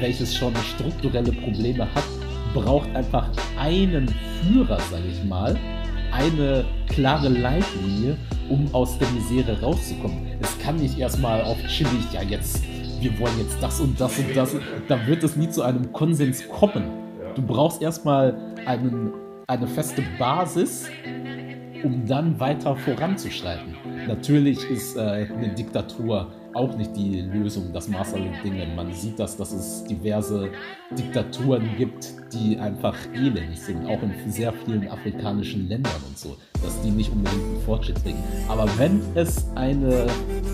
welches 0.00 0.34
schon 0.34 0.54
strukturelle 0.56 1.32
Probleme 1.32 1.86
hat, 1.94 2.04
braucht 2.54 2.94
einfach 2.94 3.28
einen 3.58 4.08
Führer, 4.42 4.78
sage 4.90 5.06
ich 5.08 5.24
mal, 5.24 5.56
eine 6.12 6.64
klare 6.88 7.28
Leitlinie, 7.28 8.16
um 8.48 8.66
aus 8.72 8.98
der 8.98 9.08
Misere 9.10 9.60
rauszukommen. 9.60 10.26
Es 10.40 10.58
kann 10.58 10.76
nicht 10.76 10.98
erstmal 10.98 11.42
auf 11.42 11.58
chillig, 11.66 12.12
ja 12.12 12.22
jetzt, 12.22 12.62
wir 13.00 13.18
wollen 13.18 13.38
jetzt 13.38 13.62
das 13.62 13.80
und 13.80 14.00
das 14.00 14.18
und 14.18 14.34
das. 14.34 14.56
Da 14.88 15.06
wird 15.06 15.22
es 15.22 15.36
nie 15.36 15.50
zu 15.50 15.62
einem 15.62 15.92
Konsens 15.92 16.48
kommen. 16.48 16.84
Du 17.34 17.42
brauchst 17.42 17.82
erstmal 17.82 18.34
einen, 18.64 19.12
eine 19.46 19.66
feste 19.66 20.02
Basis, 20.18 20.88
um 21.84 22.06
dann 22.06 22.40
weiter 22.40 22.74
voranzuschreiten. 22.74 23.76
Natürlich 24.06 24.58
ist 24.70 24.96
äh, 24.96 25.00
eine 25.00 25.54
Diktatur 25.54 26.32
auch 26.54 26.76
nicht 26.76 26.96
die 26.96 27.20
Lösung, 27.20 27.72
das 27.72 27.88
Maß 27.88 28.14
aller 28.14 28.32
Dinge. 28.42 28.66
Man 28.74 28.92
sieht 28.92 29.18
das, 29.18 29.36
dass 29.36 29.52
es 29.52 29.84
diverse 29.84 30.50
Diktaturen 30.96 31.68
gibt, 31.76 32.14
die 32.32 32.58
einfach 32.58 32.96
elend 33.14 33.56
sind, 33.56 33.86
auch 33.86 34.02
in 34.02 34.12
sehr 34.30 34.52
vielen 34.52 34.88
afrikanischen 34.88 35.68
Ländern 35.68 36.00
und 36.08 36.18
so, 36.18 36.36
dass 36.62 36.80
die 36.82 36.90
nicht 36.90 37.12
unbedingt 37.12 37.42
einen 37.42 37.60
Fortschritt 37.64 38.02
bringen. 38.02 38.22
Aber 38.48 38.66
wenn 38.78 39.00
es 39.14 39.46
eine 39.54 40.06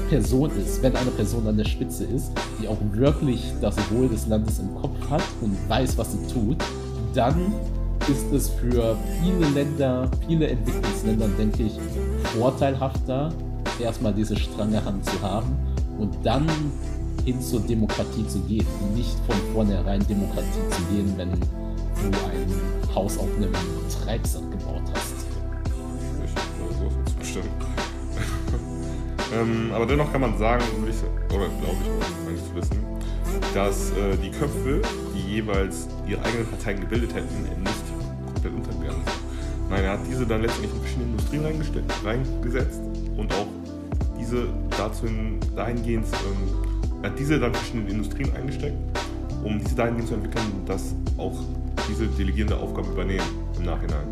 Person 0.09 0.51
ist, 0.59 0.83
wenn 0.83 0.95
eine 0.97 1.11
Person 1.13 1.47
an 1.47 1.57
der 1.57 1.65
Spitze 1.65 2.05
ist, 2.05 2.33
die 2.61 2.69
auch 2.69 2.79
wirklich 2.93 3.53
das 3.61 3.77
Wohl 3.91 4.09
des 4.09 4.27
Landes 4.27 4.59
im 4.59 4.75
Kopf 4.75 5.11
hat 5.11 5.23
und 5.41 5.57
weiß, 5.69 5.97
was 5.97 6.13
sie 6.13 6.33
tut, 6.33 6.57
dann 7.15 7.53
ist 8.09 8.31
es 8.33 8.51
für 8.51 8.97
viele 9.23 9.49
Länder, 9.51 10.11
viele 10.27 10.49
Entwicklungsländer, 10.49 11.29
denke 11.39 11.63
ich, 11.63 11.73
vorteilhafter, 12.37 13.33
erstmal 13.81 14.13
diese 14.13 14.37
strange 14.37 14.85
Hand 14.85 15.05
zu 15.07 15.21
haben 15.23 15.57
und 15.99 16.15
dann 16.23 16.47
hin 17.25 17.41
zur 17.41 17.61
Demokratie 17.61 18.27
zu 18.27 18.41
gehen. 18.41 18.67
Nicht 18.95 19.17
von 19.27 19.37
vornherein 19.53 20.07
Demokratie 20.07 20.69
zu 20.71 20.83
gehen, 20.95 21.13
wenn 21.17 21.31
du 21.31 22.19
ein 22.29 22.95
Haus 22.95 23.19
auf 23.19 23.29
einem 23.37 23.53
Treibsand 24.05 24.51
gebaut 24.51 24.83
hast. 24.93 25.15
Ich 26.25 26.33
so 26.79 27.13
zustimmen. 27.19 27.49
ähm, 29.35 29.71
aber 29.73 29.87
dennoch 29.87 30.11
kann 30.13 30.21
man 30.21 30.37
sagen, 30.39 30.65
oder 31.29 31.49
glaube 31.49 31.77
ich, 32.29 32.35
ich 32.35 32.49
zu 32.49 32.55
wissen, 32.55 32.85
dass 33.55 33.91
äh, 33.91 34.17
die 34.23 34.31
Köpfe, 34.31 34.83
die 35.15 35.35
jeweils 35.35 35.89
ihre 36.07 36.23
eigenen 36.23 36.47
Parteien 36.47 36.81
gebildet 36.81 37.15
hätten, 37.15 37.43
nicht 37.63 38.35
komplett 38.35 38.55
untergegangen 38.55 39.03
sind. 39.05 39.71
Nein, 39.71 39.85
er 39.85 39.93
hat 39.93 40.01
diese 40.09 40.27
dann 40.27 40.43
letztendlich 40.43 40.73
in 40.75 40.81
verschiedene 40.81 41.51
Industrien 41.51 41.85
reingesetzt 42.05 42.81
und 43.17 43.33
auch 43.33 43.47
diese 44.25 44.47
dazu 44.77 45.07
dahingehend, 45.55 46.07
ähm, 46.07 47.05
hat 47.05 47.19
diese 47.19 47.39
dann 47.39 47.55
verschiedene 47.55 47.91
Industrien 47.91 48.35
eingesteckt, 48.35 48.77
um 49.43 49.59
diese 49.59 49.75
dahingehend 49.75 50.09
zu 50.09 50.15
entwickeln, 50.15 50.63
dass 50.67 50.95
auch 51.19 51.39
diese 51.89 52.07
delegierende 52.07 52.57
Aufgabe 52.57 52.89
übernehmen 52.89 53.27
im 53.59 53.65
Nachhinein. 53.65 54.07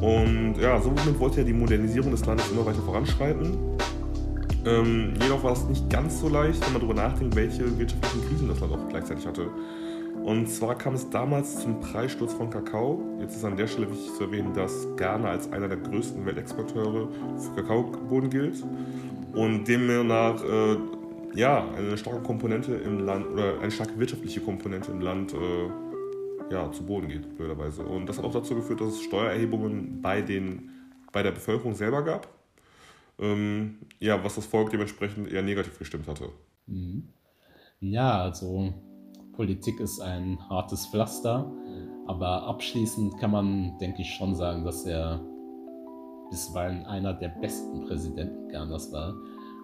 Und 0.00 0.54
ja, 0.60 0.80
somit 0.80 1.18
wollte 1.18 1.40
er 1.40 1.44
die 1.44 1.52
Modernisierung 1.52 2.10
des 2.10 2.24
Landes 2.24 2.50
immer 2.50 2.64
weiter 2.64 2.80
voranschreiten. 2.80 3.58
Ähm, 4.64 5.12
jedoch 5.22 5.42
war 5.42 5.52
es 5.52 5.64
nicht 5.64 5.88
ganz 5.90 6.20
so 6.20 6.28
leicht, 6.28 6.64
wenn 6.64 6.72
man 6.72 6.82
darüber 6.82 7.02
nachdenkt, 7.02 7.36
welche 7.36 7.78
wirtschaftlichen 7.78 8.26
Krisen 8.28 8.48
das 8.48 8.60
Land 8.60 8.72
auch 8.72 8.88
gleichzeitig 8.88 9.26
hatte. 9.26 9.48
Und 10.24 10.48
zwar 10.48 10.76
kam 10.76 10.94
es 10.94 11.08
damals 11.08 11.60
zum 11.60 11.80
Preissturz 11.80 12.34
von 12.34 12.50
Kakao. 12.50 13.02
Jetzt 13.20 13.36
ist 13.36 13.44
an 13.44 13.56
der 13.56 13.66
Stelle 13.66 13.90
wichtig 13.90 14.12
zu 14.14 14.24
erwähnen, 14.24 14.52
dass 14.52 14.86
Ghana 14.96 15.30
als 15.30 15.50
einer 15.50 15.66
der 15.66 15.78
größten 15.78 16.26
Weltexporteure 16.26 17.08
für 17.38 17.62
Kakaobohnen 17.62 18.28
gilt 18.28 18.62
und 19.34 19.64
demnach 19.64 20.42
äh, 20.44 20.76
ja, 21.34 21.68
eine 21.76 21.96
starke 21.96 22.22
Komponente 22.22 22.74
im 22.74 23.04
Land 23.04 23.26
oder 23.26 23.60
eine 23.60 23.70
starke 23.70 23.98
wirtschaftliche 23.98 24.40
Komponente 24.40 24.90
im 24.90 25.00
Land 25.00 25.32
äh, 25.34 26.52
ja, 26.52 26.70
zu 26.72 26.84
Boden 26.84 27.08
geht, 27.08 27.36
blöderweise. 27.36 27.84
Und 27.84 28.06
das 28.06 28.18
hat 28.18 28.24
auch 28.24 28.32
dazu 28.32 28.54
geführt, 28.54 28.80
dass 28.80 28.94
es 28.94 29.02
Steuererhebungen 29.02 30.02
bei, 30.02 30.20
den, 30.20 30.70
bei 31.12 31.22
der 31.22 31.30
Bevölkerung 31.30 31.74
selber 31.74 32.02
gab. 32.02 32.28
Ähm, 33.18 33.78
ja, 33.98 34.22
was 34.24 34.34
das 34.34 34.46
Volk 34.46 34.70
dementsprechend 34.70 35.30
eher 35.30 35.42
negativ 35.42 35.78
gestimmt 35.78 36.08
hatte. 36.08 36.30
Mhm. 36.66 37.08
Ja, 37.80 38.22
also 38.22 38.74
Politik 39.32 39.80
ist 39.80 40.00
ein 40.00 40.38
hartes 40.48 40.86
Pflaster, 40.86 41.50
aber 42.06 42.42
abschließend 42.42 43.18
kann 43.18 43.30
man, 43.30 43.78
denke 43.78 44.02
ich, 44.02 44.14
schon 44.14 44.34
sagen, 44.34 44.64
dass 44.64 44.84
er 44.84 45.24
bisweilen 46.30 46.84
einer 46.86 47.12
der 47.14 47.28
besten 47.28 47.82
Präsidenten 47.82 48.48
Ghanas 48.48 48.92
war, 48.92 49.14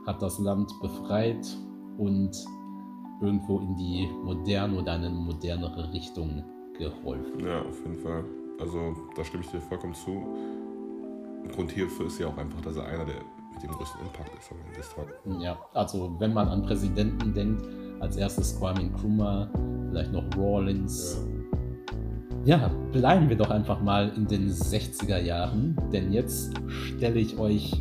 hat 0.06 0.20
das 0.20 0.38
Land 0.38 0.70
befreit 0.82 1.46
und 1.98 2.36
irgendwo 3.20 3.60
in 3.60 3.76
die 3.76 4.08
moderne 4.24 4.78
oder 4.78 4.92
eine 4.92 5.10
modernere 5.10 5.92
Richtung 5.92 6.44
geholfen. 6.78 7.40
Ja, 7.40 7.62
auf 7.62 7.78
jeden 7.82 7.96
Fall. 7.96 8.24
Also 8.60 8.94
da 9.16 9.24
stimme 9.24 9.44
ich 9.44 9.50
dir 9.50 9.60
vollkommen 9.60 9.94
zu. 9.94 10.22
Grund 11.54 11.70
hierfür 11.70 12.06
ist 12.06 12.18
ja 12.18 12.26
auch 12.26 12.36
einfach, 12.36 12.60
dass 12.60 12.76
er 12.76 12.86
einer 12.86 13.04
der 13.04 13.16
mit 13.54 13.62
dem 13.62 13.70
größten 13.70 14.00
Impact 14.00 14.38
ist 14.38 14.50
am 14.50 14.58
Ende 14.66 14.76
des 14.76 14.94
Tages. 14.94 15.42
Ja, 15.42 15.58
also 15.72 16.14
wenn 16.18 16.34
man 16.34 16.48
an 16.48 16.62
Präsidenten 16.62 17.32
denkt, 17.32 17.62
als 18.00 18.16
erstes 18.16 18.58
Kwame 18.58 18.82
Nkrumah, 18.82 19.48
vielleicht 19.88 20.12
noch 20.12 20.24
Rawlins, 20.36 21.18
ja 21.30 21.35
ja, 22.46 22.70
bleiben 22.92 23.28
wir 23.28 23.36
doch 23.36 23.50
einfach 23.50 23.82
mal 23.82 24.12
in 24.16 24.26
den 24.26 24.48
60er 24.48 25.18
Jahren, 25.18 25.76
denn 25.92 26.12
jetzt 26.12 26.52
stelle 26.68 27.18
ich 27.18 27.36
euch 27.38 27.72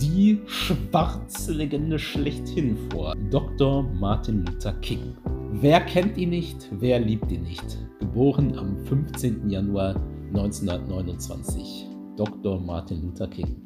die 0.00 0.40
schwarze 0.46 1.52
Legende 1.52 2.00
schlechthin 2.00 2.76
vor. 2.90 3.14
Dr. 3.30 3.84
Martin 3.84 4.44
Luther 4.44 4.72
King. 4.80 5.16
Wer 5.52 5.80
kennt 5.82 6.18
ihn 6.18 6.30
nicht, 6.30 6.68
wer 6.72 6.98
liebt 6.98 7.30
ihn 7.30 7.44
nicht? 7.44 7.78
Geboren 8.00 8.58
am 8.58 8.76
15. 8.86 9.48
Januar 9.48 9.94
1929. 10.34 11.86
Dr. 12.16 12.60
Martin 12.60 13.02
Luther 13.02 13.28
King. 13.28 13.62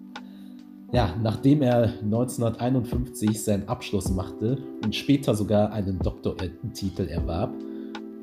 Ja, 0.93 1.17
nachdem 1.23 1.63
er 1.63 1.95
1951 2.03 3.43
seinen 3.43 3.67
Abschluss 3.69 4.11
machte 4.11 4.59
und 4.85 4.95
später 4.95 5.35
sogar 5.35 5.73
einen 5.73 5.99
Doktortitel 5.99 7.09
erwarb, 7.09 7.55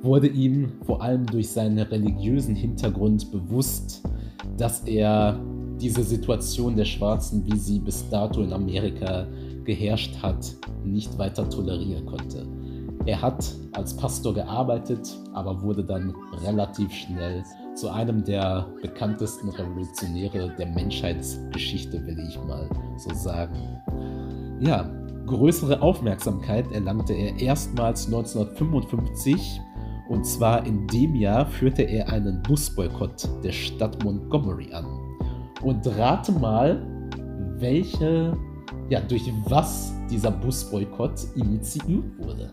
wurde 0.02 0.28
ihm 0.28 0.72
vor 0.86 1.02
allem 1.02 1.26
durch 1.26 1.50
seinen 1.50 1.80
religiösen 1.80 2.56
Hintergrund 2.56 3.32
bewusst, 3.32 4.04
dass 4.58 4.82
er 4.82 5.40
diese 5.80 6.04
Situation 6.04 6.76
der 6.76 6.86
Schwarzen, 6.86 7.46
wie 7.46 7.58
sie 7.58 7.80
bis 7.80 8.08
dato 8.10 8.42
in 8.42 8.54
Amerika 8.54 9.28
geherrscht 9.64 10.22
hat, 10.22 10.56
nicht 10.84 11.18
weiter 11.18 11.50
tolerieren 11.50 12.06
konnte. 12.06 12.46
Er 13.06 13.22
hat 13.22 13.54
als 13.74 13.96
Pastor 13.96 14.34
gearbeitet, 14.34 15.18
aber 15.34 15.62
wurde 15.62 15.84
dann 15.84 16.14
relativ 16.44 16.92
schnell 16.92 17.44
zu 17.76 17.90
einem 17.90 18.24
der 18.24 18.68
bekanntesten 18.82 19.50
Revolutionäre 19.50 20.54
der 20.58 20.68
Menschheitsgeschichte, 20.68 22.06
will 22.06 22.20
ich 22.28 22.38
mal 22.44 22.70
so 22.98 23.14
sagen. 23.16 23.56
Ja, 24.60 24.90
größere 25.26 25.82
Aufmerksamkeit 25.82 26.70
erlangte 26.74 27.14
er 27.14 27.40
erstmals 27.40 28.06
1955 28.08 29.62
und 30.10 30.26
zwar 30.26 30.66
in 30.66 30.88
dem 30.88 31.16
Jahr 31.16 31.46
führte 31.46 31.84
er 31.84 32.12
einen 32.12 32.42
Busboykott 32.42 33.30
der 33.44 33.52
Stadt 33.52 34.04
Montgomery 34.04 34.74
an. 34.74 34.86
Und 35.62 35.86
rate 35.86 36.32
mal, 36.32 36.82
welche, 37.60 38.36
ja, 38.90 39.02
durch 39.02 39.32
was 39.46 39.94
dieser 40.10 40.32
Busboykott 40.32 41.28
initiiert 41.36 42.18
wurde. 42.18 42.52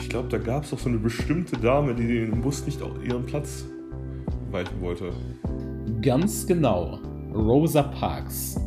Ich 0.00 0.08
glaube, 0.08 0.28
da 0.30 0.38
gab 0.38 0.64
es 0.64 0.70
doch 0.70 0.78
so 0.78 0.88
eine 0.88 0.98
bestimmte 0.98 1.58
Dame, 1.58 1.94
die 1.94 2.06
den 2.06 2.40
Bus 2.40 2.64
nicht 2.64 2.80
auf 2.80 3.04
ihren 3.04 3.26
Platz 3.26 3.66
weichen 4.50 4.80
wollte. 4.80 5.10
Ganz 6.00 6.46
genau. 6.46 6.98
Rosa 7.34 7.82
Parks. 7.82 8.58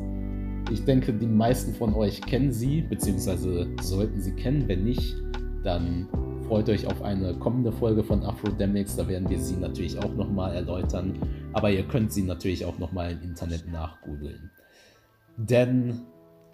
Ich 0.72 0.86
denke, 0.86 1.12
die 1.12 1.28
meisten 1.28 1.74
von 1.74 1.96
euch 1.96 2.22
kennen 2.22 2.52
sie, 2.52 2.82
beziehungsweise 2.82 3.68
sollten 3.82 4.22
sie 4.22 4.34
kennen. 4.34 4.68
Wenn 4.68 4.84
nicht, 4.84 5.16
dann 5.64 6.08
Freut 6.48 6.70
euch 6.70 6.86
auf 6.86 7.02
eine 7.02 7.34
kommende 7.34 7.72
Folge 7.72 8.04
von 8.04 8.24
Afrodemics, 8.24 8.96
da 8.96 9.08
werden 9.08 9.28
wir 9.28 9.40
sie 9.40 9.56
natürlich 9.56 9.98
auch 9.98 10.14
nochmal 10.14 10.54
erläutern. 10.54 11.18
Aber 11.54 11.72
ihr 11.72 11.84
könnt 11.84 12.14
sie 12.14 12.22
natürlich 12.22 12.64
auch 12.66 12.78
nochmal 12.78 13.14
im 13.14 13.22
Internet 13.24 13.68
nachgoogeln. 13.72 14.52
Denn 15.38 16.02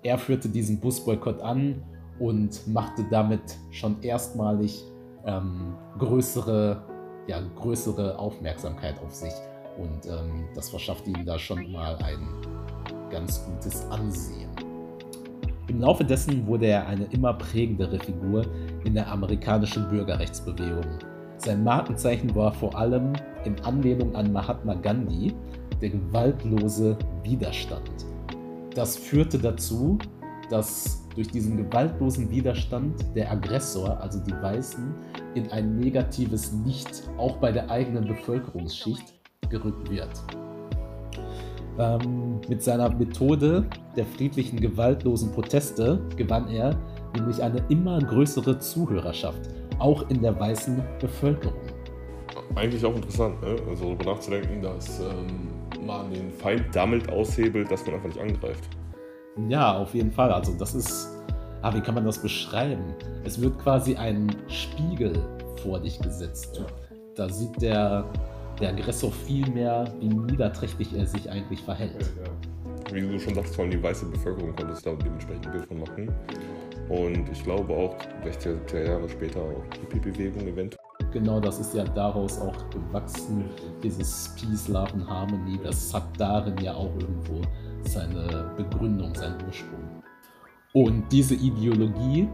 er 0.01 0.17
führte 0.17 0.47
diesen 0.47 0.80
Busboykott 0.80 1.41
an 1.41 1.84
und 2.19 2.65
machte 2.67 3.04
damit 3.12 3.41
schon 3.71 4.01
erstmalig 4.01 4.82
ähm, 5.25 5.75
größere, 5.99 6.82
ja, 7.27 7.41
größere 7.56 8.17
Aufmerksamkeit 8.17 8.95
auf 9.04 9.13
sich. 9.13 9.34
Und 9.77 10.06
ähm, 10.06 10.45
das 10.56 10.69
verschaffte 10.69 11.10
ihm 11.10 11.25
da 11.25 11.38
schon 11.38 11.69
mal 11.69 11.97
ein 11.97 12.27
ganz 13.10 13.43
gutes 13.45 13.86
Ansehen. 13.89 14.49
Im 15.67 15.80
Laufe 15.80 16.04
dessen 16.04 16.47
wurde 16.47 16.67
er 16.67 16.88
eine 16.88 17.06
immer 17.12 17.34
prägendere 17.34 17.99
Figur 17.99 18.45
in 18.84 18.94
der 18.94 19.12
amerikanischen 19.12 19.88
Bürgerrechtsbewegung. 19.89 20.86
Sein 21.38 21.63
Markenzeichen 21.63 22.34
war 22.36 22.54
vor 22.54 22.76
allem 22.78 23.13
in 23.46 23.60
Anlehnung 23.62 24.15
an 24.15 24.32
Mahatma 24.32 24.76
Gandhi 24.76 25.34
der 25.82 25.89
gewaltlose 25.89 26.98
Widerstand. 27.24 27.89
Das 28.76 28.96
führte 28.96 29.39
dazu, 29.39 29.98
dass 30.50 31.02
durch 31.15 31.30
diesen 31.30 31.58
gewaltlosen 31.58 32.30
Widerstand 32.30 33.04
der 33.15 33.32
Aggressor, 33.32 34.00
also 34.00 34.20
die 34.20 34.34
Weißen, 34.34 34.94
in 35.34 35.52
ein 35.52 35.78
negatives 35.78 36.54
Licht 36.65 37.10
auch 37.17 37.38
bei 37.38 37.52
der 37.52 37.70
eigenen 37.70 38.08
Bevölkerungsschicht 38.08 39.13
gerückt 39.50 39.89
wird. 39.89 40.10
Ähm, 41.80 42.41
mit 42.48 42.62
seiner 42.62 42.89
Methode 42.89 43.65
der 43.96 44.06
friedlichen, 44.06 44.60
gewaltlosen 44.60 45.32
Proteste 45.32 46.02
gewann 46.15 46.50
er 46.50 46.78
nämlich 47.15 47.41
eine 47.41 47.63
immer 47.69 48.00
größere 48.00 48.60
Zuhörerschaft, 48.60 49.41
auch 49.80 50.10
in 50.10 50.21
der 50.21 50.39
weißen 50.39 50.82
Bevölkerung. 51.00 51.60
Eigentlich 52.56 52.86
auch 52.86 52.95
interessant, 52.95 53.41
ne? 53.41 53.56
also 53.69 53.86
darüber 53.86 54.13
nachzudenken, 54.13 54.62
dass 54.62 55.00
ähm, 55.00 55.86
man 55.86 56.12
den 56.12 56.32
Feind 56.32 56.65
damit 56.74 57.10
aushebelt, 57.10 57.71
dass 57.71 57.86
man 57.86 57.95
einfach 57.95 58.08
nicht 58.08 58.19
angreift. 58.19 58.63
Ja, 59.47 59.78
auf 59.78 59.93
jeden 59.93 60.12
Fall. 60.12 60.32
Also 60.32 60.54
das 60.58 60.76
ist, 60.76 61.10
ah, 61.62 61.74
wie 61.74 61.82
kann 61.82 61.95
man 61.95 62.06
das 62.06 62.21
beschreiben? 62.21 62.93
Es 63.24 63.39
wird 63.41 63.58
quasi 63.60 63.95
ein 63.95 64.36
Spiegel 64.47 65.13
vor 65.63 65.80
dich 65.80 66.00
gesetzt. 66.00 66.58
Ja. 66.58 66.65
Da 67.15 67.30
sieht 67.30 67.62
der, 67.62 68.06
der 68.60 68.69
Aggressor 68.69 69.12
viel 69.12 69.50
mehr, 69.50 69.86
wie 70.00 70.10
niederträchtig 70.10 70.93
er 70.95 71.06
sich 71.06 71.30
eigentlich 71.30 71.62
verhält. 71.62 72.12
Ja, 72.24 72.95
Wie 72.95 73.02
du 73.02 73.19
schon 73.19 73.36
sagst, 73.36 73.56
vor 73.56 73.63
allem 73.63 73.71
die 73.71 73.82
weiße 73.82 74.06
Bevölkerung 74.06 74.56
konnte 74.56 74.74
es 74.74 74.82
da 74.82 74.93
dementsprechend 74.93 75.47
ein 75.47 75.52
Bild 75.54 75.65
von 75.65 75.80
machen. 75.80 76.13
Und 76.91 77.30
ich 77.32 77.41
glaube 77.45 77.73
auch 77.73 77.95
60er, 78.25 78.67
70er 78.67 78.86
Jahre 78.86 79.08
später 79.08 79.39
auch 79.39 79.63
Hippie-Bewegung 79.80 80.45
eventuell. 80.45 80.84
Genau, 81.13 81.39
das 81.39 81.58
ist 81.60 81.73
ja 81.73 81.86
daraus 81.86 82.38
auch 82.41 82.69
gewachsen, 82.69 83.45
dieses 83.82 84.36
Peace, 84.36 84.67
Love 84.67 84.91
and 84.93 85.10
Harmony. 85.10 85.58
Das 85.63 85.93
hat 85.93 86.04
darin 86.17 86.58
ja 86.58 86.73
auch 86.73 86.93
irgendwo 86.99 87.41
seine 87.84 88.51
Begründung, 88.58 89.15
seinen 89.15 89.41
Ursprung. 89.45 90.04
Und 90.73 91.10
diese 91.13 91.36
Ideologie 91.36 92.27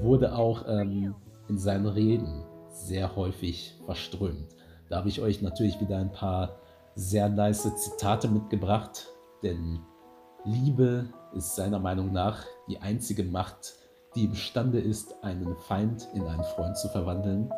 wurde 0.00 0.34
auch 0.34 0.64
ähm, 0.66 1.14
in 1.50 1.58
seinen 1.58 1.86
Reden 1.86 2.42
sehr 2.70 3.14
häufig 3.14 3.78
verströmt. 3.84 4.48
Da 4.88 4.96
habe 4.96 5.10
ich 5.10 5.20
euch 5.20 5.42
natürlich 5.42 5.78
wieder 5.78 5.98
ein 5.98 6.10
paar 6.10 6.56
sehr 6.94 7.28
nice 7.28 7.70
Zitate 7.76 8.28
mitgebracht, 8.28 9.08
denn 9.42 9.80
Liebe 10.46 11.06
ist 11.34 11.56
seiner 11.56 11.78
Meinung 11.78 12.12
nach 12.12 12.44
die 12.68 12.80
einzige 12.80 13.24
Macht, 13.24 13.74
die 14.14 14.24
imstande 14.24 14.80
ist, 14.80 15.22
einen 15.22 15.56
Feind 15.56 16.08
in 16.14 16.26
einen 16.26 16.44
Freund 16.44 16.76
zu 16.76 16.88
verwandeln. 16.88 17.52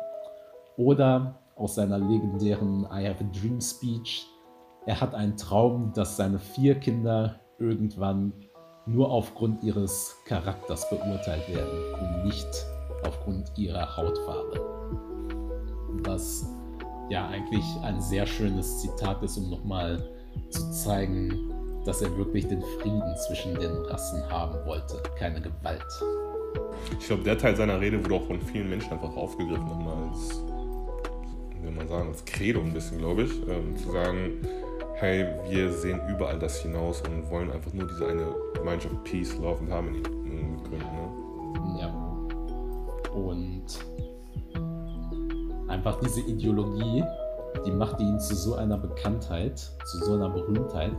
Oder 0.75 1.39
aus 1.55 1.75
seiner 1.75 1.97
legendären 1.97 2.83
I 2.85 3.07
Have 3.07 3.23
a 3.23 3.27
Dream 3.39 3.61
Speech, 3.61 4.27
er 4.85 5.01
hat 5.01 5.13
einen 5.15 5.37
Traum, 5.37 5.91
dass 5.93 6.17
seine 6.17 6.39
vier 6.39 6.75
Kinder 6.75 7.39
irgendwann 7.59 8.33
nur 8.85 9.11
aufgrund 9.11 9.63
ihres 9.63 10.15
Charakters 10.25 10.89
beurteilt 10.89 11.47
werden 11.49 11.93
und 11.99 12.25
nicht 12.25 12.47
aufgrund 13.05 13.51
ihrer 13.57 13.97
Hautfarbe. 13.97 14.61
Was 16.05 16.47
ja 17.09 17.27
eigentlich 17.27 17.65
ein 17.83 17.99
sehr 18.01 18.25
schönes 18.25 18.81
Zitat 18.81 19.21
ist, 19.23 19.37
um 19.37 19.49
nochmal 19.49 20.09
zu 20.49 20.71
zeigen, 20.71 21.53
dass 21.87 22.01
er 22.01 22.15
wirklich 22.17 22.45
den 22.47 22.61
Frieden 22.61 23.15
zwischen 23.25 23.55
den 23.55 23.71
Rassen 23.85 24.21
haben 24.29 24.57
wollte, 24.65 25.01
keine 25.17 25.39
Gewalt. 25.39 26.03
Ich 26.99 27.07
glaube, 27.07 27.23
der 27.23 27.37
Teil 27.37 27.55
seiner 27.55 27.79
Rede 27.79 28.03
wurde 28.03 28.15
auch 28.15 28.27
von 28.27 28.41
vielen 28.41 28.69
Menschen 28.69 28.91
einfach 28.91 29.15
aufgegriffen, 29.15 29.65
nochmal 29.65 30.09
als, 30.09 30.43
wie 31.61 31.71
man 31.71 31.87
sagen, 31.87 32.09
als 32.09 32.25
Credo 32.25 32.59
ein 32.59 32.73
bisschen, 32.73 32.97
glaube 32.97 33.23
ich, 33.23 33.31
ähm, 33.47 33.77
zu 33.77 33.91
sagen, 33.91 34.41
hey, 34.95 35.27
wir 35.49 35.71
sehen 35.71 36.01
überall 36.09 36.37
das 36.37 36.61
hinaus 36.61 37.01
und 37.01 37.29
wollen 37.29 37.51
einfach 37.51 37.71
nur 37.71 37.87
diese 37.87 38.05
eine 38.05 38.35
Gemeinschaft 38.53 39.03
Peace, 39.05 39.37
Love 39.37 39.59
und 39.61 39.71
Harmony 39.71 40.01
gründen. 40.01 40.79
Ne? 40.79 41.79
Ja. 41.79 41.87
Und 43.13 43.65
einfach 45.67 45.99
diese 46.01 46.21
Ideologie, 46.21 47.03
die 47.65 47.71
machte 47.71 48.03
ihn 48.03 48.19
zu 48.19 48.35
so 48.35 48.55
einer 48.55 48.77
Bekanntheit, 48.77 49.57
zu 49.57 49.97
so 50.03 50.13
einer 50.15 50.29
Berühmtheit, 50.29 50.91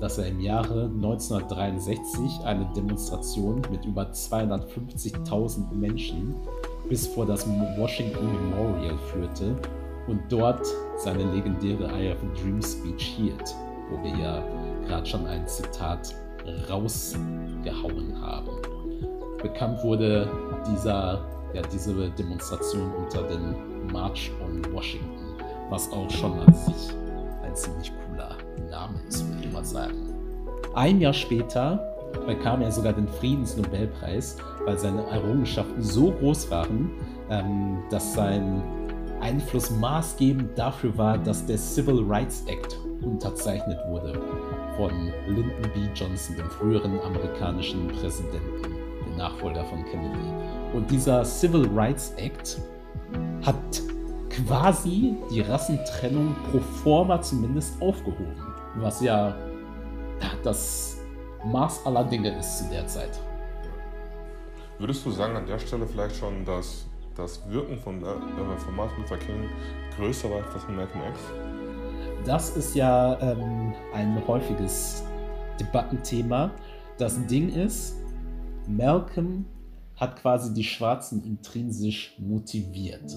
dass 0.00 0.18
er 0.18 0.26
im 0.28 0.40
Jahre 0.40 0.84
1963 0.84 2.40
eine 2.44 2.66
Demonstration 2.74 3.62
mit 3.70 3.84
über 3.84 4.02
250.000 4.02 5.72
Menschen 5.72 6.34
bis 6.88 7.06
vor 7.06 7.26
das 7.26 7.46
Washington 7.76 8.26
Memorial 8.26 8.98
führte 9.12 9.56
und 10.06 10.20
dort 10.28 10.66
seine 10.98 11.24
legendäre 11.32 11.84
I 11.84 12.10
Have 12.10 12.24
a 12.24 12.40
Dream 12.40 12.62
Speech 12.62 13.02
hielt, 13.16 13.54
wo 13.90 14.02
wir 14.02 14.16
ja 14.16 14.42
gerade 14.86 15.06
schon 15.06 15.26
ein 15.26 15.46
Zitat 15.48 16.14
rausgehauen 16.70 18.20
haben. 18.20 18.50
Bekannt 19.42 19.82
wurde 19.82 20.28
dieser, 20.70 21.24
ja, 21.54 21.62
diese 21.72 22.10
Demonstration 22.10 22.92
unter 22.94 23.22
dem 23.22 23.54
March 23.92 24.30
on 24.44 24.62
Washington, 24.72 25.36
was 25.70 25.90
auch 25.90 26.10
schon 26.10 26.38
an 26.38 26.54
sich 26.54 26.94
ein 27.42 27.54
ziemlich 27.54 27.92
Name 28.62 28.94
ist, 29.08 29.26
würde 29.28 29.46
ich 29.46 29.52
mal 29.52 29.64
sagen. 29.64 30.14
Ein 30.74 31.00
Jahr 31.00 31.12
später 31.12 31.96
bekam 32.26 32.62
er 32.62 32.72
sogar 32.72 32.92
den 32.92 33.08
Friedensnobelpreis, 33.08 34.36
weil 34.64 34.78
seine 34.78 35.06
Errungenschaften 35.08 35.82
so 35.82 36.12
groß 36.12 36.50
waren, 36.50 36.90
ähm, 37.30 37.78
dass 37.90 38.14
sein 38.14 38.62
Einfluss 39.20 39.70
maßgebend 39.70 40.58
dafür 40.58 40.96
war, 40.96 41.18
dass 41.18 41.46
der 41.46 41.58
Civil 41.58 42.04
Rights 42.06 42.44
Act 42.46 42.78
unterzeichnet 43.02 43.78
wurde 43.88 44.20
von 44.76 44.90
Lyndon 45.26 45.70
B. 45.74 45.88
Johnson, 45.94 46.36
dem 46.36 46.50
früheren 46.50 47.00
amerikanischen 47.00 47.88
Präsidenten, 47.88 48.62
dem 49.06 49.16
Nachfolger 49.16 49.64
von 49.64 49.84
Kennedy. 49.86 50.18
Und 50.74 50.90
dieser 50.90 51.24
Civil 51.24 51.68
Rights 51.74 52.12
Act 52.16 52.58
hat 53.44 53.56
quasi 54.36 55.16
die 55.30 55.40
Rassentrennung 55.40 56.34
pro 56.50 56.60
forma 56.60 57.20
zumindest 57.20 57.80
aufgehoben, 57.80 58.36
was 58.76 59.00
ja 59.00 59.34
das 60.42 60.98
Maß 61.44 61.86
aller 61.86 62.04
Dinge 62.04 62.38
ist 62.38 62.58
zu 62.58 62.64
der 62.70 62.86
Zeit. 62.86 63.20
Würdest 64.78 65.06
du 65.06 65.10
sagen 65.10 65.36
an 65.36 65.46
der 65.46 65.58
Stelle 65.58 65.86
vielleicht 65.86 66.16
schon, 66.16 66.44
dass 66.44 66.86
das 67.16 67.48
Wirken 67.50 67.78
von, 67.78 68.02
äh, 68.02 68.58
von 68.58 68.76
Martin 68.76 68.98
Luther 69.02 69.16
King 69.16 69.48
größer 69.96 70.28
war 70.30 70.38
als 70.38 70.52
das 70.52 70.64
von 70.64 70.76
Malcolm 70.76 71.02
X? 71.08 71.18
Das 72.26 72.56
ist 72.56 72.74
ja 72.74 73.18
ähm, 73.20 73.72
ein 73.94 74.22
häufiges 74.26 75.02
Debattenthema. 75.58 76.50
Das 76.98 77.24
Ding 77.26 77.48
ist, 77.48 77.96
Malcolm 78.66 79.46
hat 79.96 80.16
quasi 80.16 80.52
die 80.52 80.64
Schwarzen 80.64 81.24
intrinsisch 81.24 82.16
motiviert. 82.18 83.16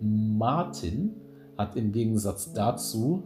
Martin 0.00 1.14
hat 1.56 1.76
im 1.76 1.92
Gegensatz 1.92 2.52
dazu 2.52 3.22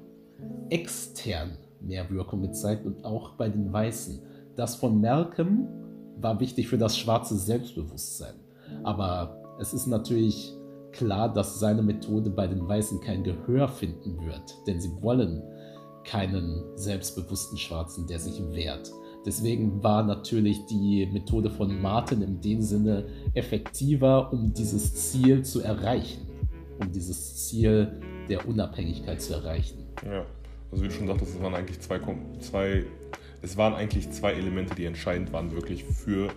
extern 0.68 1.56
mehr 1.80 2.08
Wirkung 2.10 2.42
gezeigt 2.42 2.86
und 2.86 3.04
auch 3.04 3.32
bei 3.32 3.48
den 3.48 3.72
Weißen. 3.72 4.20
Das 4.56 4.76
von 4.76 5.00
Malcolm 5.00 5.66
war 6.20 6.38
wichtig 6.40 6.68
für 6.68 6.78
das 6.78 6.96
schwarze 6.98 7.36
Selbstbewusstsein. 7.36 8.34
Aber 8.84 9.56
es 9.58 9.72
ist 9.72 9.86
natürlich 9.86 10.54
klar, 10.92 11.32
dass 11.32 11.58
seine 11.58 11.82
Methode 11.82 12.30
bei 12.30 12.46
den 12.46 12.66
Weißen 12.66 13.00
kein 13.00 13.24
Gehör 13.24 13.68
finden 13.68 14.24
wird, 14.26 14.54
denn 14.66 14.80
sie 14.80 14.90
wollen 15.00 15.42
keinen 16.04 16.62
selbstbewussten 16.76 17.58
Schwarzen, 17.58 18.06
der 18.06 18.18
sich 18.18 18.42
wehrt. 18.52 18.90
Deswegen 19.24 19.82
war 19.82 20.02
natürlich 20.02 20.64
die 20.66 21.06
Methode 21.12 21.50
von 21.50 21.80
Martin 21.80 22.22
in 22.22 22.40
dem 22.40 22.62
Sinne 22.62 23.04
effektiver, 23.34 24.32
um 24.32 24.52
dieses 24.54 24.94
Ziel 24.94 25.44
zu 25.44 25.60
erreichen, 25.60 26.26
um 26.80 26.90
dieses 26.90 27.48
Ziel 27.48 28.00
der 28.28 28.48
Unabhängigkeit 28.48 29.20
zu 29.20 29.34
erreichen. 29.34 29.78
Ja, 30.04 30.24
also 30.70 30.82
wie 30.82 30.88
du 30.88 30.94
schon 30.94 31.06
sagtest, 31.06 31.34
es 31.34 31.42
waren 31.42 31.54
eigentlich 31.54 31.80
zwei, 31.80 32.00
zwei, 32.38 32.84
es 33.42 33.56
waren 33.56 33.74
eigentlich 33.74 34.10
zwei 34.10 34.32
Elemente, 34.32 34.74
die 34.74 34.86
entscheidend 34.86 35.32
waren 35.32 35.52
wirklich 35.52 35.84
für 35.84 36.30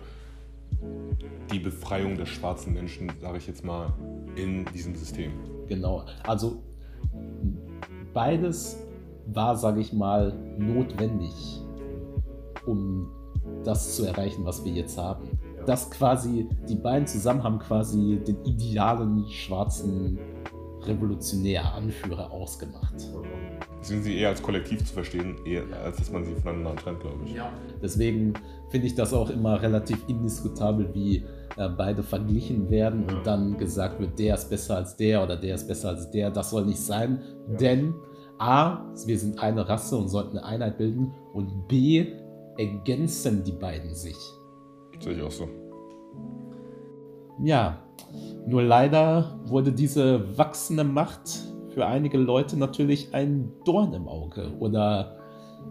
die 1.52 1.58
Befreiung 1.58 2.16
des 2.16 2.28
schwarzen 2.28 2.74
Menschen, 2.74 3.10
sage 3.20 3.38
ich 3.38 3.46
jetzt 3.46 3.64
mal, 3.64 3.92
in 4.36 4.64
diesem 4.74 4.94
System. 4.94 5.32
Genau, 5.68 6.04
also 6.24 6.62
beides 8.12 8.76
war, 9.26 9.56
sage 9.56 9.80
ich 9.80 9.92
mal, 9.92 10.34
notwendig, 10.58 11.62
um 12.66 13.10
das 13.64 13.96
zu 13.96 14.04
erreichen, 14.04 14.44
was 14.44 14.64
wir 14.64 14.72
jetzt 14.72 14.98
haben. 14.98 15.38
Das 15.66 15.90
quasi, 15.90 16.48
die 16.68 16.76
beiden 16.76 17.06
zusammen 17.06 17.42
haben 17.42 17.58
quasi 17.58 18.20
den 18.26 18.44
idealen 18.44 19.26
schwarzen 19.30 20.18
revolutionär 20.86 21.74
Anführer 21.74 22.30
ausgemacht. 22.30 22.94
Sind 23.80 24.02
sie 24.02 24.18
eher 24.18 24.30
als 24.30 24.42
Kollektiv 24.42 24.84
zu 24.84 24.92
verstehen, 24.92 25.36
eher 25.44 25.64
als 25.82 25.96
dass 25.98 26.10
man 26.10 26.24
sie 26.24 26.34
voneinander 26.34 26.76
trennt, 26.76 27.00
glaube 27.00 27.24
ich. 27.24 27.34
Ja. 27.34 27.50
Deswegen 27.82 28.34
finde 28.70 28.86
ich 28.86 28.94
das 28.94 29.12
auch 29.12 29.30
immer 29.30 29.60
relativ 29.60 29.98
indiskutabel, 30.08 30.90
wie 30.94 31.24
äh, 31.56 31.68
beide 31.68 32.02
verglichen 32.02 32.70
werden 32.70 33.04
und 33.04 33.26
dann 33.26 33.56
gesagt 33.58 34.00
wird, 34.00 34.18
der 34.18 34.34
ist 34.34 34.48
besser 34.50 34.76
als 34.76 34.96
der 34.96 35.22
oder 35.22 35.36
der 35.36 35.54
ist 35.54 35.66
besser 35.66 35.90
als 35.90 36.10
der. 36.10 36.30
Das 36.30 36.50
soll 36.50 36.64
nicht 36.66 36.80
sein, 36.80 37.20
ja. 37.48 37.56
denn 37.56 37.94
A, 38.38 38.92
wir 39.06 39.18
sind 39.18 39.38
eine 39.38 39.68
Rasse 39.68 39.96
und 39.96 40.08
sollten 40.08 40.38
eine 40.38 40.46
Einheit 40.46 40.78
bilden 40.78 41.12
und 41.32 41.68
B, 41.68 42.06
ergänzen 42.56 43.44
die 43.44 43.52
beiden 43.52 43.94
sich. 43.94 44.16
Sehe 45.00 45.14
ich 45.14 45.22
auch 45.22 45.30
so. 45.30 45.48
Ja, 47.42 47.82
nur 48.46 48.62
leider 48.62 49.40
wurde 49.46 49.72
diese 49.72 50.38
wachsende 50.38 50.84
Macht 50.84 51.28
für 51.70 51.86
einige 51.86 52.18
Leute 52.18 52.56
natürlich 52.56 53.12
ein 53.12 53.52
Dorn 53.64 53.92
im 53.92 54.06
Auge. 54.06 54.52
Oder 54.60 55.18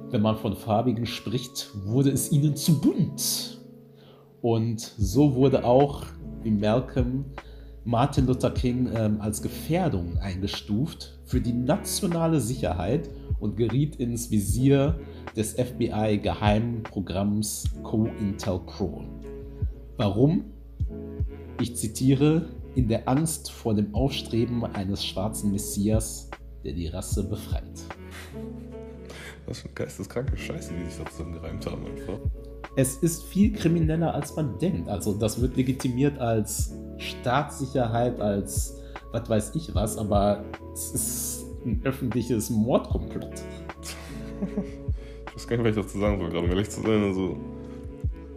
wenn 0.10 0.22
man 0.22 0.36
von 0.36 0.56
Farbigen 0.56 1.06
spricht, 1.06 1.70
wurde 1.86 2.12
es 2.12 2.32
ihnen 2.32 2.56
zu 2.56 2.82
bunt. 2.82 3.62
Und 4.42 4.82
so 4.82 5.36
wurde 5.36 5.64
auch, 5.64 6.04
wie 6.42 6.52
Malcolm, 6.52 7.26
Martin 7.86 8.28
Luther 8.28 8.52
King 8.52 8.90
ähm, 8.94 9.22
als 9.22 9.42
Gefährdung 9.42 10.18
eingestuft 10.18 11.20
für 11.26 11.42
die 11.42 11.54
nationale 11.54 12.40
Sicherheit 12.40 13.10
und 13.40 13.58
geriet 13.58 13.98
ins 13.98 14.32
Visier 14.32 15.00
des 15.36 15.54
FBI-Geheimprogramms 15.54 17.70
COINTELPRO. 17.84 19.04
Warum? 19.98 20.46
Ich 21.62 21.76
zitiere, 21.76 22.50
in 22.76 22.88
der 22.88 23.08
Angst 23.08 23.52
vor 23.52 23.76
dem 23.76 23.94
Aufstreben 23.94 24.66
eines 24.66 25.06
schwarzen 25.06 25.52
Messias, 25.52 26.30
der 26.64 26.74
die 26.74 26.88
Rasse 26.88 27.30
befreit. 27.30 27.64
Was 29.46 29.60
für 29.60 29.68
eine 29.68 29.76
geisteskranke 29.76 30.38
Scheiße, 30.38 30.74
die 30.74 30.90
sich 30.90 31.04
da 31.04 31.10
zusammengereimt 31.10 31.66
haben 31.66 31.86
einfach. 31.86 32.20
Es 32.76 32.98
ist 32.98 33.24
viel 33.26 33.54
krimineller, 33.54 34.14
als 34.14 34.36
man 34.36 34.58
denkt. 34.58 34.90
Also 34.90 35.14
das 35.14 35.40
wird 35.40 35.56
legitimiert 35.58 36.18
als 36.18 36.74
Staatssicherheit, 36.98 38.20
als 38.20 38.80
was 39.12 39.30
weiß 39.30 39.56
ich 39.56 39.76
was, 39.76 39.98
aber 39.98 40.44
es 40.74 40.92
ist 40.92 41.46
ein 41.66 41.82
öffentliches 41.84 42.50
Mordkomplott. 42.50 43.44
ich 45.34 45.42
weiß 45.42 45.48
gar 45.48 45.58
nicht, 45.58 45.66
was 45.66 45.76
ich 45.76 45.84
dazu 45.84 46.00
sagen 46.00 46.20
soll, 46.20 46.30
gerade 46.30 46.46
um 46.46 46.50
ehrlich 46.52 46.70
zu 46.70 46.82
sein. 46.82 47.04
Also, 47.04 47.38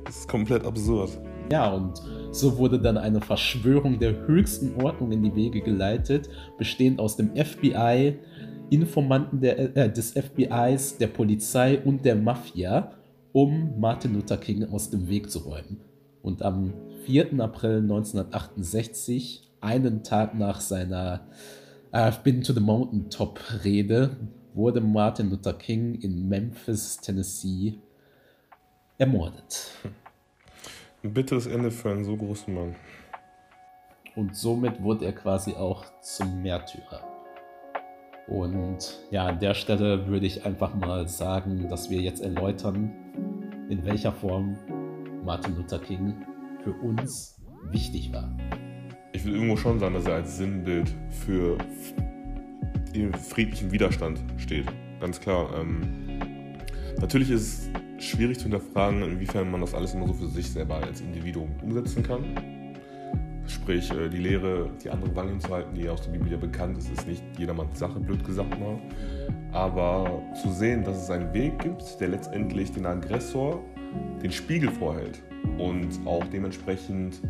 das 0.04 0.20
ist 0.20 0.28
komplett 0.28 0.64
absurd. 0.64 1.10
Ja, 1.52 1.70
und 1.70 2.00
so 2.32 2.56
wurde 2.56 2.80
dann 2.80 2.96
eine 2.96 3.20
Verschwörung 3.20 3.98
der 3.98 4.26
höchsten 4.26 4.82
Ordnung 4.82 5.12
in 5.12 5.22
die 5.22 5.34
Wege 5.36 5.60
geleitet, 5.60 6.30
bestehend 6.56 6.98
aus 6.98 7.16
dem 7.16 7.36
FBI, 7.36 8.16
Informanten 8.70 9.40
der, 9.42 9.76
äh, 9.76 9.92
des 9.92 10.12
FBIs, 10.12 10.96
der 10.96 11.08
Polizei 11.08 11.78
und 11.84 12.04
der 12.04 12.16
Mafia, 12.16 12.92
um 13.32 13.78
Martin 13.78 14.14
Luther 14.14 14.38
King 14.38 14.64
aus 14.64 14.88
dem 14.88 15.06
Weg 15.08 15.30
zu 15.30 15.40
räumen. 15.40 15.82
Und 16.22 16.42
am 16.42 16.72
4. 17.04 17.38
April 17.40 17.82
1968, 17.82 19.42
einen 19.60 20.02
Tag 20.02 20.34
nach 20.34 20.60
seiner 20.60 21.26
I've 21.92 22.22
Been 22.22 22.42
to 22.42 22.54
the 22.54 22.60
Mountain 22.60 23.10
Top 23.10 23.38
Rede, 23.64 24.16
wurde 24.56 24.80
Martin 24.80 25.30
Luther 25.30 25.52
King 25.52 25.94
in 26.00 26.28
Memphis, 26.28 26.96
Tennessee, 26.96 27.74
ermordet. 28.96 29.70
Ein 31.04 31.12
bitteres 31.12 31.46
Ende 31.46 31.70
für 31.70 31.90
einen 31.90 32.04
so 32.04 32.16
großen 32.16 32.52
Mann. 32.52 32.74
Und 34.16 34.34
somit 34.34 34.82
wurde 34.82 35.04
er 35.04 35.12
quasi 35.12 35.52
auch 35.52 35.84
zum 36.00 36.42
Märtyrer. 36.42 37.02
Und 38.26 38.98
ja, 39.10 39.26
an 39.26 39.38
der 39.38 39.52
Stelle 39.52 40.08
würde 40.08 40.26
ich 40.26 40.46
einfach 40.46 40.74
mal 40.74 41.06
sagen, 41.06 41.68
dass 41.68 41.90
wir 41.90 42.00
jetzt 42.00 42.22
erläutern, 42.22 42.90
in 43.68 43.84
welcher 43.84 44.10
Form 44.10 44.56
Martin 45.22 45.54
Luther 45.54 45.78
King 45.78 46.14
für 46.64 46.72
uns 46.72 47.38
wichtig 47.70 48.10
war. 48.12 48.34
Ich 49.12 49.24
will 49.24 49.34
irgendwo 49.34 49.56
schon 49.56 49.78
sagen, 49.78 49.94
dass 49.94 50.06
er 50.06 50.14
als 50.14 50.38
Sinnbild 50.38 50.92
für 51.10 51.58
friedlichen 53.28 53.70
Widerstand 53.70 54.20
steht. 54.38 54.66
Ganz 55.00 55.20
klar. 55.20 55.50
Ähm, 55.58 55.80
natürlich 57.00 57.30
ist 57.30 57.70
es 57.98 58.04
schwierig 58.04 58.38
zu 58.38 58.44
hinterfragen, 58.44 59.02
inwiefern 59.02 59.50
man 59.50 59.60
das 59.60 59.74
alles 59.74 59.94
immer 59.94 60.06
so 60.06 60.14
für 60.14 60.28
sich 60.28 60.50
selber 60.50 60.76
als 60.76 61.00
Individuum 61.00 61.50
umsetzen 61.62 62.02
kann. 62.02 62.24
Sprich, 63.46 63.90
äh, 63.92 64.08
die 64.08 64.18
Lehre, 64.18 64.70
die 64.82 64.90
andere 64.90 65.14
Wange 65.14 65.30
hinzuhalten, 65.30 65.74
die 65.74 65.88
aus 65.88 66.02
der 66.02 66.10
Bibel 66.10 66.30
ja 66.30 66.36
bekannt 66.36 66.78
ist, 66.78 66.90
ist 66.90 67.06
nicht 67.06 67.22
jedermanns 67.38 67.78
Sache, 67.78 68.00
blöd 68.00 68.24
gesagt 68.24 68.58
mal. 68.58 68.78
Aber 69.52 70.22
zu 70.42 70.50
sehen, 70.52 70.84
dass 70.84 71.02
es 71.02 71.10
einen 71.10 71.32
Weg 71.32 71.58
gibt, 71.60 72.00
der 72.00 72.08
letztendlich 72.08 72.72
den 72.72 72.86
Aggressor 72.86 73.62
den 74.22 74.32
Spiegel 74.32 74.70
vorhält 74.70 75.22
und 75.58 75.88
auch 76.04 76.24
dementsprechend 76.26 77.20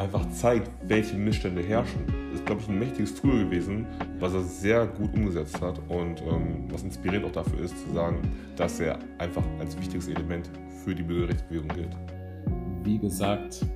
einfach 0.00 0.28
zeigt, 0.30 0.70
welche 0.88 1.16
Missstände 1.16 1.62
herrschen, 1.62 2.00
ist, 2.32 2.46
glaube 2.46 2.62
ich, 2.62 2.68
ein 2.68 2.78
mächtiges 2.78 3.14
Tool 3.14 3.44
gewesen, 3.44 3.86
was 4.18 4.32
er 4.32 4.42
sehr 4.42 4.86
gut 4.86 5.12
umgesetzt 5.12 5.60
hat 5.60 5.78
und 5.88 6.22
ähm, 6.22 6.64
was 6.70 6.82
inspirierend 6.82 7.26
auch 7.26 7.32
dafür 7.32 7.60
ist, 7.60 7.78
zu 7.86 7.92
sagen, 7.92 8.16
dass 8.56 8.80
er 8.80 8.98
einfach 9.18 9.44
als 9.58 9.76
wichtiges 9.78 10.08
Element 10.08 10.50
für 10.82 10.94
die 10.94 11.02
Bürgerrechtsbewegung 11.02 11.68
gilt. 11.68 11.96
Wie 12.82 12.98
gesagt, 12.98 13.66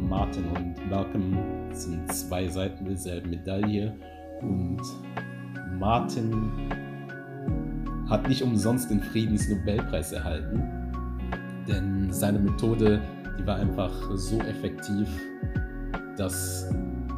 Martin 0.00 0.44
und 0.56 0.90
Malcolm 0.90 1.38
sind 1.72 2.12
zwei 2.12 2.48
Seiten 2.48 2.84
derselben 2.84 3.30
Medaille 3.30 3.94
und 4.40 4.82
Martin 5.78 6.50
hat 8.08 8.26
nicht 8.26 8.42
umsonst 8.42 8.90
den 8.90 9.00
Friedensnobelpreis 9.00 10.10
erhalten, 10.10 10.60
denn 11.68 12.08
seine 12.10 12.40
Methode, 12.40 13.00
die 13.38 13.46
war 13.46 13.56
einfach 13.56 13.92
so 14.16 14.40
effektiv, 14.40 15.06
dass 16.18 16.68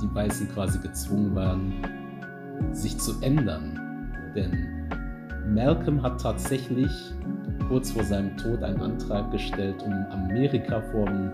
die 0.02 0.14
Weißen 0.14 0.48
quasi 0.50 0.78
gezwungen 0.78 1.34
waren, 1.34 1.72
sich 2.72 2.98
zu 2.98 3.20
ändern. 3.22 4.12
Denn 4.34 4.88
Malcolm 5.52 6.02
hat 6.02 6.20
tatsächlich 6.20 6.90
kurz 7.68 7.92
vor 7.92 8.04
seinem 8.04 8.36
Tod 8.36 8.62
einen 8.62 8.80
Antrag 8.80 9.30
gestellt, 9.30 9.82
um 9.82 9.92
Amerika 10.10 10.80
vom 10.92 11.30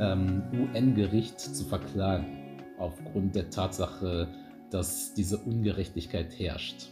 ähm, 0.00 0.42
UN-Gericht 0.52 1.40
zu 1.40 1.64
verklagen, 1.64 2.60
aufgrund 2.78 3.34
der 3.34 3.50
Tatsache, 3.50 4.28
dass 4.70 5.14
diese 5.14 5.38
Ungerechtigkeit 5.38 6.38
herrscht. 6.38 6.88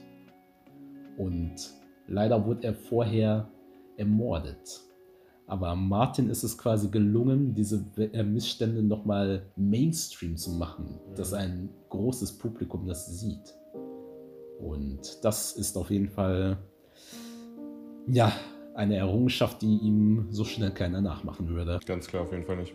Und 1.16 1.54
leider 2.06 2.44
wurde 2.46 2.68
er 2.68 2.74
vorher 2.74 3.48
ermordet. 3.96 4.80
Aber 5.46 5.74
Martin 5.76 6.30
ist 6.30 6.42
es 6.42 6.56
quasi 6.56 6.88
gelungen, 6.88 7.54
diese 7.54 7.84
äh, 7.96 8.22
Missstände 8.22 8.82
nochmal 8.82 9.42
Mainstream 9.56 10.36
zu 10.36 10.52
machen, 10.52 10.98
dass 11.16 11.34
ein 11.34 11.68
großes 11.90 12.38
Publikum 12.38 12.86
das 12.86 13.20
sieht. 13.20 13.54
Und 14.58 15.22
das 15.22 15.52
ist 15.52 15.76
auf 15.76 15.90
jeden 15.90 16.08
Fall, 16.08 16.56
ja, 18.06 18.32
eine 18.74 18.96
Errungenschaft, 18.96 19.62
die 19.62 19.78
ihm 19.78 20.26
so 20.30 20.44
schnell 20.44 20.70
keiner 20.70 21.00
nachmachen 21.00 21.48
würde. 21.48 21.78
Ganz 21.86 22.06
klar, 22.06 22.22
auf 22.22 22.32
jeden 22.32 22.44
Fall 22.44 22.56
nicht. 22.56 22.74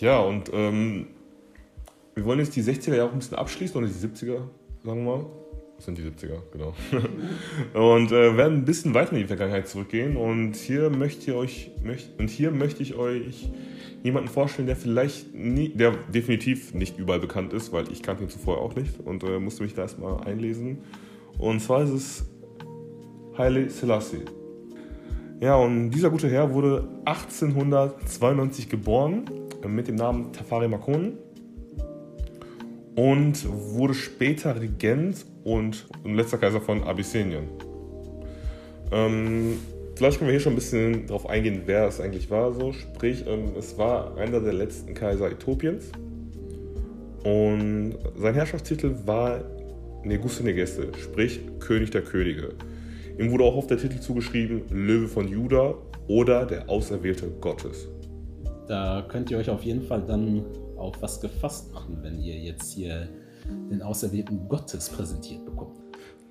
Ja, 0.00 0.20
und 0.20 0.50
ähm, 0.52 1.08
wir 2.14 2.24
wollen 2.24 2.40
jetzt 2.40 2.56
die 2.56 2.62
60er 2.62 2.96
Jahre 2.96 3.12
ein 3.12 3.18
bisschen 3.18 3.38
abschließen 3.38 3.76
oder 3.76 3.86
die 3.86 3.94
70er, 3.94 4.40
sagen 4.84 5.04
wir 5.04 5.16
mal. 5.16 5.26
Sind 5.78 5.96
die 5.96 6.02
70er, 6.02 6.40
genau. 6.52 6.74
und 7.94 8.10
äh, 8.10 8.36
werden 8.36 8.58
ein 8.58 8.64
bisschen 8.64 8.94
weiter 8.94 9.12
in 9.12 9.18
die 9.18 9.26
Vergangenheit 9.26 9.68
zurückgehen. 9.68 10.16
Und 10.16 10.56
hier 10.56 10.90
möchte 10.90 11.30
ich 11.30 11.36
euch, 11.36 11.70
möcht, 11.84 12.18
und 12.18 12.30
hier 12.30 12.50
möchte 12.50 12.82
ich 12.82 12.96
euch 12.96 13.48
jemanden 14.02 14.28
vorstellen, 14.28 14.66
der 14.66 14.76
vielleicht 14.76 15.34
nie, 15.34 15.68
der 15.68 15.92
definitiv 16.12 16.74
nicht 16.74 16.98
überall 16.98 17.20
bekannt 17.20 17.52
ist, 17.52 17.72
weil 17.72 17.90
ich 17.92 18.02
kannte 18.02 18.24
ihn 18.24 18.28
zuvor 18.28 18.58
auch 18.60 18.74
nicht 18.74 18.98
und 19.04 19.22
äh, 19.22 19.38
musste 19.38 19.62
mich 19.62 19.74
da 19.74 19.82
erstmal 19.82 20.20
einlesen. 20.24 20.78
Und 21.38 21.60
zwar 21.60 21.82
ist 21.82 21.90
es 21.90 22.24
Haile 23.36 23.70
Selassie. 23.70 24.24
Ja, 25.40 25.54
und 25.54 25.90
dieser 25.90 26.10
gute 26.10 26.28
Herr 26.28 26.52
wurde 26.52 26.88
1892 27.04 28.68
geboren 28.68 29.24
äh, 29.62 29.68
mit 29.68 29.86
dem 29.86 29.94
Namen 29.94 30.32
Tafari 30.32 30.66
Makon 30.66 31.18
und 32.96 33.46
wurde 33.48 33.94
später 33.94 34.60
Regent 34.60 35.24
und 35.48 35.86
letzter 36.04 36.38
Kaiser 36.38 36.60
von 36.60 36.82
Abyssinien. 36.82 37.44
Ähm, 38.92 39.58
vielleicht 39.96 40.18
können 40.18 40.28
wir 40.28 40.32
hier 40.32 40.40
schon 40.40 40.52
ein 40.52 40.56
bisschen 40.56 41.06
darauf 41.06 41.28
eingehen, 41.28 41.62
wer 41.66 41.86
es 41.86 42.00
eigentlich 42.00 42.30
war. 42.30 42.52
So. 42.52 42.72
Sprich, 42.72 43.24
ähm, 43.26 43.52
es 43.58 43.78
war 43.78 44.16
einer 44.16 44.40
der 44.40 44.52
letzten 44.52 44.94
Kaiser 44.94 45.30
Äthiopiens 45.30 45.90
und 47.24 47.94
sein 48.16 48.34
Herrschaftstitel 48.34 48.94
war 49.06 49.42
Neguse 50.04 50.44
Negeste, 50.44 50.88
sprich 50.98 51.40
König 51.58 51.90
der 51.90 52.02
Könige. 52.02 52.54
Ihm 53.18 53.32
wurde 53.32 53.44
auch 53.44 53.56
auf 53.56 53.66
der 53.66 53.78
Titel 53.78 53.98
zugeschrieben 53.98 54.62
Löwe 54.70 55.08
von 55.08 55.26
Juda 55.26 55.74
oder 56.06 56.46
der 56.46 56.68
Auserwählte 56.68 57.28
Gottes. 57.40 57.88
da 58.68 59.04
könnt 59.08 59.30
ihr 59.30 59.38
euch 59.38 59.50
auf 59.50 59.62
jeden 59.62 59.82
Fall 59.82 60.02
dann 60.06 60.44
auf 60.76 60.94
was 61.00 61.20
gefasst 61.20 61.72
machen, 61.72 61.98
wenn 62.02 62.20
ihr 62.20 62.36
jetzt 62.36 62.72
hier 62.72 63.08
den 63.70 63.82
Auserwählten 63.82 64.48
Gottes 64.48 64.88
präsentiert 64.88 65.44
bekommt. 65.44 65.78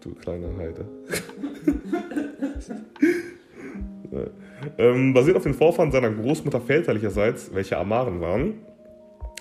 Du 0.02 0.14
kleine 0.14 0.56
Heide. 0.58 0.86
ähm, 4.78 5.14
basiert 5.14 5.38
auf 5.38 5.44
den 5.44 5.54
Vorfahren 5.54 5.92
seiner 5.92 6.12
Großmutter 6.12 6.62
väterlicherseits, 6.62 7.54
welche 7.54 7.78
Amaren 7.78 8.22
waren, 8.22 8.56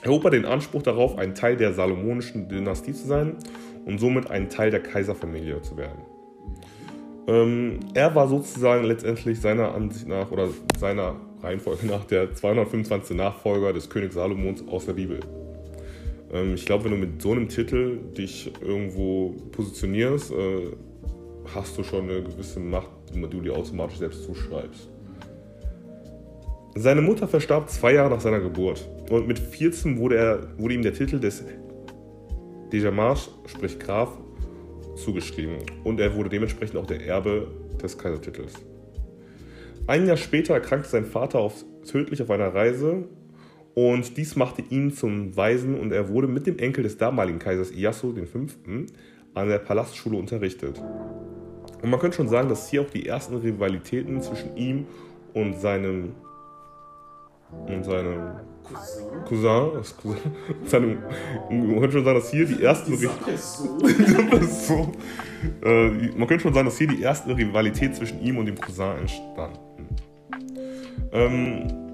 erhob 0.03 0.25
er 0.25 0.31
den 0.31 0.45
Anspruch 0.45 0.83
darauf, 0.83 1.19
ein 1.19 1.35
Teil 1.35 1.57
der 1.57 1.73
salomonischen 1.73 2.49
Dynastie 2.49 2.93
zu 2.93 3.07
sein 3.07 3.37
und 3.85 3.99
somit 3.99 4.31
ein 4.31 4.49
Teil 4.49 4.71
der 4.71 4.83
Kaiserfamilie 4.83 5.63
zu 5.63 5.77
werden. 5.77 6.03
Ähm, 7.29 7.81
er 7.95 8.15
war 8.15 8.29
sozusagen 8.29 8.85
letztendlich 8.85 9.41
seiner 9.41 9.75
Ansicht 9.75 10.07
nach 10.07 10.31
oder 10.31 10.49
seiner 10.79 11.17
Reihenfolge 11.43 11.87
nach 11.87 12.05
der 12.05 12.35
225. 12.35 13.17
Nachfolger 13.17 13.73
des 13.73 13.91
Königs 13.91 14.15
Salomons 14.15 14.67
aus 14.69 14.87
der 14.87 14.93
Bibel. 14.93 15.21
Ähm, 16.33 16.55
ich 16.55 16.67
glaube, 16.67 16.85
wenn 16.85 16.93
du 16.93 16.97
mit 16.99 17.23
so 17.23 17.33
einem 17.33 17.49
Titel 17.49 17.99
dich 18.17 18.53
irgendwo 18.61 19.35
positionierst, 19.53 20.33
äh, 20.33 20.71
hast 21.55 21.79
du 21.79 21.85
schon 21.85 22.09
eine 22.09 22.23
gewisse 22.23 22.61
Macht, 22.61 22.91
die 23.15 23.21
du 23.21 23.41
dir 23.41 23.55
automatisch 23.55 23.99
selbst 23.99 24.25
zuschreibst. 24.25 24.91
Seine 26.75 27.01
Mutter 27.01 27.27
verstarb 27.27 27.71
zwei 27.71 27.95
Jahre 27.95 28.11
nach 28.11 28.21
seiner 28.21 28.41
Geburt 28.41 28.87
und 29.09 29.27
mit 29.27 29.39
14 29.39 29.99
wurde, 29.99 30.17
er, 30.17 30.59
wurde 30.59 30.75
ihm 30.75 30.83
der 30.83 30.93
Titel 30.93 31.19
des 31.19 31.43
Dejamarsch, 32.71 33.31
sprich 33.47 33.79
Graf, 33.79 34.11
zugeschrieben 34.97 35.59
und 35.85 36.01
er 36.01 36.15
wurde 36.15 36.29
dementsprechend 36.29 36.77
auch 36.77 36.87
der 36.87 37.07
Erbe 37.07 37.49
des 37.83 37.97
Kaisertitels. 37.97 38.55
Ein 39.87 40.07
Jahr 40.07 40.17
später 40.17 40.55
erkrankte 40.55 40.91
sein 40.91 41.07
Vater 41.07 41.39
auf, 41.39 41.65
tödlich 41.91 42.21
auf 42.21 42.31
einer 42.31 42.53
Reise 42.55 43.05
und 43.77 44.17
dies 44.17 44.37
machte 44.37 44.63
ihn 44.71 44.91
zum 44.91 45.37
Weisen 45.37 45.79
und 45.79 45.93
er 45.93 46.09
wurde 46.09 46.29
mit 46.29 46.47
dem 46.47 46.59
Enkel 46.59 46.83
des 46.83 46.97
damaligen 46.97 47.39
Kaisers 47.39 47.71
Iyasu 47.71 48.15
V. 48.15 48.47
an 49.35 49.49
der 49.49 49.59
Palastschule 49.59 50.17
unterrichtet. 50.17 50.83
Und 51.83 51.91
man 51.91 52.01
könnte 52.01 52.17
schon 52.17 52.29
sagen, 52.29 52.49
dass 52.49 52.71
hier 52.71 52.81
auch 52.81 52.89
die 52.89 53.07
ersten 53.07 53.37
Rivalitäten 53.37 54.23
zwischen 54.23 54.57
ihm 54.57 54.87
und 55.35 55.61
seinem 55.61 56.15
und 57.67 57.85
seinem 57.85 58.37
Cousin, 58.65 59.05
Cousin 59.29 59.85
seinem, 60.65 61.03
man 61.51 61.79
könnte 61.81 61.93
schon 61.93 62.05
sagen, 62.07 62.19
dass 62.19 62.31
hier 62.31 62.47
die 62.47 62.63
ersten 62.63 62.95
äh, 65.63 65.89
man 66.17 66.27
könnte 66.27 66.41
schon 66.41 66.55
sagen, 66.55 66.65
dass 66.65 66.79
hier 66.79 66.89
die 66.89 67.03
erste 67.03 67.37
Rivalität 67.37 67.95
zwischen 67.95 68.23
ihm 68.23 68.39
und 68.39 68.47
dem 68.47 68.59
Cousin 68.59 68.97
entstanden. 69.01 69.59
Ähm, 71.13 71.86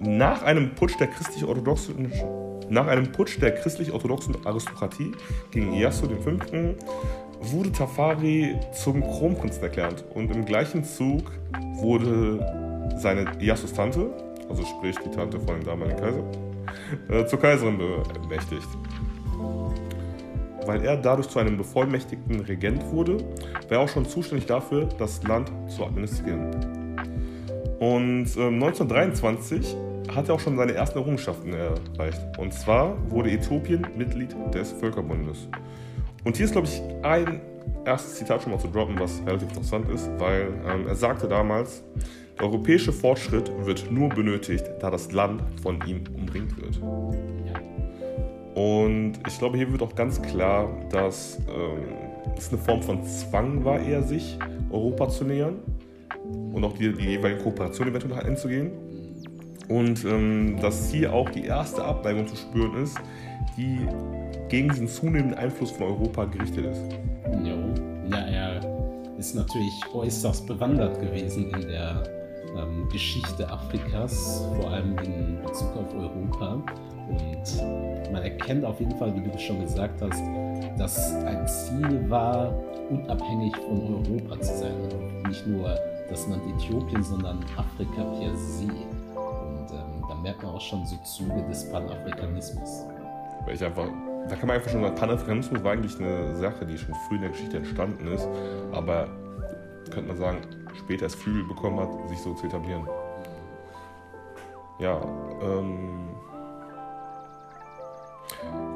nach 0.00 0.42
einem 0.42 0.74
Putsch 0.74 0.98
der 0.98 1.08
christlich-orthodoxen 1.08 2.12
nach 2.68 2.86
einem 2.86 3.12
Putsch 3.12 3.40
der 3.40 3.52
christlich-orthodoxen 3.52 4.44
Aristokratie 4.44 5.12
gegen 5.50 5.72
Ieyasu 5.72 6.08
V. 6.08 6.32
wurde 7.40 7.72
Tafari 7.72 8.56
zum 8.72 9.02
Kronprinzen 9.02 9.62
erklärt 9.62 10.04
und 10.14 10.30
im 10.34 10.44
gleichen 10.44 10.84
Zug 10.84 11.30
wurde 11.76 12.40
seine 12.98 13.26
Iyyasus 13.40 13.72
Tante, 13.72 14.10
also 14.48 14.64
sprich 14.64 14.96
die 15.04 15.10
Tante 15.10 15.38
von 15.38 15.60
dem 15.60 15.64
damaligen 15.64 15.98
Kaiser, 15.98 16.24
äh, 17.08 17.26
zur 17.26 17.38
Kaiserin 17.38 17.78
bemächtigt. 17.78 18.68
Weil 20.64 20.84
er 20.84 20.96
dadurch 20.96 21.28
zu 21.28 21.38
einem 21.38 21.56
bevollmächtigten 21.56 22.40
Regent 22.40 22.84
wurde, 22.90 23.18
war 23.68 23.78
er 23.78 23.80
auch 23.80 23.88
schon 23.88 24.04
zuständig 24.04 24.46
dafür, 24.46 24.88
das 24.98 25.22
Land 25.22 25.52
zu 25.68 25.84
administrieren. 25.84 26.75
Und 27.78 28.36
äh, 28.36 28.46
1923 28.46 29.76
hat 30.14 30.28
er 30.28 30.34
auch 30.34 30.40
schon 30.40 30.56
seine 30.56 30.72
ersten 30.72 30.98
Errungenschaften 30.98 31.52
erreicht. 31.52 32.20
Und 32.38 32.52
zwar 32.54 32.96
wurde 33.10 33.30
Äthiopien 33.30 33.86
Mitglied 33.96 34.34
des 34.54 34.72
Völkerbundes. 34.72 35.48
Und 36.24 36.36
hier 36.36 36.46
ist, 36.46 36.52
glaube 36.52 36.66
ich, 36.66 36.80
ein 37.02 37.40
erstes 37.84 38.16
Zitat 38.16 38.42
schon 38.42 38.52
mal 38.52 38.58
zu 38.58 38.68
droppen, 38.68 38.98
was 38.98 39.20
relativ 39.26 39.48
interessant 39.48 39.90
ist, 39.90 40.08
weil 40.18 40.48
ähm, 40.66 40.86
er 40.86 40.94
sagte 40.94 41.28
damals, 41.28 41.82
der 42.38 42.46
europäische 42.46 42.92
Fortschritt 42.92 43.50
wird 43.64 43.90
nur 43.90 44.08
benötigt, 44.08 44.64
da 44.80 44.90
das 44.90 45.12
Land 45.12 45.42
von 45.62 45.80
ihm 45.86 46.04
umringt 46.14 46.56
wird. 46.60 46.80
Und 48.54 49.14
ich 49.26 49.38
glaube, 49.38 49.58
hier 49.58 49.70
wird 49.70 49.82
auch 49.82 49.94
ganz 49.94 50.20
klar, 50.22 50.68
dass 50.90 51.38
ähm, 51.48 52.34
es 52.36 52.48
eine 52.48 52.58
Form 52.58 52.82
von 52.82 53.04
Zwang 53.04 53.64
war, 53.64 53.78
eher 53.80 54.02
sich 54.02 54.38
Europa 54.70 55.08
zu 55.08 55.24
nähern 55.24 55.56
und 56.56 56.64
auch 56.64 56.72
die, 56.72 56.90
die 56.92 57.10
jeweiligen 57.10 57.42
Kooperationen 57.42 57.94
eventuell 57.94 58.26
einzugehen. 58.26 58.72
Und 59.68 60.04
ähm, 60.04 60.56
dass 60.60 60.90
hier 60.90 61.12
auch 61.12 61.28
die 61.28 61.44
erste 61.44 61.84
Abneigung 61.84 62.26
zu 62.26 62.34
spüren 62.34 62.82
ist, 62.82 62.96
die 63.56 63.86
gegen 64.48 64.70
diesen 64.70 64.88
zunehmenden 64.88 65.34
Einfluss 65.34 65.72
von 65.72 65.88
Europa 65.88 66.24
gerichtet 66.24 66.66
ist. 66.66 66.80
Jo. 67.44 67.56
Ja, 68.10 68.18
er 68.26 68.60
ist 69.18 69.34
natürlich 69.34 69.74
äußerst 69.92 70.46
bewandert 70.46 70.98
gewesen 71.00 71.50
in 71.50 71.68
der 71.68 72.02
ähm, 72.56 72.88
Geschichte 72.90 73.50
Afrikas, 73.50 74.46
vor 74.56 74.70
allem 74.70 74.96
in 74.98 75.38
Bezug 75.44 75.76
auf 75.76 75.94
Europa. 75.94 76.62
Und 77.08 78.12
man 78.12 78.22
erkennt 78.22 78.64
auf 78.64 78.80
jeden 78.80 78.96
Fall, 78.96 79.14
wie 79.14 79.28
du 79.28 79.38
schon 79.38 79.60
gesagt 79.60 80.00
hast, 80.00 80.22
dass 80.78 81.14
ein 81.16 81.46
Ziel 81.46 82.08
war, 82.08 82.54
unabhängig 82.88 83.54
von 83.56 83.94
Europa 83.94 84.40
zu 84.40 84.56
sein. 84.56 84.74
Nicht 85.28 85.46
nur 85.46 85.76
das 86.08 86.26
Land 86.28 86.42
Äthiopien, 86.46 87.02
sondern 87.02 87.44
Afrika 87.56 88.02
per 88.02 88.36
se 88.36 88.68
merkt 90.26 90.42
man 90.42 90.54
auch 90.56 90.60
schon 90.60 90.84
so 90.84 90.96
Züge 91.04 91.40
des 91.48 91.70
Panafrikanismus. 91.70 92.84
Weil 93.44 93.54
ich 93.54 93.64
einfach, 93.64 93.86
da 94.28 94.34
kann 94.34 94.48
man 94.48 94.56
einfach 94.56 94.72
schon 94.72 94.82
sagen, 94.82 94.96
Panafrikanismus 94.96 95.62
war 95.62 95.72
eigentlich 95.72 96.00
eine 96.00 96.34
Sache, 96.34 96.66
die 96.66 96.76
schon 96.76 96.94
früh 97.06 97.14
in 97.14 97.20
der 97.20 97.30
Geschichte 97.30 97.58
entstanden 97.58 98.08
ist, 98.08 98.26
aber 98.72 99.06
könnte 99.92 100.08
man 100.08 100.16
sagen, 100.16 100.38
später 100.76 101.04
erst 101.04 101.14
Flügel 101.14 101.44
bekommen 101.44 101.78
hat, 101.78 102.08
sich 102.08 102.18
so 102.18 102.34
zu 102.34 102.46
etablieren. 102.46 102.88
Ja, 104.80 105.00
ähm. 105.42 106.08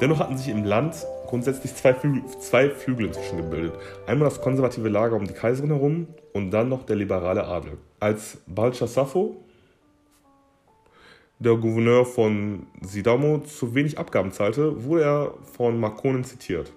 Dennoch 0.01 0.20
hatten 0.20 0.37
sich 0.37 0.49
im 0.49 0.62
Land 0.62 1.05
grundsätzlich 1.26 1.74
zwei 1.74 1.95
Flügel, 1.95 2.24
zwei 2.39 2.70
Flügel 2.70 3.07
inzwischen 3.07 3.39
gebildet. 3.39 3.74
Einmal 4.07 4.28
das 4.28 4.41
konservative 4.41 4.89
Lager 4.89 5.16
um 5.16 5.26
die 5.26 5.35
Kaiserin 5.35 5.70
herum 5.70 6.07
und 6.33 6.51
dann 6.51 6.68
noch 6.68 6.85
der 6.85 6.97
liberale 6.97 7.45
Adel. 7.45 7.78
Als 7.99 8.39
Balcha 8.47 8.87
Sappho 8.87 9.37
der 11.41 11.57
Gouverneur 11.57 12.05
von 12.05 12.66
Sidamo 12.83 13.39
zu 13.41 13.74
wenig 13.74 13.99
Abgaben 13.99 14.31
zahlte, 14.31 14.85
wurde 14.85 15.03
er 15.03 15.35
von 15.57 15.81
Markonen 15.81 16.22
zitiert. 16.22 16.70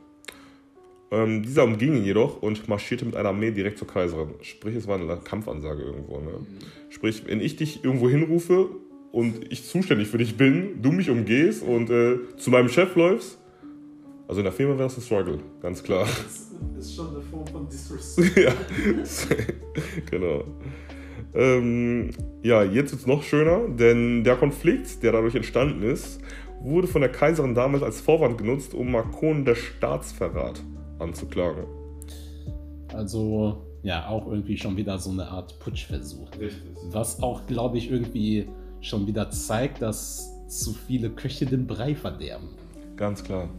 Ähm, 1.12 1.44
dieser 1.44 1.66
umging 1.66 1.96
ihn 1.98 2.06
jedoch 2.06 2.42
und 2.42 2.68
marschierte 2.70 3.06
mit 3.06 3.16
einer 3.16 3.30
Armee 3.30 3.52
direkt 3.52 3.78
zur 3.78 3.88
Kaiserin. 3.88 4.30
Sprich, 4.42 4.76
es 4.76 4.88
war 4.88 4.98
eine 5.00 5.18
Kampfansage 5.18 5.84
irgendwo. 5.84 6.20
Ne? 6.20 6.48
Sprich, 6.90 7.24
wenn 7.28 7.42
ich 7.42 7.58
dich 7.58 7.84
irgendwo 7.84 8.10
hinrufe 8.10 8.70
und 9.12 9.52
ich 9.52 9.68
zuständig 9.68 10.08
für 10.08 10.18
dich 10.18 10.38
bin, 10.38 10.82
du 10.82 10.92
mich 10.92 11.10
umgehst 11.10 11.62
und 11.62 11.90
äh, 11.90 12.20
zu 12.38 12.50
meinem 12.50 12.70
Chef 12.70 12.96
läufst, 12.96 13.38
also 14.28 14.40
in 14.40 14.46
der 14.46 14.54
Firma 14.54 14.74
wäre 14.78 14.88
das 14.88 14.98
ein 14.98 15.02
Struggle, 15.02 15.40
ganz 15.62 15.84
klar. 15.84 16.08
Das 16.76 16.86
ist 16.86 16.96
schon 16.96 17.10
eine 17.10 17.22
Form 17.22 17.46
von 17.48 17.68
Disrespect. 17.68 18.38
ja, 18.38 18.54
genau. 20.12 20.44
Ähm, 21.34 22.12
ja, 22.44 22.64
jetzt 22.64 22.92
wird 22.92 23.02
es 23.02 23.08
noch 23.08 23.24
schöner, 23.24 23.68
denn 23.68 24.24
der 24.24 24.36
Konflikt, 24.36 25.02
der 25.02 25.14
dadurch 25.14 25.36
entstanden 25.36 25.82
ist, 25.82 26.20
wurde 26.62 26.88
von 26.88 27.02
der 27.02 27.12
Kaiserin 27.12 27.56
damals 27.56 27.84
als 27.84 28.02
Vorwand 28.02 28.38
genutzt, 28.38 28.74
um 28.74 28.92
Makon 28.92 29.46
der 29.46 29.56
Staatsverrat 29.56 30.62
anzuklagen. 31.00 31.66
Also, 32.94 33.66
ja, 33.82 34.08
auch 34.08 34.28
irgendwie 34.28 34.58
schon 34.58 34.78
wieder 34.78 34.98
so 35.00 35.12
eine 35.12 35.28
Art 35.28 35.60
Putschversuch. 35.60 36.30
Richtig. 36.40 36.72
Was 36.92 37.22
auch, 37.22 37.46
glaube 37.48 37.78
ich, 37.78 37.90
irgendwie 37.90 38.48
schon 38.82 39.08
wieder 39.08 39.30
zeigt, 39.32 39.82
dass 39.82 40.30
zu 40.48 40.74
viele 40.74 41.10
Köche 41.10 41.46
den 41.46 41.66
Brei 41.66 41.96
verderben. 41.96 42.50
Ganz 42.96 43.24
klar. 43.24 43.50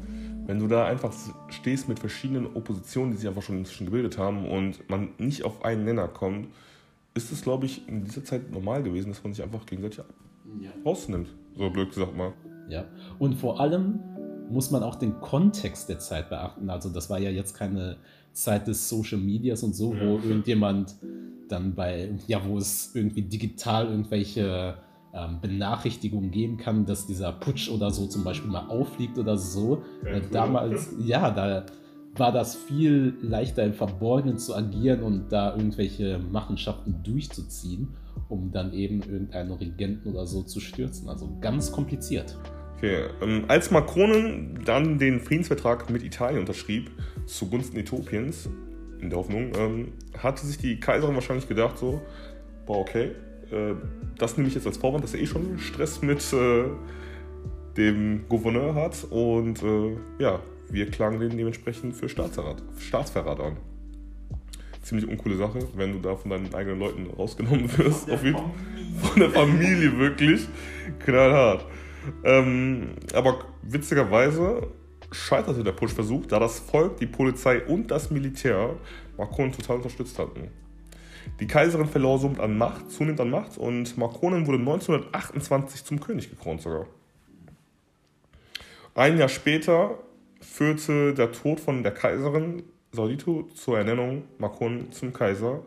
Wenn 0.47 0.59
du 0.59 0.67
da 0.67 0.87
einfach 0.87 1.13
stehst 1.49 1.89
mit 1.89 1.99
verschiedenen 1.99 2.47
Oppositionen, 2.55 3.13
die 3.13 3.19
sich 3.19 3.29
einfach 3.29 3.43
schon 3.43 3.59
inzwischen 3.59 3.87
gebildet 3.87 4.19
haben 4.19 4.47
und 4.49 4.89
man 4.91 5.11
nicht 5.19 5.45
auf 5.45 5.65
einen 5.65 5.85
Nenner 5.85 6.09
kommt, 6.09 6.49
ist 7.15 7.33
es, 7.33 7.43
glaube 7.43 7.67
ich, 7.67 7.89
in 7.89 8.05
dieser 8.05 8.25
Zeit 8.25 8.51
normal 8.51 8.83
gewesen, 8.83 9.09
dass 9.09 9.23
man 9.23 9.33
sich 9.33 9.43
einfach 9.43 9.65
gegenseitig 9.65 10.05
ja. 10.61 10.71
rausnimmt. 10.85 11.29
So 11.57 11.71
blöd 11.71 11.91
gesagt 11.91 12.17
mal. 12.17 12.33
Ja, 12.69 12.85
und 13.19 13.35
vor 13.35 13.61
allem 13.61 14.01
muss 14.51 14.71
man 14.71 14.83
auch 14.83 14.97
den 14.97 15.21
Kontext 15.21 15.89
der 15.89 15.99
Zeit 15.99 16.29
beachten. 16.29 16.69
Also 16.69 16.89
das 16.91 17.09
war 17.09 17.19
ja 17.19 17.31
jetzt 17.31 17.55
keine 17.55 17.97
Zeit 18.33 18.67
des 18.67 18.89
Social 18.89 19.19
Medias 19.19 19.63
und 19.63 19.75
so, 19.75 19.91
wo 19.93 20.19
ja. 20.19 20.25
irgendjemand 20.25 20.97
dann 21.49 21.75
bei, 21.75 22.11
ja, 22.27 22.45
wo 22.47 22.59
es 22.59 22.95
irgendwie 22.95 23.23
digital 23.23 23.87
irgendwelche 23.87 24.77
ähm, 25.15 25.41
Benachrichtigungen 25.41 26.31
geben 26.31 26.57
kann, 26.57 26.87
dass 26.87 27.07
dieser 27.07 27.33
Putsch 27.33 27.71
oder 27.71 27.91
so 27.91 28.07
zum 28.07 28.25
Beispiel 28.25 28.51
mal 28.51 28.67
auffliegt 28.69 29.19
oder 29.19 29.37
so. 29.37 29.83
Ja, 30.05 30.21
damals, 30.21 30.95
ja, 30.99 31.31
da 31.31 31.65
war 32.17 32.33
das 32.33 32.55
viel 32.55 33.15
leichter 33.23 33.65
im 33.65 33.75
Verborgenen 33.75 34.39
zu 34.39 34.55
agieren 34.55 35.03
und 35.03 35.33
da 35.33 35.57
irgendwelche 35.57 36.19
Machenschaften 36.19 37.03
durchzuziehen, 37.03 37.89
um 38.29 38.53
dann 38.53 38.73
eben 38.73 39.03
irgendeinen 39.03 39.53
Regenten 39.53 40.13
oder 40.13 40.27
so 40.27 40.43
zu 40.43 40.61
stürzen. 40.61 41.09
Also 41.09 41.29
ganz 41.41 41.73
kompliziert. 41.73 42.39
Okay, 42.77 43.05
ähm, 43.23 43.45
als 43.49 43.71
Macron 43.71 44.61
dann 44.65 44.99
den 44.99 45.21
Friedensvertrag 45.21 45.91
mit 45.91 46.03
Italien 46.03 46.41
unterschrieb, 46.41 46.91
zugunsten 47.27 47.79
Äthiopiens, 47.79 48.49
in 49.01 49.11
der 49.11 49.19
Hoffnung, 49.19 49.53
ähm, 49.57 49.93
hatte 50.19 50.47
sich 50.47 50.59
die 50.59 50.81
Kaiserin 50.81 51.15
wahrscheinlich 51.15 51.49
gedacht, 51.49 51.79
so, 51.79 52.01
boah, 52.67 52.79
okay, 52.79 53.13
äh, 53.55 53.75
das 54.19 54.37
nehme 54.37 54.49
ich 54.49 54.55
jetzt 54.55 54.67
als 54.67 54.77
Vorwand, 54.77 55.05
dass 55.05 55.15
er 55.15 55.21
eh 55.21 55.27
schon 55.27 55.59
Stress 55.59 56.03
mit 56.03 56.33
äh, 56.33 56.65
dem 57.77 58.29
Gouverneur 58.29 58.75
hat 58.75 59.07
und 59.11 59.63
äh, 59.63 59.97
ja, 60.19 60.41
wir 60.71 60.91
klagen 60.91 61.21
den 61.21 61.37
dementsprechend 61.37 61.95
für 61.95 62.09
Staatsverrat, 62.09 62.63
Staatsverrat 62.79 63.41
an. 63.41 63.57
Ziemlich 64.83 65.09
uncoole 65.09 65.37
Sache, 65.37 65.61
wenn 65.75 65.93
du 65.93 65.99
da 65.99 66.15
von 66.15 66.31
deinen 66.31 66.55
eigenen 66.55 66.79
Leuten 66.79 67.07
rausgenommen 67.17 67.71
wirst. 67.79 68.11
Von 68.11 68.23
der, 68.23 68.45
von 69.03 69.21
der 69.21 69.31
Familie, 69.31 69.99
wirklich. 69.99 70.47
Knallhart. 70.99 71.65
Ähm, 72.23 72.91
aber 73.15 73.39
witzigerweise 73.63 74.69
scheiterte 75.11 75.65
der 75.65 75.73
Putschversuch, 75.73 76.27
da 76.27 76.39
das 76.39 76.59
Volk, 76.59 76.99
die 76.99 77.07
Polizei 77.07 77.65
und 77.65 77.91
das 77.91 78.11
Militär 78.11 78.77
Macron 79.17 79.53
total 79.53 79.77
unterstützt 79.77 80.19
hatten. 80.19 80.49
Die 81.41 81.47
Kaiserin 81.47 81.87
verlor 81.87 82.19
somit 82.19 82.41
an 82.41 82.57
Macht, 82.59 82.91
zunehmend 82.91 83.21
an 83.21 83.31
Macht 83.31 83.59
und 83.59 83.97
Macron 83.99 84.47
wurde 84.47 84.59
1928 84.59 85.85
zum 85.85 86.01
König 86.01 86.31
gekrönt 86.31 86.63
sogar. 86.63 86.87
Ein 88.95 89.19
Jahr 89.19 89.29
später 89.29 89.99
führte 90.41 91.15
der 91.15 91.33
Tod 91.33 91.59
von 91.59 91.83
der 91.83 91.93
Kaiserin 91.93 92.63
Saudito 92.93 93.49
zur 93.55 93.79
Ernennung 93.79 94.23
Macron 94.39 94.93
zum 94.93 95.13
Kaiser 95.13 95.63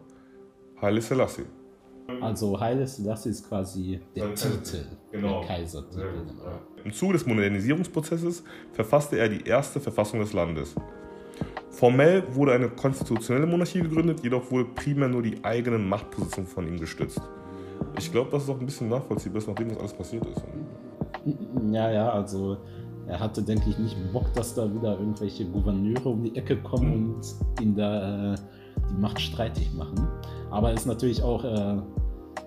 Haile 0.81 1.01
Selassie. 1.01 1.45
Also 2.21 2.57
Haile 2.57 2.87
Selassie 2.87 3.29
ist 3.29 3.49
quasi 3.49 3.99
der 4.15 4.33
Titel, 4.33 4.85
genau. 5.11 5.39
der 5.39 5.47
Kaisertitel. 5.49 6.23
Ja. 6.45 6.61
Im 6.85 6.93
Zuge 6.93 7.13
des 7.13 7.25
Modernisierungsprozesses 7.25 8.43
verfasste 8.71 9.17
er 9.17 9.27
die 9.27 9.45
erste 9.45 9.81
Verfassung 9.81 10.21
des 10.21 10.31
Landes. 10.31 10.73
Formell 11.69 12.23
wurde 12.33 12.53
eine 12.53 12.69
konstitutionelle 12.69 13.45
Monarchie 13.45 13.81
gegründet, 13.81 14.21
jedoch 14.23 14.49
wurde 14.49 14.65
primär 14.65 15.07
nur 15.07 15.21
die 15.21 15.43
eigene 15.43 15.77
Machtposition 15.77 16.45
von 16.45 16.67
ihm 16.67 16.79
gestützt. 16.79 17.21
Ich 17.97 18.11
glaube, 18.11 18.31
das 18.31 18.43
ist 18.43 18.49
auch 18.49 18.59
ein 18.59 18.65
bisschen 18.65 18.89
nachvollziehbar, 18.89 19.41
nachdem 19.47 19.69
das 19.69 19.77
alles 19.77 19.93
passiert 19.93 20.25
ist. 20.25 20.43
Ja, 21.71 21.91
ja, 21.91 22.09
also 22.09 22.57
er 23.07 23.19
hatte, 23.19 23.41
denke 23.41 23.69
ich, 23.69 23.77
nicht 23.77 23.95
Bock, 24.11 24.33
dass 24.33 24.55
da 24.55 24.73
wieder 24.73 24.99
irgendwelche 24.99 25.45
Gouverneure 25.45 26.09
um 26.09 26.23
die 26.23 26.35
Ecke 26.35 26.57
kommen 26.57 27.15
und 27.15 27.35
ihn 27.61 27.75
da 27.75 28.33
äh, 28.33 28.35
die 28.89 28.99
Macht 28.99 29.19
streitig 29.19 29.73
machen. 29.73 30.07
Aber 30.49 30.71
es 30.73 30.81
ist 30.81 30.85
natürlich 30.87 31.21
auch 31.21 31.43
äh, 31.43 31.77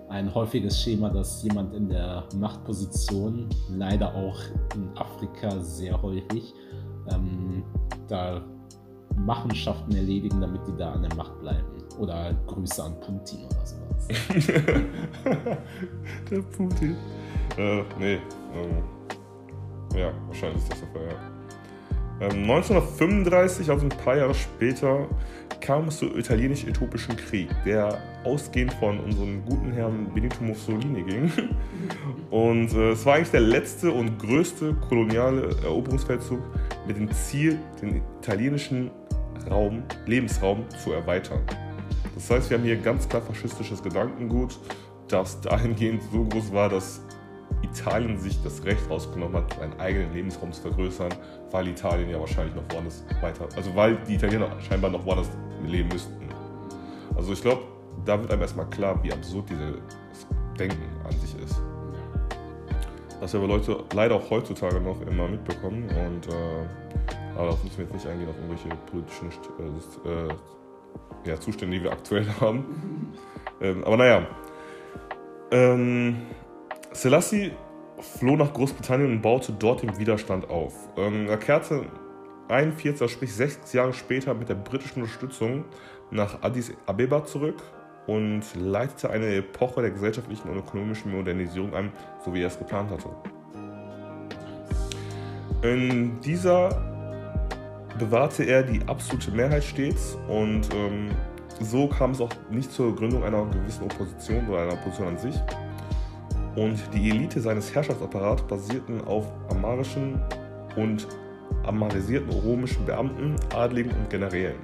ein 0.09 0.33
häufiges 0.33 0.79
Schema, 0.81 1.09
dass 1.09 1.43
jemand 1.43 1.73
in 1.73 1.89
der 1.89 2.25
Machtposition, 2.35 3.47
leider 3.69 4.13
auch 4.13 4.37
in 4.75 4.89
Afrika 4.95 5.59
sehr 5.59 5.99
häufig, 6.01 6.53
ähm, 7.11 7.63
da 8.07 8.41
Machenschaften 9.17 9.95
erledigen, 9.95 10.41
damit 10.41 10.61
die 10.67 10.75
da 10.77 10.93
an 10.93 11.03
der 11.03 11.15
Macht 11.15 11.39
bleiben. 11.39 11.67
Oder 11.99 12.33
Grüße 12.47 12.83
an 12.83 12.99
Putin 13.01 13.45
oder 13.45 13.65
sowas. 13.65 14.07
der 16.31 16.41
Putin. 16.41 16.95
Äh, 17.57 17.83
nee. 17.99 18.19
Ähm 18.53 18.83
ja, 19.95 20.11
wahrscheinlich 20.27 20.63
ist 20.63 20.71
das 20.71 20.79
der 20.79 20.89
Fall, 20.89 21.07
ja. 21.07 21.31
Ähm, 22.21 22.43
1935, 22.43 23.69
also 23.69 23.85
ein 23.85 23.89
paar 23.89 24.15
Jahre 24.15 24.33
später, 24.33 25.07
kam 25.59 25.87
es 25.87 25.97
zum 25.97 26.17
italienisch-äthiopischen 26.17 27.15
Krieg, 27.15 27.49
der 27.65 27.97
ausgehend 28.23 28.73
von 28.73 28.99
unserem 28.99 29.43
guten 29.45 29.71
Herrn 29.71 30.11
Benito 30.13 30.43
Mussolini 30.43 31.03
ging. 31.03 31.31
Und 32.29 32.73
äh, 32.73 32.91
es 32.91 33.05
war 33.05 33.15
eigentlich 33.15 33.31
der 33.31 33.41
letzte 33.41 33.91
und 33.91 34.17
größte 34.19 34.73
koloniale 34.87 35.55
Eroberungsfeldzug 35.63 36.39
mit 36.87 36.97
dem 36.97 37.11
Ziel, 37.11 37.59
den 37.81 38.01
italienischen 38.21 38.91
Raum, 39.49 39.83
Lebensraum 40.05 40.65
zu 40.83 40.91
erweitern. 40.91 41.41
Das 42.15 42.29
heißt, 42.29 42.49
wir 42.49 42.57
haben 42.57 42.63
hier 42.63 42.77
ganz 42.77 43.07
klar 43.07 43.21
faschistisches 43.21 43.81
Gedankengut, 43.81 44.59
das 45.07 45.41
dahingehend 45.41 46.03
so 46.11 46.23
groß 46.25 46.53
war, 46.53 46.69
dass 46.69 47.01
Italien 47.63 48.17
sich 48.17 48.41
das 48.43 48.63
Recht 48.63 48.89
rausgenommen 48.89 49.37
hat, 49.37 49.53
seinen 49.53 49.79
eigenen 49.79 50.13
Lebensraum 50.13 50.51
zu 50.51 50.61
vergrößern, 50.61 51.13
weil 51.51 51.67
Italien 51.67 52.09
ja 52.09 52.19
wahrscheinlich 52.19 52.55
noch 52.55 52.63
woanders 52.71 53.03
weiter, 53.21 53.47
also 53.55 53.75
weil 53.75 53.97
die 54.07 54.15
Italiener 54.15 54.49
scheinbar 54.61 54.91
noch 54.91 55.05
woanders 55.05 55.29
leben 55.65 55.89
müssten. 55.89 56.13
Also 57.15 57.33
ich 57.33 57.41
glaube, 57.41 57.63
da 58.05 58.19
wird 58.19 58.31
einem 58.31 58.41
erstmal 58.41 58.69
klar, 58.69 59.01
wie 59.03 59.11
absurd 59.11 59.49
dieses 59.49 59.75
Denken 60.57 60.83
an 61.03 61.11
sich 61.11 61.35
ist. 61.43 61.61
Das 63.19 63.33
wir 63.33 63.39
aber 63.39 63.49
Leute 63.49 63.83
leider 63.93 64.15
auch 64.15 64.29
heutzutage 64.29 64.79
noch 64.81 64.99
immer 65.01 65.27
mitbekommen 65.27 65.83
und 65.83 66.27
äh, 66.27 67.20
aber 67.35 67.45
darauf 67.45 67.63
müssen 67.63 67.77
wir 67.77 67.85
jetzt 67.85 67.93
nicht 67.93 68.07
eingehen, 68.07 68.29
auf 68.29 68.35
irgendwelche 68.35 68.69
politischen 68.91 69.29
äh, 70.05 71.29
ja, 71.29 71.39
Zustände, 71.39 71.77
die 71.77 71.83
wir 71.83 71.91
aktuell 71.91 72.27
haben. 72.41 73.13
ähm, 73.61 73.83
aber 73.83 73.97
naja. 73.97 74.27
Ähm, 75.51 76.17
Selassie 76.93 77.51
floh 77.99 78.35
nach 78.35 78.53
Großbritannien 78.53 79.11
und 79.11 79.21
baute 79.21 79.53
dort 79.53 79.81
den 79.81 79.97
Widerstand 79.97 80.49
auf. 80.49 80.73
Ähm, 80.97 81.27
er 81.27 81.37
kehrte 81.37 81.85
41, 82.49 83.09
sprich 83.09 83.33
sechs 83.33 83.73
Jahre 83.73 83.93
später 83.93 84.33
mit 84.33 84.49
der 84.49 84.55
britischen 84.55 85.01
Unterstützung 85.01 85.65
nach 86.09 86.41
Addis 86.41 86.73
Abeba 86.85 87.23
zurück 87.25 87.61
und 88.07 88.43
leitete 88.55 89.09
eine 89.09 89.27
Epoche 89.35 89.81
der 89.81 89.91
gesellschaftlichen 89.91 90.49
und 90.49 90.57
ökonomischen 90.57 91.11
Modernisierung 91.11 91.73
ein, 91.73 91.91
so 92.25 92.33
wie 92.33 92.41
er 92.41 92.47
es 92.47 92.57
geplant 92.57 92.91
hatte. 92.91 93.09
In 95.63 96.19
dieser 96.21 96.90
bewahrte 97.97 98.43
er 98.43 98.63
die 98.63 98.81
absolute 98.87 99.31
Mehrheit 99.31 99.63
stets 99.63 100.17
und 100.27 100.73
ähm, 100.73 101.09
so 101.59 101.87
kam 101.87 102.11
es 102.11 102.21
auch 102.21 102.31
nicht 102.49 102.71
zur 102.71 102.95
Gründung 102.95 103.23
einer 103.23 103.45
gewissen 103.45 103.83
Opposition 103.83 104.47
oder 104.47 104.63
einer 104.63 104.73
Opposition 104.73 105.09
an 105.09 105.17
sich, 105.17 105.35
und 106.55 106.77
die 106.93 107.09
Elite 107.09 107.39
seines 107.39 107.73
Herrschaftsapparats 107.73 108.43
basierten 108.43 109.01
auf 109.05 109.25
amarischen 109.49 110.21
und 110.75 111.07
amarisierten 111.63 112.29
römischen 112.29 112.85
Beamten, 112.85 113.35
Adligen 113.55 113.91
und 113.91 114.09
Generälen. 114.09 114.57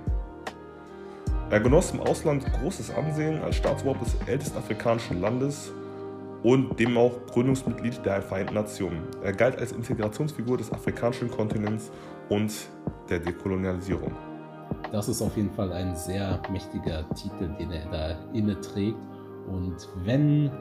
Er 1.50 1.62
genoss 1.62 1.92
im 1.92 2.02
Ausland 2.02 2.46
großes 2.60 2.92
Ansehen 2.94 3.42
als 3.42 3.56
Staatsoberhaupt 3.56 4.02
des 4.06 4.18
ältesten 4.28 4.58
afrikanischen 4.58 5.22
Landes 5.22 5.72
und 6.44 6.78
dem 6.78 6.98
auch 6.98 7.26
Gründungsmitglied 7.32 8.06
der 8.06 8.22
Vereinten 8.22 8.56
Nationen. 8.56 9.04
Er 9.24 9.32
galt 9.32 9.58
als 9.58 9.72
Integrationsfigur 9.72 10.58
des 10.58 10.72
afrikanischen 10.74 11.32
Kontinents 11.32 11.90
und 12.30 12.54
der 13.10 13.20
Dekolonialisierung. 13.20 14.12
Das 14.92 15.08
ist 15.10 15.22
auf 15.22 15.36
jeden 15.36 15.52
Fall 15.52 15.72
ein 15.72 15.96
sehr 15.96 16.42
mächtiger 16.52 17.08
Titel, 17.14 17.50
den 17.60 17.72
er 17.72 17.86
da 17.90 18.18
inne 18.34 18.60
trägt. 18.62 18.98
Und 19.48 19.88
wenn 20.04 20.52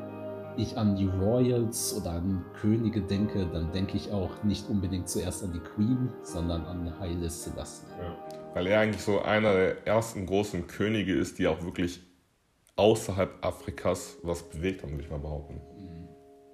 ich 0.57 0.77
an 0.77 0.97
die 0.97 1.07
Royals 1.07 1.95
oder 2.01 2.13
an 2.13 2.45
Könige 2.61 3.03
denke, 3.03 3.47
dann 3.47 3.73
denke 3.73 3.97
ich 3.97 4.11
auch 4.11 4.43
nicht 4.43 4.69
unbedingt 4.69 5.09
zuerst 5.09 5.45
an 5.45 5.53
die 5.53 5.61
Queen, 5.61 6.09
sondern 6.23 6.65
an 6.65 6.99
Haile 6.99 7.29
Selassie. 7.29 7.87
Ja. 8.01 8.17
Weil 8.55 8.67
er 8.69 8.81
eigentlich 8.81 9.03
so 9.03 9.21
einer 9.21 9.53
der 9.53 9.87
ersten 9.87 10.27
großen 10.27 10.67
Könige 10.67 11.15
ist, 11.15 11.39
die 11.39 11.47
auch 11.47 11.63
wirklich 11.63 12.01
außerhalb 12.77 13.45
Afrikas 13.45 14.17
was 14.23 14.43
bewegt 14.43 14.83
haben, 14.83 14.93
würde 14.93 15.05
ich 15.05 15.11
mal 15.11 15.19
behaupten. 15.19 15.61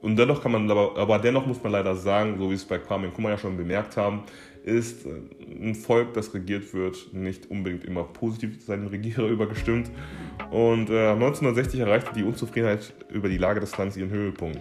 Und 0.02 0.16
dennoch 0.16 0.42
kann 0.42 0.50
man, 0.50 0.68
aber, 0.68 1.18
dennoch 1.20 1.46
muss 1.46 1.62
man 1.62 1.72
leider 1.72 1.94
sagen, 1.94 2.36
so 2.36 2.50
wie 2.50 2.54
es 2.54 2.64
bei 2.64 2.78
Kwame 2.78 3.06
Nkrumah 3.06 3.30
ja 3.30 3.38
schon 3.38 3.56
bemerkt 3.56 3.96
haben, 3.96 4.24
ist 4.64 5.06
äh, 5.06 5.10
ein 5.60 5.76
Volk, 5.76 6.12
das 6.14 6.34
regiert 6.34 6.74
wird, 6.74 7.12
nicht 7.12 7.50
unbedingt 7.50 7.84
immer 7.84 8.02
positiv 8.02 8.64
seinem 8.64 8.88
Regierer 8.88 9.26
übergestimmt. 9.28 9.90
Und 10.50 10.90
äh, 10.90 11.10
1960 11.10 11.80
erreichte 11.80 12.12
die 12.14 12.24
Unzufriedenheit 12.24 12.92
über 13.10 13.28
die 13.28 13.38
Lage 13.38 13.60
des 13.60 13.78
Landes 13.78 13.96
ihren 13.96 14.10
Höhepunkt. 14.10 14.58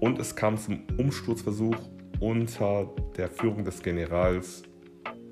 Und 0.00 0.18
es 0.18 0.36
kam 0.36 0.58
zum 0.58 0.82
Umsturzversuch 0.98 1.76
unter 2.20 2.90
der 3.16 3.30
Führung 3.30 3.64
des 3.64 3.82
Generals 3.82 4.64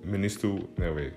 Ministu 0.02 0.60
Nerve. 0.78 1.12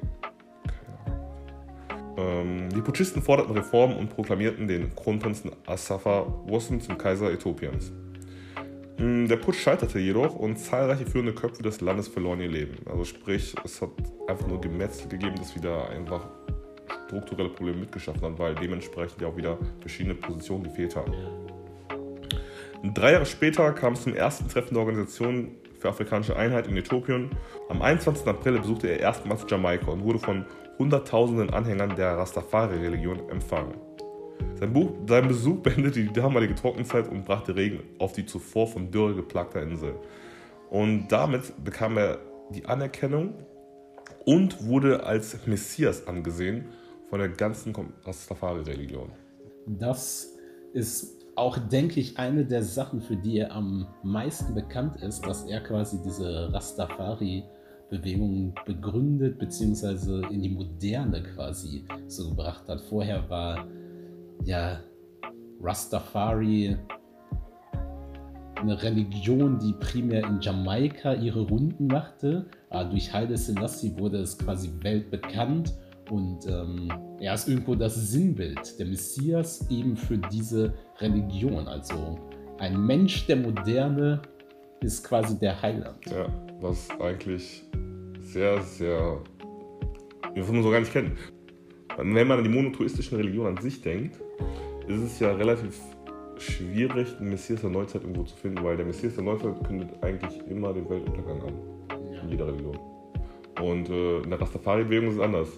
Ähm, 2.18 2.70
die 2.76 2.82
Putschisten 2.82 3.22
forderten 3.22 3.56
Reformen 3.56 3.96
und 3.96 4.10
proklamierten 4.10 4.68
den 4.68 4.94
Kronprinzen 4.94 5.52
Asafa 5.66 6.26
Wossen 6.48 6.82
zum 6.82 6.98
Kaiser 6.98 7.32
Äthiopiens. 7.32 7.94
Mm, 9.00 9.28
der 9.28 9.38
Putsch 9.38 9.62
scheiterte 9.62 9.98
jedoch 9.98 10.36
und 10.36 10.58
zahlreiche 10.58 11.06
führende 11.06 11.34
Köpfe 11.34 11.64
des 11.64 11.80
Landes 11.80 12.10
verloren 12.10 12.42
ihr 12.42 12.50
Leben. 12.50 12.76
Also 12.86 13.06
sprich, 13.06 13.56
es 13.64 13.82
hat 13.82 13.92
einfach 14.28 14.46
nur 14.46 14.60
Gemetzel 14.60 15.08
gegeben, 15.08 15.36
das 15.38 15.56
wieder 15.56 15.90
einfach 15.90 16.28
strukturelle 17.08 17.50
Probleme 17.50 17.80
mitgeschaffen 17.80 18.22
hat, 18.22 18.38
weil 18.38 18.56
dementsprechend 18.56 19.22
ja 19.22 19.30
auch 19.30 19.38
wieder 19.38 19.58
verschiedene 19.80 20.16
Positionen 20.16 20.64
gefehlt 20.64 20.96
haben. 20.98 21.14
Drei 22.94 23.14
Jahre 23.14 23.26
später 23.26 23.72
kam 23.72 23.94
es 23.94 24.04
zum 24.04 24.16
ersten 24.16 24.48
Treffen 24.50 24.74
der 24.74 24.84
Organisation 24.84 25.56
für 25.80 25.90
afrikanische 25.90 26.36
Einheit 26.36 26.68
in 26.68 26.76
Äthiopien 26.76 27.32
Am 27.70 27.82
21. 27.82 28.28
April 28.28 28.60
besuchte 28.60 28.88
er 28.88 29.00
erstmals 29.00 29.46
Jamaika 29.50 29.92
und 29.92 30.04
wurde 30.04 30.20
von 30.20 30.46
hunderttausenden 30.78 31.52
Anhängern 31.52 31.96
der 31.96 32.18
Rastafari-Religion 32.18 33.30
empfangen. 33.30 33.76
Sein, 34.60 34.74
Buch, 34.74 34.92
sein, 35.08 35.28
Besuch 35.28 35.58
beendete 35.64 36.04
die 36.04 36.12
damalige 36.12 36.56
Trockenzeit 36.56 37.08
und 37.08 37.26
brachte 37.26 37.56
Regen 37.56 37.80
auf 37.98 38.14
die 38.14 38.26
zuvor 38.26 38.68
von 38.68 38.92
Dürre 38.92 39.16
geplagte 39.16 39.60
Insel. 39.60 39.96
Und 40.70 41.08
damit 41.08 41.64
bekam 41.64 41.98
er 41.98 42.20
die 42.52 42.66
Anerkennung 42.66 43.34
und 44.26 44.66
wurde 44.66 45.04
als 45.04 45.46
Messias 45.48 46.08
angesehen 46.08 46.66
von 47.10 47.20
der 47.20 47.30
ganzen 47.30 47.74
Rastafari-Religion. 48.04 49.10
Das 49.66 50.36
ist 50.74 51.16
auch, 51.36 51.58
denke 51.58 52.00
ich, 52.00 52.20
eine 52.20 52.46
der 52.46 52.64
Sachen, 52.64 53.02
für 53.02 53.16
die 53.16 53.40
er 53.40 53.54
am 53.54 53.88
meisten 54.04 54.54
bekannt 54.54 55.02
ist, 55.02 55.26
dass 55.26 55.46
er 55.46 55.62
quasi 55.62 56.00
diese 56.04 56.52
Rastafari-Bewegung 56.54 58.54
begründet, 58.66 59.40
beziehungsweise 59.40 60.22
in 60.30 60.42
die 60.42 60.50
Moderne 60.50 61.24
quasi 61.24 61.86
so 62.08 62.30
gebracht 62.30 62.68
hat. 62.68 62.82
Vorher 62.82 63.28
war 63.30 63.66
ja 64.44 64.80
Rastafari 65.62 66.78
eine 68.56 68.82
Religion, 68.82 69.58
die 69.60 69.74
primär 69.74 70.26
in 70.26 70.40
Jamaika 70.42 71.14
ihre 71.14 71.42
Runden 71.42 71.88
machte. 71.88 72.46
Aber 72.70 72.80
ah, 72.80 72.84
durch 72.84 73.12
Haile 73.14 73.38
Selassie 73.38 73.94
wurde 73.98 74.18
es 74.18 74.38
quasi 74.38 74.70
weltbekannt 74.82 75.74
und 76.10 76.46
ähm, 76.48 76.92
er 77.20 77.34
ist 77.34 77.48
irgendwo 77.48 77.76
das 77.76 77.96
Sinnbild, 77.96 78.80
der 78.80 78.86
Messias 78.86 79.66
eben 79.70 79.96
für 79.96 80.18
diese 80.18 80.74
Religion. 81.00 81.68
Also 81.68 82.18
ein 82.60 82.86
Mensch 82.86 83.28
der 83.28 83.38
Moderne 83.38 84.22
ist 84.82 85.04
quasi 85.04 85.38
der 85.38 85.62
Heiland. 85.62 86.06
Ja, 86.08 86.28
was 86.62 86.88
eigentlich 87.00 87.64
sehr, 88.20 88.62
sehr. 88.62 89.22
was 90.36 90.52
man 90.52 90.64
so 90.64 90.72
gar 90.72 90.80
nicht 90.80 90.92
kennt. 90.92 91.12
Wenn 91.98 92.28
man 92.28 92.40
an 92.40 92.44
die 92.44 92.50
monotheistischen 92.50 93.18
Religionen 93.18 93.58
an 93.58 93.62
sich 93.62 93.82
denkt, 93.82 94.20
ist 94.88 95.02
es 95.02 95.20
ja 95.20 95.32
relativ 95.32 95.80
schwierig, 96.38 97.16
einen 97.20 97.30
Messias 97.30 97.62
der 97.62 97.70
Neuzeit 97.70 98.02
irgendwo 98.02 98.24
zu 98.24 98.36
finden, 98.36 98.64
weil 98.64 98.78
der 98.78 98.86
Messias 98.86 99.16
der 99.16 99.24
Neuzeit 99.24 99.64
kündet 99.66 99.90
eigentlich 100.02 100.40
immer 100.48 100.74
den 100.74 100.90
Weltuntergang 100.90 101.42
an. 101.42 101.54
In 102.24 102.30
jeder 102.30 102.48
Religion. 102.48 102.78
Und 103.62 103.90
äh, 103.90 104.22
in 104.22 104.30
der 104.30 104.40
Rastafari-Bewegung 104.40 105.10
ist 105.10 105.16
es 105.16 105.22
anders. 105.22 105.50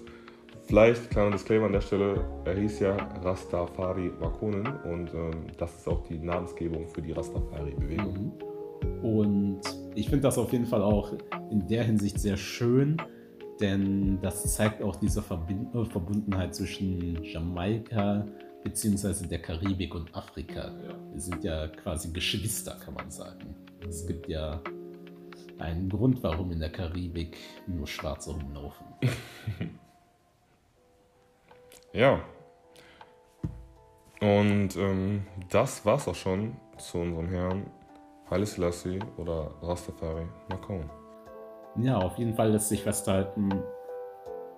Vielleicht, 0.64 1.10
kleiner 1.10 1.32
Disclaimer 1.32 1.66
an 1.66 1.74
der 1.74 1.82
Stelle, 1.82 2.26
er 2.46 2.56
hieß 2.56 2.80
ja 2.80 2.96
Rastafari 2.96 4.12
Makonnen 4.20 4.68
und 4.86 5.14
ähm, 5.14 5.48
das 5.58 5.76
ist 5.76 5.88
auch 5.88 6.04
die 6.08 6.18
Namensgebung 6.18 6.88
für 6.88 7.02
die 7.02 7.12
Rastafari-Bewegung. 7.12 8.14
Mhm. 8.14 9.06
Und 9.06 9.62
ich 9.96 10.10
finde 10.10 10.22
das 10.22 10.38
auf 10.38 10.52
jeden 10.52 10.66
Fall 10.66 10.82
auch 10.82 11.14
in 11.50 11.68
der 11.68 11.84
Hinsicht 11.84 12.20
sehr 12.20 12.38
schön, 12.38 12.98
denn 13.60 14.20
das 14.22 14.44
zeigt 14.56 14.82
auch 14.82 14.96
diese 14.96 15.20
äh, 15.20 15.86
Verbundenheit 15.86 16.56
zwischen 16.56 17.24
Jamaika, 17.24 18.26
beziehungsweise 18.64 19.28
der 19.28 19.42
Karibik 19.42 19.96
und 19.96 20.14
Afrika. 20.16 20.72
Wir 21.12 21.22
sind 21.22 21.44
ja 21.44 21.68
quasi 21.68 22.12
Geschwister, 22.12 22.78
kann 22.84 22.94
man 22.94 23.10
sagen. 23.10 23.56
Es 23.88 24.06
gibt 24.06 24.28
ja 24.28 24.62
einen 25.60 25.90
Grund, 25.90 26.22
warum 26.24 26.52
in 26.52 26.60
der 26.60 26.72
Karibik 26.72 27.38
nur 27.68 27.88
Schwarze 27.88 28.32
rumlaufen. 28.32 28.86
ja. 31.94 32.22
Und 34.20 34.76
ähm, 34.76 35.26
das 35.50 35.86
war's 35.86 36.08
auch 36.08 36.16
schon 36.16 36.56
zu 36.78 37.00
unserem 37.00 37.30
Herrn 37.30 37.66
Haile 38.30 38.46
Selassie 38.46 39.00
oder 39.18 39.52
Rastafari 39.62 40.28
Macron. 40.50 40.90
Ja, 41.78 41.98
auf 41.98 42.18
jeden 42.18 42.36
Fall 42.36 42.52
lässt 42.52 42.70
sich 42.70 42.84
festhalten, 42.84 43.50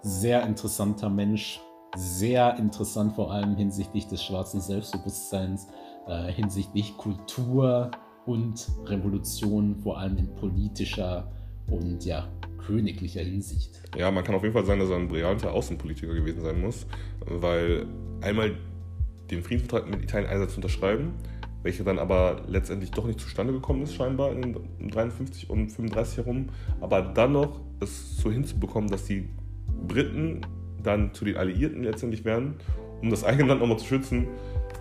sehr 0.02 0.44
interessanter 0.44 1.10
Mensch, 1.10 1.62
sehr 1.96 2.58
interessant, 2.58 3.16
vor 3.16 3.32
allem 3.32 3.56
hinsichtlich 3.56 4.08
des 4.08 4.24
schwarzen 4.24 4.62
Selbstbewusstseins, 4.62 5.68
äh, 6.08 6.32
hinsichtlich 6.32 6.98
Kultur 6.98 7.92
und 8.26 8.68
Revolution, 8.86 9.76
vor 9.76 10.00
allem 10.00 10.18
in 10.18 10.34
politischer 10.36 11.32
und 11.68 12.04
ja, 12.06 12.28
königlicher 12.66 13.22
Hinsicht. 13.22 13.82
Ja, 13.98 14.12
man 14.12 14.24
kann 14.24 14.36
auf 14.36 14.44
jeden 14.44 14.54
Fall 14.54 14.66
sagen, 14.66 14.80
dass 14.80 14.90
er 14.90 14.98
ein 14.98 15.08
brillanter 15.08 15.52
Außenpolitiker 15.52 16.14
gewesen 16.14 16.42
sein 16.42 16.62
muss, 16.62 16.86
weil 17.26 17.86
einmal 18.22 18.56
den 19.30 19.42
Friedensvertrag 19.44 19.90
mit 19.90 20.04
Italien 20.04 20.30
einerseits 20.30 20.56
unterschreiben, 20.56 21.14
welcher 21.62 21.84
dann 21.84 22.00
aber 22.00 22.42
letztendlich 22.48 22.92
doch 22.92 23.06
nicht 23.06 23.20
zustande 23.20 23.54
gekommen 23.54 23.84
ist, 23.84 23.94
scheinbar 23.94 24.32
in 24.34 24.90
53 24.90 25.50
und 25.50 25.70
35 25.70 26.18
herum, 26.18 26.50
aber 26.82 27.02
dann 27.02 27.34
noch 27.34 27.62
es 27.80 28.18
so 28.18 28.32
hinzubekommen, 28.32 28.90
dass 28.90 29.06
die 29.06 29.30
Briten 29.88 30.42
dann 30.84 31.14
zu 31.14 31.26
den 31.26 31.38
Alliierten 31.38 31.84
letztendlich 31.84 32.26
werden, 32.26 32.56
um 33.02 33.10
das 33.10 33.24
eigene 33.24 33.50
Land 33.50 33.62
nochmal 33.62 33.80
zu 33.80 33.86
schützen, 33.86 34.28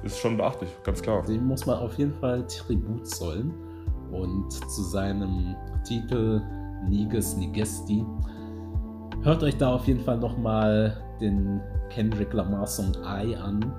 ist 0.03 0.19
schon 0.19 0.37
beachtlich, 0.37 0.71
ganz 0.85 1.03
klar. 1.03 1.23
Dem 1.23 1.47
muss 1.47 1.67
man 1.67 1.79
auf 1.79 1.97
jeden 1.99 2.15
Fall 2.15 2.47
Tribut 2.47 3.07
zollen. 3.07 3.53
Und 4.11 4.53
zu 4.53 4.83
seinem 4.83 5.57
Titel 5.85 6.43
Niges 6.89 7.37
Nigesti 7.37 8.05
hört 9.23 9.43
euch 9.43 9.57
da 9.57 9.75
auf 9.75 9.87
jeden 9.87 10.01
Fall 10.01 10.19
nochmal 10.19 11.03
den 11.21 11.61
Kendrick 11.89 12.33
Lamar 12.33 12.67
Song 12.67 12.93
I 13.05 13.35
an, 13.37 13.73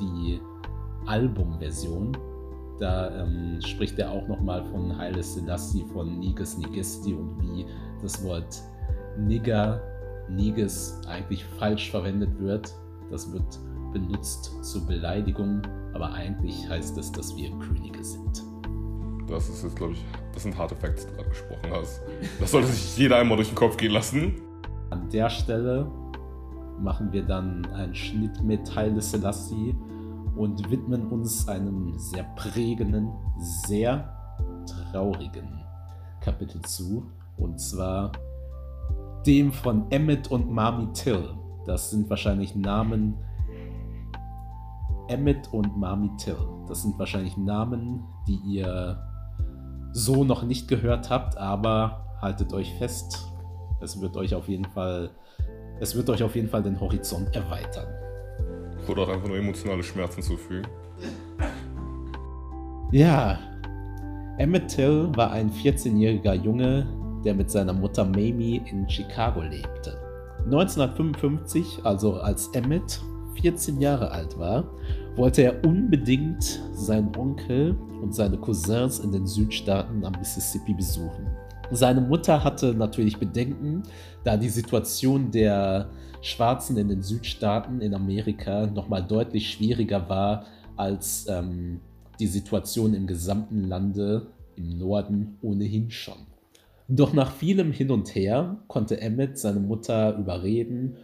die 0.00 0.40
Albumversion. 1.06 2.16
Da 2.80 3.22
ähm, 3.22 3.60
spricht 3.64 3.98
er 3.98 4.10
auch 4.10 4.26
nochmal 4.26 4.64
von 4.64 4.96
Haile 4.98 5.22
Selassie, 5.22 5.84
von 5.92 6.18
Niges 6.18 6.58
Nigesti 6.58 7.14
und 7.14 7.40
wie 7.40 7.64
das 8.02 8.22
Wort 8.24 8.62
Nigger 9.16 9.80
Niges 10.28 11.00
eigentlich 11.06 11.44
falsch 11.58 11.90
verwendet 11.90 12.38
wird. 12.38 12.72
Das 13.10 13.32
wird 13.32 13.58
benutzt 13.92 14.52
zur 14.62 14.86
Beleidigung, 14.86 15.62
aber 15.92 16.12
eigentlich 16.12 16.68
heißt 16.68 16.98
es, 16.98 17.12
dass 17.12 17.36
wir 17.36 17.50
Könige 17.58 18.04
sind. 18.04 18.42
Das 19.28 19.48
ist 19.48 19.62
jetzt, 19.62 19.76
glaube 19.76 19.94
ich, 19.94 20.04
das 20.32 20.42
sind 20.42 20.56
harte 20.58 20.76
Facts, 20.76 21.04
die 21.06 21.10
du 21.10 21.16
gerade 21.16 21.28
gesprochen 21.30 21.70
hast. 21.70 22.00
Das 22.40 22.50
sollte 22.50 22.68
sich 22.68 22.98
jeder 22.98 23.16
einmal 23.16 23.36
durch 23.36 23.48
den 23.48 23.54
Kopf 23.54 23.76
gehen 23.76 23.92
lassen. 23.92 24.34
An 24.90 25.08
der 25.10 25.30
Stelle 25.30 25.90
machen 26.80 27.12
wir 27.12 27.22
dann 27.22 27.64
einen 27.66 27.94
Schnitt 27.94 28.42
mit 28.42 28.74
Haile 28.74 29.00
Selassie 29.00 29.74
und 30.36 30.70
widmen 30.70 31.06
uns 31.08 31.48
einem 31.48 31.96
sehr 31.98 32.24
prägenden, 32.36 33.10
sehr 33.38 34.12
traurigen 34.66 35.64
Kapitel 36.20 36.60
zu. 36.62 37.06
Und 37.36 37.60
zwar 37.60 38.12
dem 39.26 39.52
von 39.52 39.90
Emmett 39.90 40.30
und 40.30 40.50
Mami 40.50 40.92
Till. 40.92 41.30
Das 41.66 41.90
sind 41.90 42.08
wahrscheinlich 42.10 42.54
Namen. 42.54 43.16
Emmett 45.08 45.52
und 45.52 45.76
Mami 45.76 46.10
Till. 46.16 46.36
Das 46.68 46.82
sind 46.82 46.98
wahrscheinlich 46.98 47.36
Namen, 47.36 48.04
die 48.26 48.36
ihr 48.44 48.98
so 49.92 50.24
noch 50.24 50.42
nicht 50.42 50.68
gehört 50.68 51.10
habt, 51.10 51.36
aber 51.36 52.16
haltet 52.20 52.52
euch 52.52 52.72
fest. 52.78 53.30
Es 53.80 54.00
wird 54.00 54.16
euch 54.16 54.34
auf 54.34 54.48
jeden 54.48 54.64
Fall, 54.64 55.10
es 55.80 55.94
wird 55.94 56.08
euch 56.10 56.22
auf 56.22 56.34
jeden 56.34 56.48
Fall 56.48 56.62
den 56.62 56.80
Horizont 56.80 57.34
erweitern. 57.34 57.86
Oder 58.88 59.02
auch 59.02 59.08
einfach 59.08 59.28
nur 59.28 59.36
emotionale 59.36 59.82
Schmerzen 59.82 60.22
zufügen. 60.22 60.66
Ja, 62.90 63.38
Emmett 64.38 64.68
Till 64.68 65.10
war 65.16 65.30
ein 65.30 65.50
14-jähriger 65.50 66.34
Junge, 66.34 66.86
der 67.24 67.34
mit 67.34 67.50
seiner 67.50 67.72
Mutter 67.72 68.04
Mamie 68.04 68.62
in 68.70 68.88
Chicago 68.88 69.42
lebte. 69.42 69.98
1955, 70.44 71.80
also 71.84 72.14
als 72.14 72.48
Emmett 72.48 73.00
14 73.40 73.80
Jahre 73.80 74.10
alt 74.10 74.38
war, 74.38 74.64
wollte 75.16 75.42
er 75.42 75.64
unbedingt 75.64 76.60
seinen 76.74 77.14
Onkel 77.16 77.76
und 78.02 78.14
seine 78.14 78.36
Cousins 78.36 78.98
in 78.98 79.12
den 79.12 79.26
Südstaaten 79.26 80.04
am 80.04 80.12
Mississippi 80.18 80.74
besuchen. 80.74 81.26
Seine 81.70 82.00
Mutter 82.00 82.44
hatte 82.44 82.74
natürlich 82.74 83.18
Bedenken, 83.18 83.82
da 84.22 84.36
die 84.36 84.48
Situation 84.48 85.30
der 85.30 85.88
Schwarzen 86.20 86.76
in 86.76 86.88
den 86.88 87.02
Südstaaten 87.02 87.80
in 87.80 87.94
Amerika 87.94 88.66
nochmal 88.66 89.02
deutlich 89.02 89.50
schwieriger 89.50 90.08
war 90.08 90.44
als 90.76 91.26
ähm, 91.28 91.80
die 92.18 92.26
Situation 92.26 92.94
im 92.94 93.06
gesamten 93.06 93.64
Lande 93.64 94.26
im 94.56 94.78
Norden 94.78 95.38
ohnehin 95.42 95.90
schon. 95.90 96.33
Doch 96.88 97.12
nach 97.12 97.32
vielem 97.32 97.72
Hin 97.72 97.90
und 97.90 98.14
Her 98.14 98.62
konnte 98.68 99.00
Emmett 99.00 99.38
seine 99.38 99.60
Mutter 99.60 100.18
überreden 100.18 100.96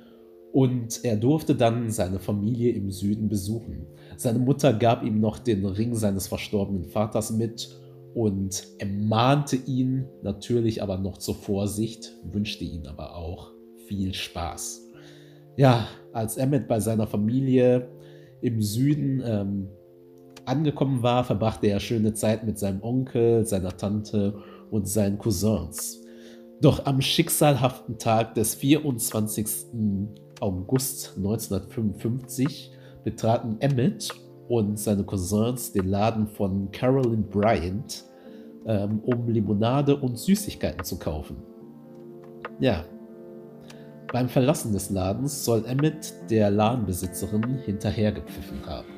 und 0.52 1.04
er 1.04 1.16
durfte 1.16 1.54
dann 1.54 1.90
seine 1.90 2.18
Familie 2.18 2.72
im 2.72 2.90
Süden 2.90 3.28
besuchen. 3.28 3.86
Seine 4.16 4.40
Mutter 4.40 4.72
gab 4.72 5.02
ihm 5.04 5.20
noch 5.20 5.38
den 5.38 5.64
Ring 5.64 5.94
seines 5.94 6.26
verstorbenen 6.26 6.84
Vaters 6.84 7.30
mit 7.30 7.70
und 8.14 8.66
ermahnte 8.78 9.56
ihn 9.56 10.06
natürlich 10.22 10.82
aber 10.82 10.98
noch 10.98 11.18
zur 11.18 11.36
Vorsicht, 11.36 12.12
wünschte 12.24 12.64
ihn 12.64 12.86
aber 12.86 13.16
auch 13.16 13.52
viel 13.86 14.12
Spaß. 14.12 14.88
Ja, 15.56 15.86
als 16.12 16.36
Emmett 16.36 16.68
bei 16.68 16.80
seiner 16.80 17.06
Familie 17.06 17.88
im 18.42 18.60
Süden 18.60 19.22
ähm, 19.24 19.68
angekommen 20.44 21.02
war, 21.02 21.24
verbrachte 21.24 21.68
er 21.68 21.80
schöne 21.80 22.14
Zeit 22.14 22.44
mit 22.44 22.58
seinem 22.58 22.82
Onkel, 22.82 23.46
seiner 23.46 23.76
Tante 23.76 24.42
und 24.70 24.88
seinen 24.88 25.18
Cousins. 25.18 26.00
Doch 26.60 26.84
am 26.84 27.00
schicksalhaften 27.00 27.98
Tag 27.98 28.34
des 28.34 28.54
24. 28.54 29.46
August 30.40 31.14
1955 31.16 32.72
betraten 33.04 33.56
Emmett 33.60 34.10
und 34.48 34.78
seine 34.78 35.04
Cousins 35.04 35.72
den 35.72 35.86
Laden 35.86 36.26
von 36.26 36.70
Carolyn 36.70 37.22
Bryant, 37.28 38.04
ähm, 38.66 39.00
um 39.04 39.28
Limonade 39.28 39.96
und 39.96 40.18
Süßigkeiten 40.18 40.84
zu 40.84 40.98
kaufen. 40.98 41.36
Ja. 42.58 42.84
Beim 44.12 44.28
Verlassen 44.28 44.72
des 44.72 44.90
Ladens 44.90 45.44
soll 45.44 45.64
Emmett 45.66 46.12
der 46.28 46.50
Ladenbesitzerin 46.50 47.58
hinterhergepfiffen 47.64 48.66
haben. 48.66 48.88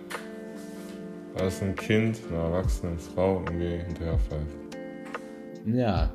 Als 1.39 1.63
ein 1.63 1.75
Kind, 1.75 2.19
eine 2.29 2.39
erwachsene 2.39 2.97
Frau 2.99 3.41
irgendwie 3.41 3.85
hinterherpfeift. 3.85 4.62
Ja. 5.67 6.13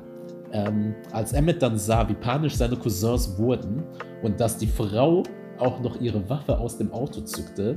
Ähm, 0.52 0.94
als 1.12 1.32
Emmett 1.34 1.62
dann 1.62 1.76
sah, 1.76 2.08
wie 2.08 2.14
panisch 2.14 2.56
seine 2.56 2.76
Cousins 2.76 3.36
wurden 3.38 3.82
und 4.22 4.40
dass 4.40 4.56
die 4.56 4.66
Frau 4.66 5.22
auch 5.58 5.80
noch 5.80 6.00
ihre 6.00 6.28
Waffe 6.30 6.58
aus 6.58 6.78
dem 6.78 6.90
Auto 6.92 7.20
zückte, 7.20 7.74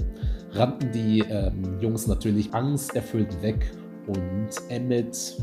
rannten 0.52 0.92
die 0.92 1.20
ähm, 1.20 1.80
Jungs 1.82 2.08
natürlich 2.08 2.54
angsterfüllt 2.54 3.42
weg 3.42 3.72
und 4.08 4.50
Emmett 4.70 5.36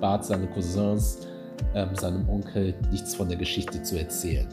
bat 0.00 0.24
seine 0.24 0.48
Cousins, 0.48 1.26
ähm, 1.74 1.94
seinem 1.94 2.28
Onkel 2.28 2.74
nichts 2.90 3.14
von 3.14 3.28
der 3.28 3.38
Geschichte 3.38 3.82
zu 3.82 3.98
erzählen. 3.98 4.48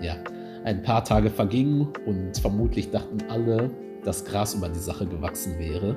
Ja, 0.00 0.16
ein 0.64 0.82
paar 0.82 1.04
Tage 1.04 1.30
vergingen 1.30 1.88
und 2.06 2.38
vermutlich 2.38 2.90
dachten 2.90 3.18
alle, 3.28 3.70
dass 4.04 4.24
Gras 4.24 4.54
über 4.54 4.68
die 4.68 4.78
Sache 4.78 5.06
gewachsen 5.06 5.58
wäre. 5.58 5.96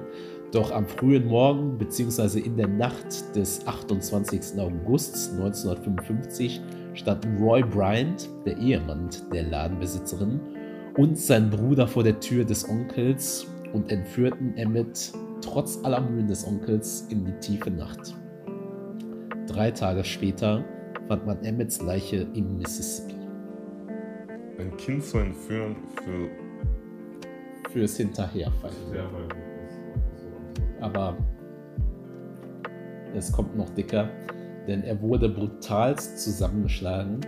Doch 0.51 0.71
am 0.71 0.87
frühen 0.87 1.27
Morgen 1.27 1.77
bzw. 1.77 2.39
in 2.39 2.57
der 2.57 2.67
Nacht 2.67 3.35
des 3.35 3.65
28. 3.67 4.59
August 4.59 5.33
1955 5.33 6.59
standen 6.95 7.37
Roy 7.37 7.61
Bryant, 7.61 8.27
der 8.45 8.57
Ehemann 8.57 9.09
der 9.31 9.43
Ladenbesitzerin, 9.43 10.39
und 10.97 11.19
sein 11.19 11.51
Bruder 11.51 11.87
vor 11.87 12.03
der 12.03 12.19
Tür 12.19 12.45
des 12.45 12.67
Onkels 12.67 13.45
und 13.73 13.91
entführten 13.91 14.57
Emmett 14.57 15.11
trotz 15.41 15.79
aller 15.83 16.01
Mühen 16.01 16.27
des 16.27 16.45
Onkels 16.45 17.05
in 17.09 17.25
die 17.25 17.39
tiefe 17.39 17.69
Nacht. 17.69 18.15
Drei 19.45 19.69
Tage 19.69 20.03
später 20.03 20.65
fand 21.07 21.27
man 21.27 21.43
Emmets 21.43 21.79
Leiche 21.81 22.27
im 22.33 22.57
Mississippi. 22.57 23.15
Ein 24.57 24.75
Kind 24.77 25.03
zu 25.03 25.19
entführen 25.19 25.75
für. 26.03 26.27
Fürs 27.71 27.97
Hinterherfallen. 27.97 29.48
Aber 30.81 31.17
es 33.15 33.31
kommt 33.31 33.57
noch 33.57 33.69
dicker, 33.71 34.09
denn 34.67 34.83
er 34.83 35.01
wurde 35.01 35.29
brutalst 35.29 36.19
zusammengeschlagen. 36.19 37.19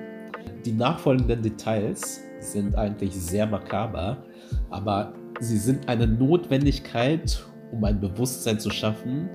Die 0.65 0.73
nachfolgenden 0.73 1.41
Details 1.41 2.21
sind 2.39 2.75
eigentlich 2.75 3.13
sehr 3.15 3.47
makaber, 3.47 4.23
aber 4.69 5.13
sie 5.39 5.57
sind 5.57 5.89
eine 5.89 6.07
Notwendigkeit, 6.07 7.43
um 7.71 7.83
ein 7.83 7.99
Bewusstsein 7.99 8.59
zu 8.59 8.69
schaffen 8.69 9.29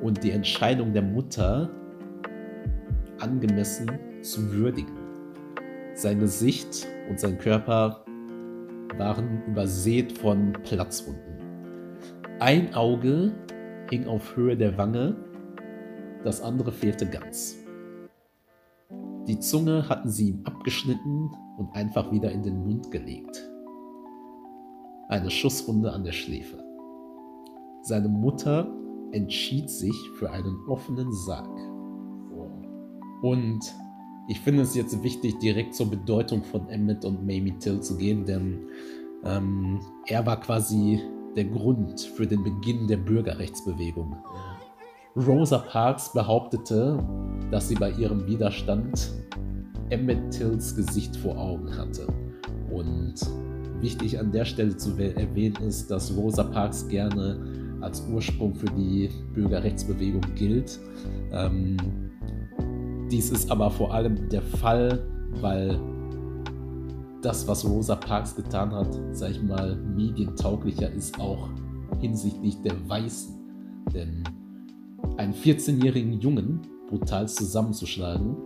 und 0.00 0.22
die 0.24 0.32
Entscheidung 0.32 0.92
der 0.92 1.02
Mutter 1.02 1.70
angemessen 3.20 3.90
zu 4.22 4.52
würdigen. 4.52 4.96
Sein 5.94 6.18
Gesicht 6.18 6.86
und 7.08 7.20
sein 7.20 7.38
Körper 7.38 8.04
waren 8.96 9.42
übersät 9.46 10.18
von 10.18 10.52
Platzwunden. 10.64 11.22
Ein 12.40 12.74
Auge 12.74 13.32
hing 13.92 14.06
auf 14.06 14.36
Höhe 14.36 14.56
der 14.56 14.78
Wange, 14.78 15.14
das 16.24 16.40
andere 16.40 16.72
fehlte 16.72 17.04
ganz. 17.04 17.58
Die 19.28 19.38
Zunge 19.38 19.86
hatten 19.86 20.08
sie 20.08 20.30
ihm 20.30 20.40
abgeschnitten 20.44 21.30
und 21.58 21.74
einfach 21.74 22.10
wieder 22.10 22.32
in 22.32 22.42
den 22.42 22.64
Mund 22.64 22.90
gelegt. 22.90 23.46
Eine 25.08 25.30
Schusswunde 25.30 25.92
an 25.92 26.04
der 26.04 26.12
Schläfe. 26.12 26.56
Seine 27.82 28.08
Mutter 28.08 28.74
entschied 29.10 29.68
sich 29.68 29.94
für 30.18 30.30
einen 30.30 30.56
offenen 30.68 31.12
Sarg. 31.12 31.54
Und 33.20 33.60
ich 34.28 34.40
finde 34.40 34.62
es 34.62 34.74
jetzt 34.74 35.02
wichtig, 35.02 35.38
direkt 35.40 35.74
zur 35.74 35.90
Bedeutung 35.90 36.42
von 36.44 36.66
Emmett 36.70 37.04
und 37.04 37.26
Mamie 37.26 37.58
Till 37.58 37.82
zu 37.82 37.98
gehen, 37.98 38.24
denn 38.24 38.68
ähm, 39.22 39.80
er 40.06 40.24
war 40.24 40.40
quasi 40.40 40.98
der 41.36 41.44
Grund 41.44 42.00
für 42.00 42.26
den 42.26 42.42
Beginn 42.42 42.86
der 42.86 42.98
Bürgerrechtsbewegung. 42.98 44.16
Rosa 45.16 45.58
Parks 45.58 46.12
behauptete, 46.12 46.98
dass 47.50 47.68
sie 47.68 47.74
bei 47.74 47.90
ihrem 47.90 48.26
Widerstand 48.26 49.12
Emmett 49.90 50.30
Tills 50.30 50.74
Gesicht 50.74 51.16
vor 51.16 51.36
Augen 51.36 51.76
hatte. 51.76 52.06
Und 52.70 53.14
wichtig 53.80 54.18
an 54.18 54.32
der 54.32 54.46
Stelle 54.46 54.76
zu 54.76 54.96
erwähnen 54.98 55.56
ist, 55.56 55.90
dass 55.90 56.16
Rosa 56.16 56.44
Parks 56.44 56.88
gerne 56.88 57.38
als 57.82 58.06
Ursprung 58.08 58.54
für 58.54 58.70
die 58.70 59.10
Bürgerrechtsbewegung 59.34 60.22
gilt. 60.34 60.78
Ähm, 61.32 61.76
dies 63.10 63.30
ist 63.30 63.50
aber 63.50 63.70
vor 63.70 63.92
allem 63.92 64.28
der 64.30 64.40
Fall, 64.40 65.06
weil 65.40 65.78
das, 67.22 67.46
was 67.46 67.64
Rosa 67.64 67.96
Parks 67.96 68.34
getan 68.34 68.72
hat, 68.72 68.88
sag 69.12 69.30
ich 69.30 69.42
mal, 69.42 69.76
medientauglicher 69.76 70.90
ist 70.90 71.18
auch 71.20 71.48
hinsichtlich 72.00 72.60
der 72.62 72.74
Weißen. 72.88 73.34
Denn 73.94 74.24
einen 75.16 75.32
14-jährigen 75.32 76.20
Jungen 76.20 76.60
brutal 76.88 77.28
zusammenzuschlagen, 77.28 78.36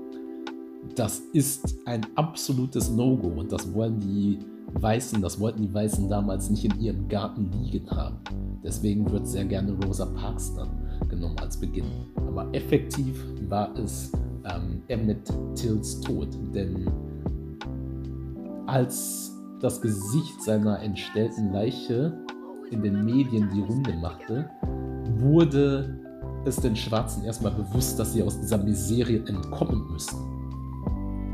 das 0.95 1.20
ist 1.33 1.79
ein 1.87 2.07
absolutes 2.14 2.91
No-Go 2.91 3.29
und 3.29 3.51
das 3.51 3.72
wollen 3.74 3.99
die 3.99 4.39
Weißen, 4.74 5.22
das 5.22 5.41
wollten 5.41 5.62
die 5.62 5.72
Weißen 5.72 6.09
damals 6.09 6.51
nicht 6.51 6.64
in 6.64 6.79
ihrem 6.81 7.09
Garten 7.09 7.51
liegen 7.53 7.91
haben. 7.91 8.16
Deswegen 8.62 9.11
wird 9.11 9.27
sehr 9.27 9.45
gerne 9.45 9.72
Rosa 9.85 10.07
Parks 10.07 10.55
dann 10.55 10.68
genommen 11.09 11.39
als 11.39 11.57
Beginn. 11.57 11.87
Aber 12.16 12.47
effektiv 12.53 13.24
war 13.49 13.74
es 13.79 14.12
ähm, 14.45 14.83
Emmett 14.89 15.33
Tills 15.55 16.01
Tod, 16.01 16.29
denn 16.55 16.91
als 18.66 19.32
das 19.60 19.80
Gesicht 19.80 20.42
seiner 20.42 20.80
entstellten 20.80 21.52
Leiche 21.52 22.12
in 22.70 22.82
den 22.82 23.04
Medien 23.04 23.48
die 23.54 23.62
Runde 23.62 23.94
machte, 23.94 24.50
wurde 25.18 26.00
es 26.44 26.56
den 26.56 26.76
Schwarzen 26.76 27.24
erstmal 27.24 27.52
bewusst, 27.52 27.98
dass 27.98 28.12
sie 28.12 28.22
aus 28.22 28.40
dieser 28.40 28.58
Miserie 28.58 29.24
entkommen 29.26 29.90
müssen. 29.90 30.18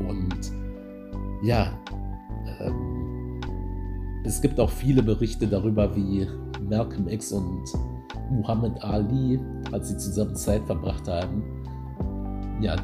Und 0.07 0.51
ja, 1.43 1.77
ähm, 2.59 3.41
es 4.23 4.41
gibt 4.41 4.59
auch 4.59 4.69
viele 4.69 5.03
Berichte 5.03 5.47
darüber, 5.47 5.95
wie 5.95 6.27
Malcolm 6.69 7.07
X 7.07 7.31
und 7.31 7.65
Muhammad 8.31 8.81
Ali, 8.83 9.39
als 9.71 9.89
sie 9.89 9.97
zusammen 9.97 10.35
Zeit 10.35 10.63
verbracht 10.65 11.07
haben, 11.07 11.43
ja, 12.61 12.75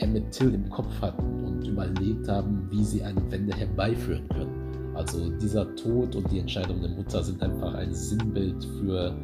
Emmett 0.00 0.30
Till 0.32 0.54
im 0.54 0.68
Kopf 0.70 1.00
hatten 1.00 1.44
und 1.44 1.66
überlegt 1.66 2.28
haben, 2.28 2.66
wie 2.70 2.84
sie 2.84 3.02
eine 3.02 3.20
Wende 3.30 3.54
herbeiführen 3.56 4.28
können. 4.28 4.94
Also 4.94 5.30
dieser 5.38 5.74
Tod 5.76 6.16
und 6.16 6.30
die 6.30 6.40
Entscheidung 6.40 6.80
der 6.80 6.90
Mutter 6.90 7.22
sind 7.22 7.42
einfach 7.42 7.74
ein 7.74 7.94
Sinnbild 7.94 8.64
für 8.80 9.14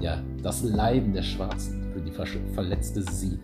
ja, 0.00 0.22
das 0.42 0.62
Leiden 0.62 1.12
der 1.12 1.22
Schwarzen, 1.22 1.92
für 1.92 2.00
die 2.00 2.12
verletzte 2.54 3.02
Seele. 3.02 3.40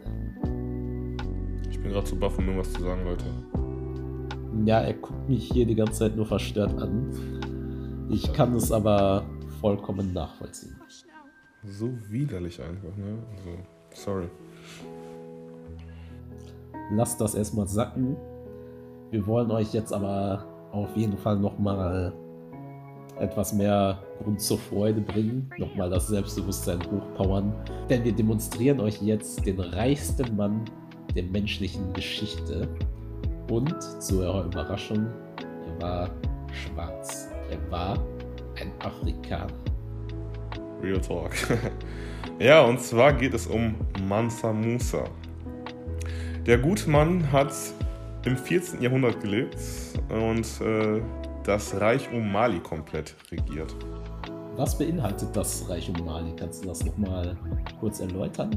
Ich 1.70 1.80
bin 1.80 1.92
gerade 1.92 2.06
zu 2.06 2.16
baff, 2.16 2.38
um 2.38 2.46
irgendwas 2.46 2.72
zu 2.72 2.82
sagen, 2.82 3.04
Leute. 3.04 3.24
Ja, 4.64 4.80
er 4.80 4.94
guckt 4.94 5.28
mich 5.28 5.50
hier 5.52 5.66
die 5.66 5.74
ganze 5.74 6.00
Zeit 6.00 6.16
nur 6.16 6.26
verstört 6.26 6.80
an. 6.80 7.10
Ich 8.10 8.32
kann 8.32 8.54
es 8.54 8.72
aber 8.72 9.24
vollkommen 9.60 10.12
nachvollziehen. 10.12 10.76
So 11.64 11.90
widerlich 12.08 12.60
einfach, 12.62 12.96
ne? 12.96 13.18
Also, 13.36 13.50
sorry. 13.92 14.28
Lasst 16.90 17.20
das 17.20 17.34
erstmal 17.34 17.66
sacken. 17.66 18.16
Wir 19.10 19.26
wollen 19.26 19.50
euch 19.50 19.72
jetzt 19.72 19.92
aber 19.92 20.44
auf 20.72 20.96
jeden 20.96 21.16
Fall 21.16 21.38
nochmal 21.38 22.12
etwas 23.18 23.52
mehr 23.52 23.98
Grund 24.22 24.40
zur 24.40 24.58
Freude 24.58 25.00
bringen, 25.00 25.48
nochmal 25.58 25.88
das 25.88 26.08
Selbstbewusstsein 26.08 26.80
hochpowern, 26.90 27.54
denn 27.88 28.04
wir 28.04 28.12
demonstrieren 28.12 28.80
euch 28.80 29.00
jetzt 29.00 29.46
den 29.46 29.58
reichsten 29.58 30.36
Mann 30.36 30.64
der 31.14 31.22
menschlichen 31.22 31.92
Geschichte 31.94 32.68
und 33.50 33.74
zu 34.02 34.20
eurer 34.20 34.44
Überraschung, 34.44 35.06
er 35.38 35.82
war 35.82 36.10
schwarz. 36.52 37.28
Er 37.50 37.70
war 37.70 37.98
ein 38.60 38.72
Afrikaner. 38.80 39.52
Real 40.82 41.00
Talk. 41.00 41.30
ja, 42.38 42.62
und 42.62 42.80
zwar 42.80 43.12
geht 43.12 43.34
es 43.34 43.46
um 43.46 43.74
Mansa 44.08 44.52
Musa. 44.52 45.04
Der 46.46 46.58
gute 46.58 46.88
Mann 46.88 47.32
hat 47.32 47.52
im 48.24 48.36
14. 48.36 48.80
Jahrhundert 48.80 49.20
gelebt 49.20 49.56
und 50.08 50.46
äh, 50.60 51.02
das 51.42 51.80
Reich 51.80 52.08
um 52.12 52.30
Mali 52.30 52.60
komplett 52.60 53.16
regiert. 53.32 53.74
Was 54.54 54.78
beinhaltet 54.78 55.34
das 55.34 55.68
Reich 55.68 55.90
um 55.90 56.04
Mali? 56.04 56.32
Kannst 56.36 56.62
du 56.62 56.68
das 56.68 56.84
nochmal 56.84 57.36
kurz 57.80 57.98
erläutern? 57.98 58.56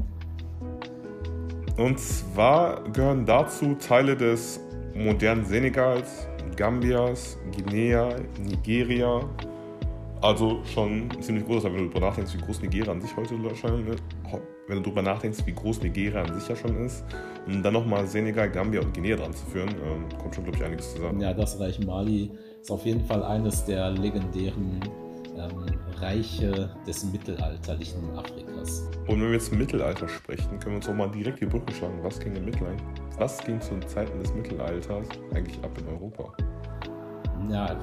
Und 1.78 1.98
zwar 1.98 2.84
gehören 2.92 3.26
dazu 3.26 3.74
Teile 3.74 4.16
des 4.16 4.60
modernen 4.94 5.44
Senegals, 5.44 6.28
Gambias, 6.54 7.38
Guinea, 7.56 8.08
Nigeria. 8.40 9.20
Also 10.20 10.62
schon 10.64 11.10
ziemlich 11.20 11.44
groß, 11.44 11.64
wenn 11.64 11.72
du 11.72 11.88
darüber 11.88 12.06
nachdenkst, 12.06 12.34
wie 12.34 12.40
groß 12.40 12.62
Nigeria 12.62 12.92
an 12.92 13.00
sich 13.00 13.16
heute. 13.16 13.34
Wenn 14.70 14.76
du 14.76 14.84
darüber 14.84 15.02
nachdenkst, 15.02 15.44
wie 15.46 15.52
groß 15.52 15.82
Nigeria 15.82 16.22
an 16.22 16.32
sich 16.32 16.48
ja 16.48 16.54
schon 16.54 16.86
ist. 16.86 17.04
Und 17.44 17.60
dann 17.64 17.72
nochmal 17.72 18.06
Senegal, 18.06 18.48
Gambia 18.48 18.80
und 18.80 18.94
Guinea 18.94 19.16
dran 19.16 19.32
zu 19.32 19.44
führen, 19.46 19.68
ähm, 19.70 20.04
kommt 20.16 20.32
schon, 20.32 20.44
glaube 20.44 20.58
ich, 20.58 20.64
einiges 20.64 20.94
zusammen. 20.94 21.20
Ja, 21.20 21.34
das 21.34 21.58
Reich 21.58 21.80
Mali 21.84 22.30
ist 22.60 22.70
auf 22.70 22.86
jeden 22.86 23.04
Fall 23.04 23.24
eines 23.24 23.64
der 23.64 23.90
legendären 23.90 24.78
ähm, 25.36 25.64
Reiche 26.00 26.70
des 26.86 27.04
mittelalterlichen 27.04 28.16
Afrikas. 28.16 28.88
Und 29.08 29.20
wenn 29.20 29.22
wir 29.22 29.32
jetzt 29.32 29.52
Mittelalter 29.52 30.08
sprechen, 30.08 30.60
können 30.60 30.74
wir 30.74 30.76
uns 30.76 30.88
auch 30.88 30.94
mal 30.94 31.10
direkt 31.10 31.40
die 31.40 31.46
Brücke 31.46 31.74
schlagen. 31.74 31.98
Was 32.02 32.20
ging 32.20 32.36
im 32.36 32.44
Mittelalter? 32.44 32.84
Was 33.18 33.42
ging 33.44 33.60
zu 33.60 33.76
Zeiten 33.80 34.16
des 34.20 34.32
Mittelalters 34.32 35.08
eigentlich 35.34 35.58
ab 35.64 35.76
in 35.80 35.88
Europa? 35.88 36.32
Ja, 37.50 37.76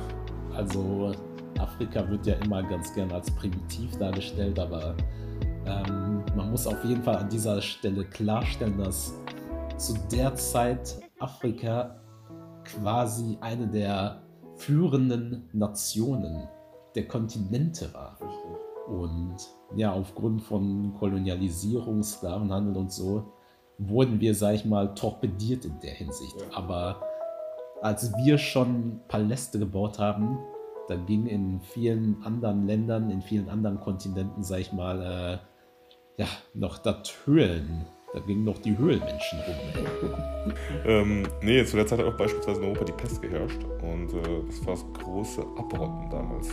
also 0.56 1.12
Afrika 1.60 2.10
wird 2.10 2.26
ja 2.26 2.36
immer 2.46 2.64
ganz 2.64 2.94
gern 2.94 3.12
als 3.12 3.30
primitiv 3.32 3.98
dargestellt, 3.98 4.58
aber 4.58 4.96
ähm, 5.68 6.24
man 6.36 6.52
muss 6.52 6.66
auf 6.68 6.84
jeden 6.84 7.04
Fall 7.04 7.18
an 7.18 7.30
dieser 7.30 7.62
Stelle 7.62 8.06
klarstellen, 8.06 8.78
dass 8.78 9.14
zu 9.78 9.94
der 10.12 10.36
Zeit 10.36 11.00
Afrika 11.20 12.00
quasi 12.64 13.38
eine 13.42 13.68
der 13.68 14.22
führenden 14.56 15.50
Nationen 15.54 16.48
der 16.96 17.08
Kontinente 17.08 17.94
war. 17.94 18.18
Und 18.88 19.36
ja, 19.76 19.92
aufgrund 19.92 20.42
von 20.42 20.94
Kolonialisierung, 20.98 22.02
Sklavenhandel 22.02 22.78
und 22.78 22.92
so, 22.92 23.34
wurden 23.78 24.20
wir, 24.20 24.34
sag 24.34 24.56
ich 24.56 24.66
mal, 24.66 24.94
torpediert 24.96 25.66
in 25.66 25.80
der 25.82 25.92
Hinsicht. 25.92 26.36
Aber 26.56 27.02
als 27.82 28.12
wir 28.18 28.38
schon 28.38 29.02
Paläste 29.08 29.60
gebaut 29.60 30.00
haben, 30.00 30.40
da 30.88 30.96
ging 30.96 31.28
in 31.28 31.60
vielen 31.60 32.24
anderen 32.24 32.66
Ländern, 32.66 33.10
in 33.12 33.22
vielen 33.22 33.50
anderen 33.50 33.80
Kontinenten, 33.80 34.42
sag 34.42 34.60
ich 34.60 34.72
mal, 34.72 35.02
äh, 35.02 35.38
ja, 36.18 36.28
noch 36.54 36.80
das 36.80 37.14
Höhlen. 37.26 37.86
Da 38.14 38.20
gingen 38.22 38.44
noch 38.44 38.58
die 38.60 38.76
Höhlenmenschen 38.76 39.40
rum. 39.40 40.54
ähm, 40.86 41.28
nee, 41.42 41.64
zu 41.64 41.76
der 41.76 41.86
Zeit 41.86 42.00
hat 42.00 42.06
auch 42.06 42.18
beispielsweise 42.18 42.62
in 42.62 42.68
Europa 42.68 42.86
die 42.86 42.94
Pest 42.94 43.22
geherrscht. 43.22 43.64
Und 43.82 44.14
äh, 44.14 44.44
das 44.48 44.66
war 44.66 44.74
das 44.74 44.86
große 44.94 45.42
Abrotten 45.42 46.10
damals 46.10 46.48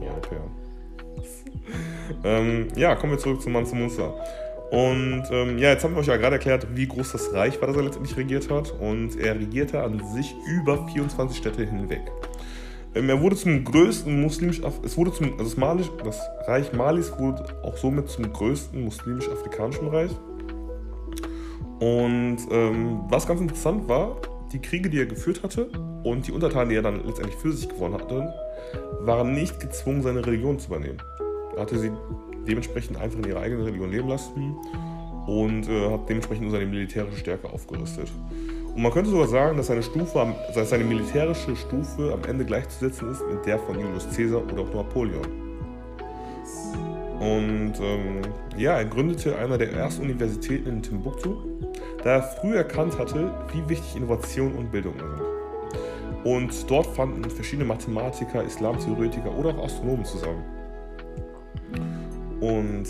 der 0.00 0.10
Europäer. 0.10 0.44
ähm, 2.24 2.68
ja, 2.76 2.94
kommen 2.96 3.12
wir 3.12 3.18
zurück 3.18 3.40
zu 3.40 3.48
Mansa 3.48 3.74
Musa. 3.74 4.12
Und 4.70 5.24
ähm, 5.30 5.58
ja, 5.58 5.70
jetzt 5.70 5.84
haben 5.84 5.94
wir 5.94 6.00
euch 6.00 6.08
ja 6.08 6.16
gerade 6.16 6.36
erklärt, 6.36 6.66
wie 6.74 6.88
groß 6.88 7.12
das 7.12 7.32
Reich 7.32 7.58
war, 7.60 7.68
das 7.68 7.76
er 7.76 7.84
letztendlich 7.84 8.16
regiert 8.16 8.50
hat. 8.50 8.72
Und 8.72 9.16
er 9.16 9.36
regierte 9.36 9.80
an 9.80 10.02
sich 10.12 10.34
über 10.46 10.86
24 10.88 11.38
Städte 11.38 11.64
hinweg. 11.64 12.02
Ähm, 12.96 13.10
er 13.10 13.20
wurde 13.20 13.36
zum 13.36 13.62
größten 13.62 14.22
muslimisch, 14.22 14.60
es 14.82 14.96
wurde 14.96 15.12
zum, 15.12 15.32
also 15.32 15.44
das, 15.44 15.56
Malisch, 15.56 15.90
das 16.02 16.20
Reich 16.46 16.72
Malis 16.72 17.12
wurde 17.18 17.44
auch 17.62 17.76
somit 17.76 18.08
zum 18.08 18.32
größten 18.32 18.82
muslimisch-afrikanischen 18.82 19.88
Reich. 19.88 20.10
Und 21.78 22.38
ähm, 22.50 23.00
was 23.10 23.26
ganz 23.26 23.40
interessant 23.42 23.86
war, 23.86 24.16
die 24.52 24.60
Kriege, 24.60 24.88
die 24.88 24.98
er 24.98 25.06
geführt 25.06 25.42
hatte 25.42 25.68
und 26.04 26.26
die 26.26 26.32
Untertanen, 26.32 26.70
die 26.70 26.76
er 26.76 26.82
dann 26.82 27.04
letztendlich 27.04 27.36
für 27.36 27.52
sich 27.52 27.68
gewonnen 27.68 27.94
hatte, 27.94 28.32
waren 29.00 29.34
nicht 29.34 29.60
gezwungen, 29.60 30.02
seine 30.02 30.24
Religion 30.24 30.58
zu 30.58 30.68
übernehmen. 30.68 31.02
Er 31.54 31.62
hatte 31.62 31.78
sie 31.78 31.92
dementsprechend 32.48 32.96
einfach 32.96 33.18
in 33.18 33.26
ihrer 33.26 33.40
eigenen 33.40 33.64
Religion 33.64 33.90
leben 33.90 34.08
lassen 34.08 34.56
und 35.26 35.68
äh, 35.68 35.90
hat 35.90 36.08
dementsprechend 36.08 36.44
nur 36.44 36.52
seine 36.52 36.66
militärische 36.66 37.18
Stärke 37.18 37.50
aufgerüstet. 37.50 38.10
Und 38.76 38.82
man 38.82 38.92
könnte 38.92 39.08
sogar 39.08 39.26
sagen, 39.26 39.56
dass 39.56 39.68
seine, 39.68 39.82
Stufe, 39.82 40.34
dass 40.54 40.68
seine 40.68 40.84
militärische 40.84 41.56
Stufe 41.56 42.12
am 42.12 42.22
Ende 42.28 42.44
gleichzusetzen 42.44 43.10
ist 43.10 43.22
mit 43.26 43.46
der 43.46 43.58
von 43.58 43.80
Julius 43.80 44.06
Caesar 44.14 44.42
oder 44.52 44.62
auch 44.62 44.74
Napoleon. 44.74 45.24
Und 47.18 47.72
ähm, 47.80 48.20
ja, 48.58 48.76
er 48.76 48.84
gründete 48.84 49.34
eine 49.38 49.56
der 49.56 49.72
ersten 49.72 50.02
Universitäten 50.02 50.68
in 50.68 50.82
Timbuktu, 50.82 51.36
da 52.04 52.16
er 52.16 52.22
früh 52.22 52.54
erkannt 52.54 52.98
hatte, 52.98 53.32
wie 53.54 53.66
wichtig 53.66 53.96
Innovation 53.96 54.54
und 54.54 54.70
Bildung 54.70 54.92
sind. 54.98 56.34
Und 56.34 56.70
dort 56.70 56.86
fanden 56.88 57.30
verschiedene 57.30 57.66
Mathematiker, 57.66 58.44
Islamtheoretiker 58.44 59.34
oder 59.38 59.56
auch 59.56 59.64
Astronomen 59.64 60.04
zusammen. 60.04 60.44
Und 62.40 62.86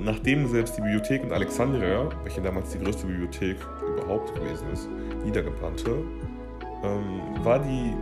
nachdem 0.00 0.46
selbst 0.46 0.76
die 0.76 0.80
Bibliothek 0.80 1.22
in 1.24 1.32
Alexandria, 1.32 2.08
welche 2.22 2.40
damals 2.40 2.70
die 2.70 2.78
größte 2.78 3.06
Bibliothek 3.06 3.56
überhaupt 3.96 4.34
gewesen 4.34 4.66
ist, 4.72 4.88
niedergebrannte, 5.24 5.90
ähm, 6.84 7.44
war 7.44 7.58
die 7.58 7.94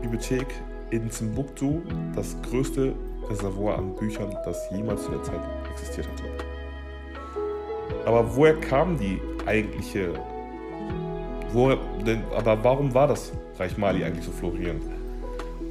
Bibliothek 0.00 0.46
in 0.90 1.10
Timbuktu 1.10 1.80
das 2.14 2.36
größte 2.42 2.94
Reservoir 3.28 3.78
an 3.78 3.94
Büchern, 3.94 4.36
das 4.44 4.68
jemals 4.70 5.04
zu 5.04 5.10
der 5.10 5.22
Zeit 5.22 5.40
existiert 5.70 6.08
hatte. 6.08 6.24
Aber 8.04 8.36
woher 8.36 8.54
kam 8.54 8.98
die 8.98 9.20
eigentliche. 9.46 10.12
Woher, 11.52 11.78
denn, 12.06 12.22
aber 12.34 12.62
warum 12.64 12.94
war 12.94 13.06
das 13.06 13.32
Reich 13.58 13.76
Mali 13.76 14.04
eigentlich 14.04 14.24
so 14.24 14.32
florierend? 14.32 14.82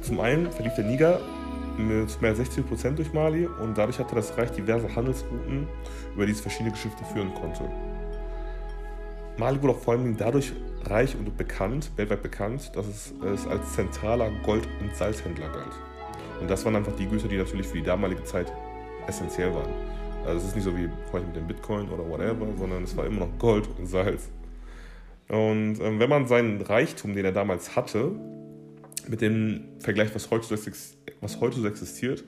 Zum 0.00 0.20
einen 0.20 0.50
verlief 0.50 0.74
der 0.74 0.84
Niger 0.84 1.20
mit 1.78 2.20
mehr 2.20 2.30
als 2.30 2.38
60 2.38 2.66
Prozent 2.66 2.98
durch 2.98 3.12
Mali 3.12 3.46
und 3.46 3.76
dadurch 3.76 3.98
hatte 3.98 4.14
das 4.14 4.36
Reich 4.36 4.50
diverse 4.50 4.94
Handelsrouten, 4.94 5.66
über 6.14 6.26
die 6.26 6.32
es 6.32 6.40
verschiedene 6.40 6.70
Geschäfte 6.70 7.04
führen 7.04 7.32
konnte. 7.34 7.62
Mali 9.38 9.60
wurde 9.62 9.74
auch 9.74 9.78
vor 9.78 9.94
allem 9.94 10.16
dadurch 10.16 10.52
reich 10.84 11.16
und 11.16 11.36
bekannt, 11.36 11.90
weltweit 11.96 12.22
bekannt, 12.22 12.72
dass 12.74 12.86
es, 12.86 13.14
es 13.34 13.46
als 13.46 13.72
zentraler 13.74 14.30
Gold- 14.44 14.68
und 14.80 14.94
Salzhändler 14.94 15.48
galt. 15.48 15.72
Und 16.40 16.50
das 16.50 16.64
waren 16.64 16.76
einfach 16.76 16.94
die 16.96 17.06
Güter, 17.06 17.28
die 17.28 17.38
natürlich 17.38 17.66
für 17.66 17.78
die 17.78 17.84
damalige 17.84 18.24
Zeit 18.24 18.52
essentiell 19.06 19.54
waren. 19.54 19.70
Also 20.26 20.38
es 20.38 20.44
ist 20.48 20.54
nicht 20.54 20.64
so 20.64 20.76
wie 20.76 20.88
heute 21.12 21.26
mit 21.26 21.36
dem 21.36 21.46
Bitcoin 21.46 21.88
oder 21.88 22.08
whatever, 22.08 22.46
sondern 22.58 22.84
es 22.84 22.96
war 22.96 23.06
immer 23.06 23.20
noch 23.20 23.38
Gold 23.38 23.68
und 23.78 23.86
Salz. 23.86 24.28
Und 25.28 25.80
ähm, 25.80 25.98
wenn 25.98 26.10
man 26.10 26.26
seinen 26.26 26.60
Reichtum, 26.60 27.14
den 27.14 27.24
er 27.24 27.32
damals 27.32 27.74
hatte, 27.74 28.12
mit 29.08 29.20
dem 29.20 29.64
Vergleich, 29.78 30.14
was 30.14 30.30
heute, 30.30 30.48
was 31.20 31.40
heute 31.40 31.60
so 31.60 31.66
existiert, 31.66 32.24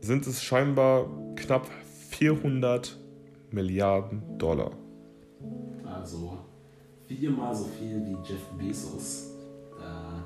sind 0.00 0.26
es 0.26 0.42
scheinbar 0.42 1.08
knapp 1.36 1.68
400 2.10 2.96
Milliarden 3.50 4.38
Dollar. 4.38 4.72
Also 5.84 6.38
viermal 7.06 7.54
so 7.54 7.64
viel 7.78 8.04
wie 8.06 8.16
Jeff 8.28 8.44
Bezos. 8.58 9.30
Da 9.78 10.24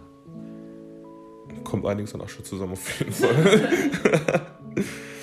Kommt 1.63 1.87
einiges 1.87 2.15
an 2.15 2.21
Asche 2.21 2.43
zusammen 2.43 2.73
auf 2.73 2.99
jeden 2.99 3.13
Fall. 3.13 4.41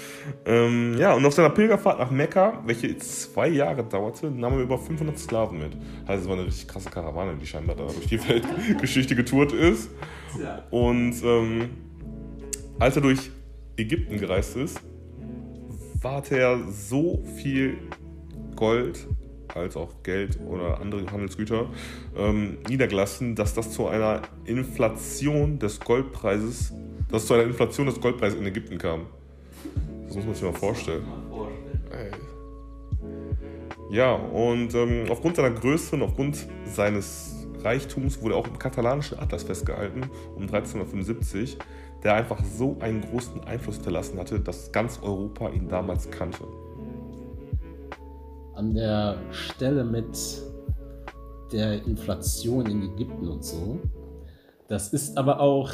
ähm, 0.45 0.95
ja, 0.97 1.13
und 1.13 1.25
auf 1.25 1.33
seiner 1.33 1.49
Pilgerfahrt 1.49 1.99
nach 1.99 2.11
Mekka, 2.11 2.61
welche 2.65 2.97
zwei 2.97 3.47
Jahre 3.47 3.83
dauerte, 3.83 4.29
nahm 4.31 4.53
er 4.53 4.59
über 4.59 4.77
500 4.77 5.17
Sklaven 5.17 5.59
mit. 5.59 5.71
Also 6.05 6.23
es 6.23 6.29
war 6.29 6.37
eine 6.37 6.47
richtig 6.47 6.67
krasse 6.67 6.89
Karawane, 6.89 7.35
die 7.39 7.45
scheinbar 7.47 7.75
da 7.75 7.85
durch 7.85 8.07
die 8.07 8.27
Weltgeschichte 8.27 9.15
getourt 9.15 9.51
ist. 9.51 9.89
Ja. 10.41 10.63
Und 10.69 11.15
ähm, 11.23 11.69
als 12.79 12.95
er 12.95 13.01
durch 13.01 13.31
Ägypten 13.77 14.17
gereist 14.17 14.55
ist, 14.55 14.81
hatte 16.03 16.37
er 16.37 16.59
so 16.71 17.23
viel 17.37 17.77
Gold 18.55 19.07
als 19.55 19.75
auch 19.75 20.03
Geld 20.03 20.39
oder 20.47 20.79
andere 20.79 21.11
Handelsgüter 21.11 21.67
ähm, 22.17 22.57
niedergelassen, 22.67 23.35
dass 23.35 23.53
das 23.53 23.71
zu 23.71 23.87
einer 23.87 24.21
Inflation 24.45 25.59
des 25.59 25.79
Goldpreises, 25.79 26.73
dass 27.09 27.25
zu 27.25 27.33
einer 27.33 27.43
Inflation 27.43 27.87
des 27.87 27.99
Goldpreises 27.99 28.39
in 28.39 28.45
Ägypten 28.45 28.77
kam. 28.77 29.07
Das 30.11 30.17
muss 30.17 30.25
man 30.25 30.35
sich 30.35 30.43
mal 30.43 30.53
vorstellen. 30.53 31.05
Ja, 33.89 34.13
und 34.13 34.73
ähm, 34.73 35.05
aufgrund 35.09 35.37
seiner 35.37 35.51
Größe 35.51 35.95
und 35.95 36.03
aufgrund 36.03 36.47
seines 36.65 37.47
Reichtums 37.63 38.21
wurde 38.21 38.35
auch 38.35 38.47
im 38.47 38.57
katalanischen 38.57 39.19
Atlas 39.19 39.43
festgehalten, 39.43 40.01
um 40.35 40.43
1375, 40.43 41.57
der 42.03 42.15
einfach 42.15 42.43
so 42.43 42.77
einen 42.79 43.01
großen 43.01 43.43
Einfluss 43.43 43.75
hinterlassen 43.75 44.19
hatte, 44.19 44.39
dass 44.39 44.71
ganz 44.71 44.99
Europa 45.01 45.49
ihn 45.49 45.67
damals 45.67 46.09
kannte 46.09 46.43
an 48.61 48.75
der 48.75 49.17
Stelle 49.31 49.83
mit 49.83 50.43
der 51.51 51.83
Inflation 51.83 52.67
in 52.67 52.93
Ägypten 52.93 53.27
und 53.27 53.43
so. 53.43 53.79
Das 54.67 54.93
ist 54.93 55.17
aber 55.17 55.39
auch 55.39 55.71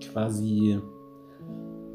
quasi 0.00 0.78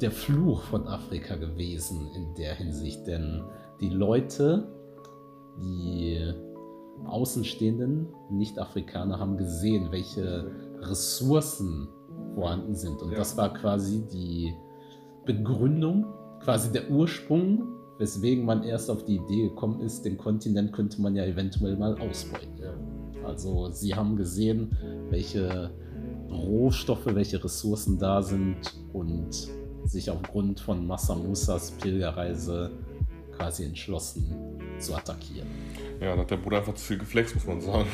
der 0.00 0.10
Fluch 0.10 0.62
von 0.62 0.86
Afrika 0.86 1.36
gewesen 1.36 2.10
in 2.14 2.34
der 2.34 2.54
Hinsicht, 2.54 3.06
denn 3.06 3.42
die 3.80 3.88
Leute, 3.88 4.68
die 5.60 6.32
Außenstehenden, 7.06 8.08
Nicht-Afrikaner, 8.30 9.18
haben 9.18 9.36
gesehen, 9.36 9.90
welche 9.90 10.50
Ressourcen 10.80 11.88
vorhanden 12.34 12.74
sind. 12.74 13.00
Und 13.02 13.12
ja. 13.12 13.18
das 13.18 13.36
war 13.36 13.52
quasi 13.52 14.04
die 14.12 14.54
Begründung, 15.24 16.06
quasi 16.40 16.72
der 16.72 16.90
Ursprung 16.90 17.78
weswegen 17.98 18.44
man 18.44 18.62
erst 18.62 18.90
auf 18.90 19.04
die 19.04 19.16
Idee 19.16 19.48
gekommen 19.48 19.80
ist, 19.80 20.04
den 20.04 20.16
Kontinent 20.16 20.72
könnte 20.72 21.02
man 21.02 21.14
ja 21.16 21.24
eventuell 21.24 21.76
mal 21.76 21.98
ausbeuten. 21.98 22.48
Also 23.24 23.70
sie 23.72 23.94
haben 23.94 24.16
gesehen, 24.16 24.76
welche 25.10 25.70
Rohstoffe, 26.30 27.06
welche 27.06 27.42
Ressourcen 27.42 27.98
da 27.98 28.22
sind 28.22 28.56
und 28.92 29.48
sich 29.88 30.10
aufgrund 30.10 30.60
von 30.60 30.86
Massa 30.86 31.14
Musas 31.14 31.70
Pilgerreise 31.72 32.70
quasi 33.36 33.64
entschlossen 33.64 34.60
zu 34.78 34.94
attackieren. 34.94 35.48
Ja, 36.00 36.14
da 36.14 36.22
hat 36.22 36.30
der 36.30 36.36
Bruder 36.36 36.58
einfach 36.58 36.74
zu 36.74 36.84
viel 36.84 36.98
geflext, 36.98 37.34
muss 37.34 37.46
man 37.46 37.60
sagen. 37.60 37.88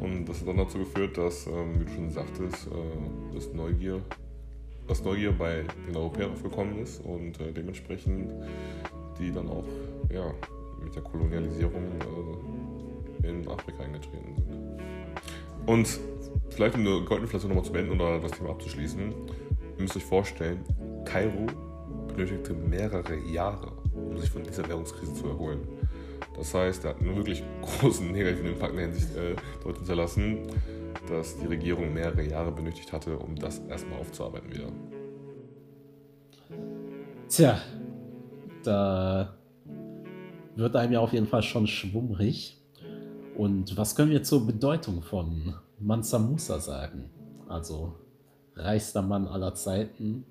Und 0.00 0.26
das 0.26 0.40
hat 0.40 0.48
dann 0.48 0.56
dazu 0.56 0.78
geführt, 0.78 1.16
dass, 1.16 1.46
ähm, 1.46 1.80
wie 1.80 1.84
du 1.84 1.92
schon 1.92 2.10
sagtest, 2.10 2.66
äh, 2.66 3.34
das 3.34 3.52
Neugier, 3.52 4.00
das 4.88 5.04
Neugier 5.04 5.32
bei 5.32 5.64
den 5.86 5.96
Europäern 5.96 6.32
aufgekommen 6.32 6.78
ist 6.78 7.04
und 7.04 7.40
äh, 7.40 7.52
dementsprechend 7.52 8.30
die 9.18 9.30
dann 9.30 9.48
auch 9.48 9.64
ja, 10.12 10.32
mit 10.82 10.94
der 10.94 11.02
Kolonialisierung 11.02 11.84
äh, 13.22 13.28
in 13.28 13.46
Afrika 13.46 13.84
eingetreten 13.84 14.34
sind. 14.34 14.82
Und 15.66 16.00
vielleicht 16.50 16.74
um 16.74 16.80
eine 16.80 17.04
Goldinflation 17.04 17.50
nochmal 17.50 17.64
zu 17.64 17.72
beenden 17.72 17.92
oder 17.92 18.18
das 18.18 18.32
Thema 18.32 18.50
abzuschließen, 18.50 19.00
ihr 19.00 19.82
müsst 19.82 19.96
euch 19.96 20.04
vorstellen, 20.04 20.64
Kairo 21.04 21.46
benötigte 22.08 22.54
mehrere 22.54 23.16
Jahre, 23.32 23.72
um 23.94 24.18
sich 24.18 24.30
von 24.30 24.42
dieser 24.42 24.68
Währungskrise 24.68 25.14
zu 25.14 25.28
erholen. 25.28 25.60
Das 26.36 26.54
heißt, 26.54 26.84
er 26.84 26.90
hat 26.90 27.00
einen 27.00 27.16
wirklich 27.16 27.42
großen 27.62 28.10
negativen 28.10 28.52
Impact 28.52 28.70
in 28.70 28.76
der 28.76 28.86
Hinsicht 28.86 29.16
äh, 29.16 29.36
dort 29.62 29.78
hinterlassen, 29.78 30.46
dass 31.08 31.36
die 31.38 31.46
Regierung 31.46 31.92
mehrere 31.92 32.22
Jahre 32.22 32.52
benötigt 32.52 32.92
hatte, 32.92 33.18
um 33.18 33.36
das 33.36 33.58
erstmal 33.68 34.00
aufzuarbeiten 34.00 34.52
wieder. 34.52 34.68
Tja, 37.28 37.58
da 38.62 39.34
wird 40.54 40.76
einem 40.76 40.92
ja 40.92 41.00
auf 41.00 41.12
jeden 41.12 41.26
Fall 41.26 41.42
schon 41.42 41.66
schwummrig. 41.66 42.58
Und 43.36 43.76
was 43.76 43.96
können 43.96 44.10
wir 44.10 44.22
zur 44.22 44.46
Bedeutung 44.46 45.02
von 45.02 45.54
Mansa 45.78 46.18
Musa 46.18 46.60
sagen? 46.60 47.10
Also 47.48 47.94
reichster 48.54 49.02
Mann 49.02 49.26
aller 49.26 49.54
Zeiten, 49.54 50.24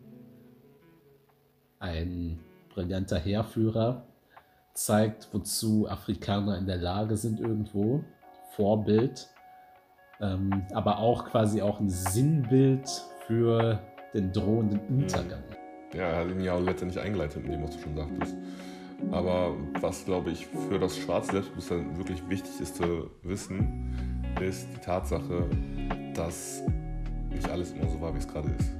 ein 1.81 2.39
brillanter 2.73 3.17
Heerführer, 3.17 4.03
zeigt, 4.73 5.27
wozu 5.33 5.87
Afrikaner 5.89 6.57
in 6.57 6.65
der 6.65 6.77
Lage 6.77 7.17
sind 7.17 7.39
irgendwo, 7.39 8.03
Vorbild, 8.51 9.27
ähm, 10.21 10.63
aber 10.73 10.99
auch 10.99 11.25
quasi 11.25 11.61
auch 11.61 11.79
ein 11.79 11.89
Sinnbild 11.89 12.87
für 13.27 13.79
den 14.13 14.31
drohenden 14.31 14.79
Untergang. 14.87 15.43
Ja, 15.93 16.03
er 16.03 16.19
hat 16.19 16.29
ihn 16.29 16.41
ja 16.41 16.57
letztendlich 16.57 17.03
eingeleitet, 17.03 17.43
in 17.43 17.51
dem, 17.51 17.63
was 17.63 17.75
du 17.75 17.81
schon 17.81 17.97
sagtest. 17.97 18.35
Aber 19.11 19.55
was, 19.81 20.05
glaube 20.05 20.29
ich, 20.29 20.45
für 20.45 20.77
das 20.79 20.95
schwarze 20.95 21.31
Selbstbewusstsein 21.31 21.97
wirklich 21.97 22.21
wichtig 22.29 22.61
ist 22.61 22.75
zu 22.75 23.09
wissen, 23.23 24.23
ist 24.39 24.67
die 24.73 24.79
Tatsache, 24.79 25.49
dass 26.13 26.61
nicht 27.29 27.49
alles 27.49 27.71
immer 27.73 27.89
so 27.89 27.99
war, 27.99 28.13
wie 28.13 28.19
es 28.19 28.27
gerade 28.27 28.49
ist. 28.49 28.71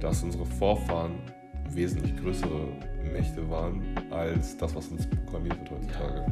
Dass 0.00 0.22
unsere 0.22 0.44
Vorfahren 0.44 1.20
wesentlich 1.74 2.16
größere 2.16 2.68
Mächte 3.12 3.48
waren 3.50 3.82
als 4.10 4.56
das, 4.56 4.74
was 4.74 4.88
uns 4.88 5.06
programmiert 5.06 5.58
wird 5.60 5.70
heutzutage. 5.70 6.26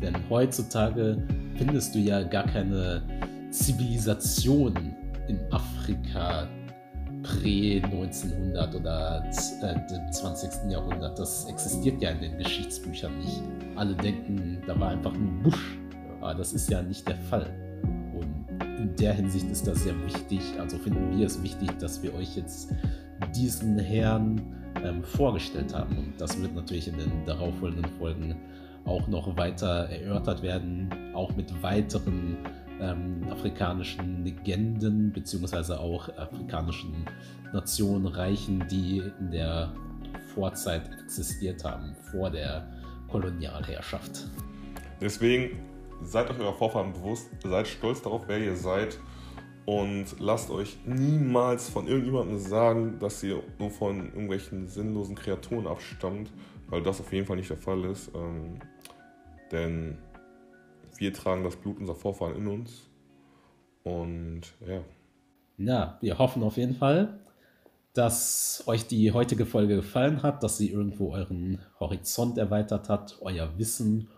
Denn 0.00 0.14
heutzutage 0.30 1.22
findest 1.56 1.94
du 1.94 1.98
ja 1.98 2.22
gar 2.22 2.44
keine 2.44 3.02
Zivilisation 3.50 4.74
in 5.28 5.40
Afrika 5.50 6.48
prä-1900 7.22 8.74
oder 8.74 9.24
äh, 9.62 9.74
dem 9.90 10.12
20. 10.12 10.70
Jahrhundert. 10.70 11.18
Das 11.18 11.46
existiert 11.46 12.00
ja 12.00 12.10
in 12.10 12.20
den 12.20 12.38
Geschichtsbüchern 12.38 13.18
nicht. 13.18 13.42
Alle 13.76 13.94
denken, 13.94 14.58
da 14.66 14.78
war 14.78 14.90
einfach 14.90 15.12
ein 15.14 15.42
Busch. 15.42 15.78
Aber 16.20 16.34
das 16.34 16.52
ist 16.52 16.70
ja 16.70 16.82
nicht 16.82 17.06
der 17.08 17.16
Fall. 17.16 17.46
Und 18.14 18.78
in 18.78 18.94
der 18.96 19.14
Hinsicht 19.14 19.50
ist 19.50 19.66
das 19.66 19.82
sehr 19.82 19.94
wichtig. 20.04 20.40
Also 20.58 20.78
finden 20.78 21.16
wir 21.16 21.26
es 21.26 21.42
wichtig, 21.42 21.70
dass 21.78 22.02
wir 22.02 22.14
euch 22.14 22.36
jetzt 22.36 22.72
diesen 23.34 23.78
Herrn 23.78 24.40
ähm, 24.84 25.02
vorgestellt 25.02 25.74
haben. 25.74 25.96
Und 25.96 26.20
das 26.20 26.40
wird 26.40 26.54
natürlich 26.54 26.88
in 26.88 26.98
den 26.98 27.24
darauffolgenden 27.26 27.90
Folgen 27.98 28.36
auch 28.84 29.06
noch 29.08 29.36
weiter 29.36 29.88
erörtert 29.90 30.42
werden, 30.42 30.88
auch 31.14 31.34
mit 31.36 31.62
weiteren 31.62 32.38
ähm, 32.80 33.26
afrikanischen 33.30 34.24
Legenden 34.24 35.12
beziehungsweise 35.12 35.78
auch 35.78 36.08
afrikanischen 36.16 37.04
Nationen 37.52 38.06
reichen, 38.06 38.66
die 38.70 39.02
in 39.20 39.30
der 39.30 39.72
Vorzeit 40.34 40.88
existiert 41.02 41.64
haben, 41.64 41.94
vor 42.10 42.30
der 42.30 42.66
Kolonialherrschaft. 43.08 44.28
Deswegen 45.00 45.58
seid 46.02 46.30
euch 46.30 46.38
eurer 46.38 46.54
Vorfahren 46.54 46.92
bewusst, 46.92 47.28
seid 47.42 47.66
stolz 47.66 48.02
darauf, 48.02 48.22
wer 48.28 48.38
ihr 48.38 48.56
seid 48.56 48.98
und 49.68 50.18
lasst 50.18 50.50
euch 50.50 50.78
niemals 50.86 51.68
von 51.68 51.86
irgendjemandem 51.86 52.38
sagen, 52.38 52.98
dass 53.00 53.22
ihr 53.22 53.42
nur 53.58 53.70
von 53.70 54.06
irgendwelchen 54.06 54.66
sinnlosen 54.66 55.14
Kreaturen 55.14 55.66
abstammt, 55.66 56.30
weil 56.70 56.82
das 56.82 57.00
auf 57.00 57.12
jeden 57.12 57.26
Fall 57.26 57.36
nicht 57.36 57.50
der 57.50 57.58
Fall 57.58 57.84
ist. 57.84 58.10
Ähm, 58.14 58.60
denn 59.52 59.98
wir 60.96 61.12
tragen 61.12 61.44
das 61.44 61.54
Blut 61.54 61.78
unserer 61.80 61.96
Vorfahren 61.96 62.36
in 62.36 62.46
uns. 62.46 62.88
Und 63.82 64.40
ja. 64.66 64.80
Na, 65.58 65.98
wir 66.00 66.16
hoffen 66.16 66.42
auf 66.44 66.56
jeden 66.56 66.76
Fall, 66.76 67.18
dass 67.92 68.64
euch 68.68 68.86
die 68.86 69.12
heutige 69.12 69.44
Folge 69.44 69.76
gefallen 69.76 70.22
hat, 70.22 70.42
dass 70.42 70.56
sie 70.56 70.70
irgendwo 70.70 71.12
euren 71.12 71.58
Horizont 71.78 72.38
erweitert 72.38 72.88
hat, 72.88 73.18
euer 73.20 73.50
Wissen. 73.58 74.08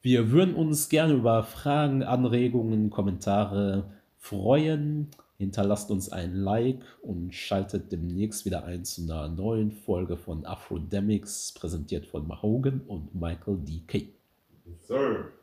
Wir 0.00 0.30
würden 0.30 0.54
uns 0.54 0.88
gerne 0.88 1.14
über 1.14 1.42
Fragen, 1.42 2.04
Anregungen, 2.04 2.90
Kommentare 2.90 3.95
freuen. 4.28 5.08
Hinterlasst 5.38 5.90
uns 5.90 6.10
ein 6.10 6.34
Like 6.34 6.82
und 7.02 7.34
schaltet 7.34 7.92
demnächst 7.92 8.46
wieder 8.46 8.64
ein 8.64 8.84
zu 8.84 9.02
einer 9.02 9.28
neuen 9.28 9.70
Folge 9.70 10.16
von 10.16 10.46
Afrodemics, 10.46 11.52
präsentiert 11.52 12.06
von 12.06 12.26
Mahogan 12.26 12.80
und 12.86 13.14
Michael 13.14 13.58
D. 13.58 13.82
K. 13.86 14.08
Sir. 14.78 15.35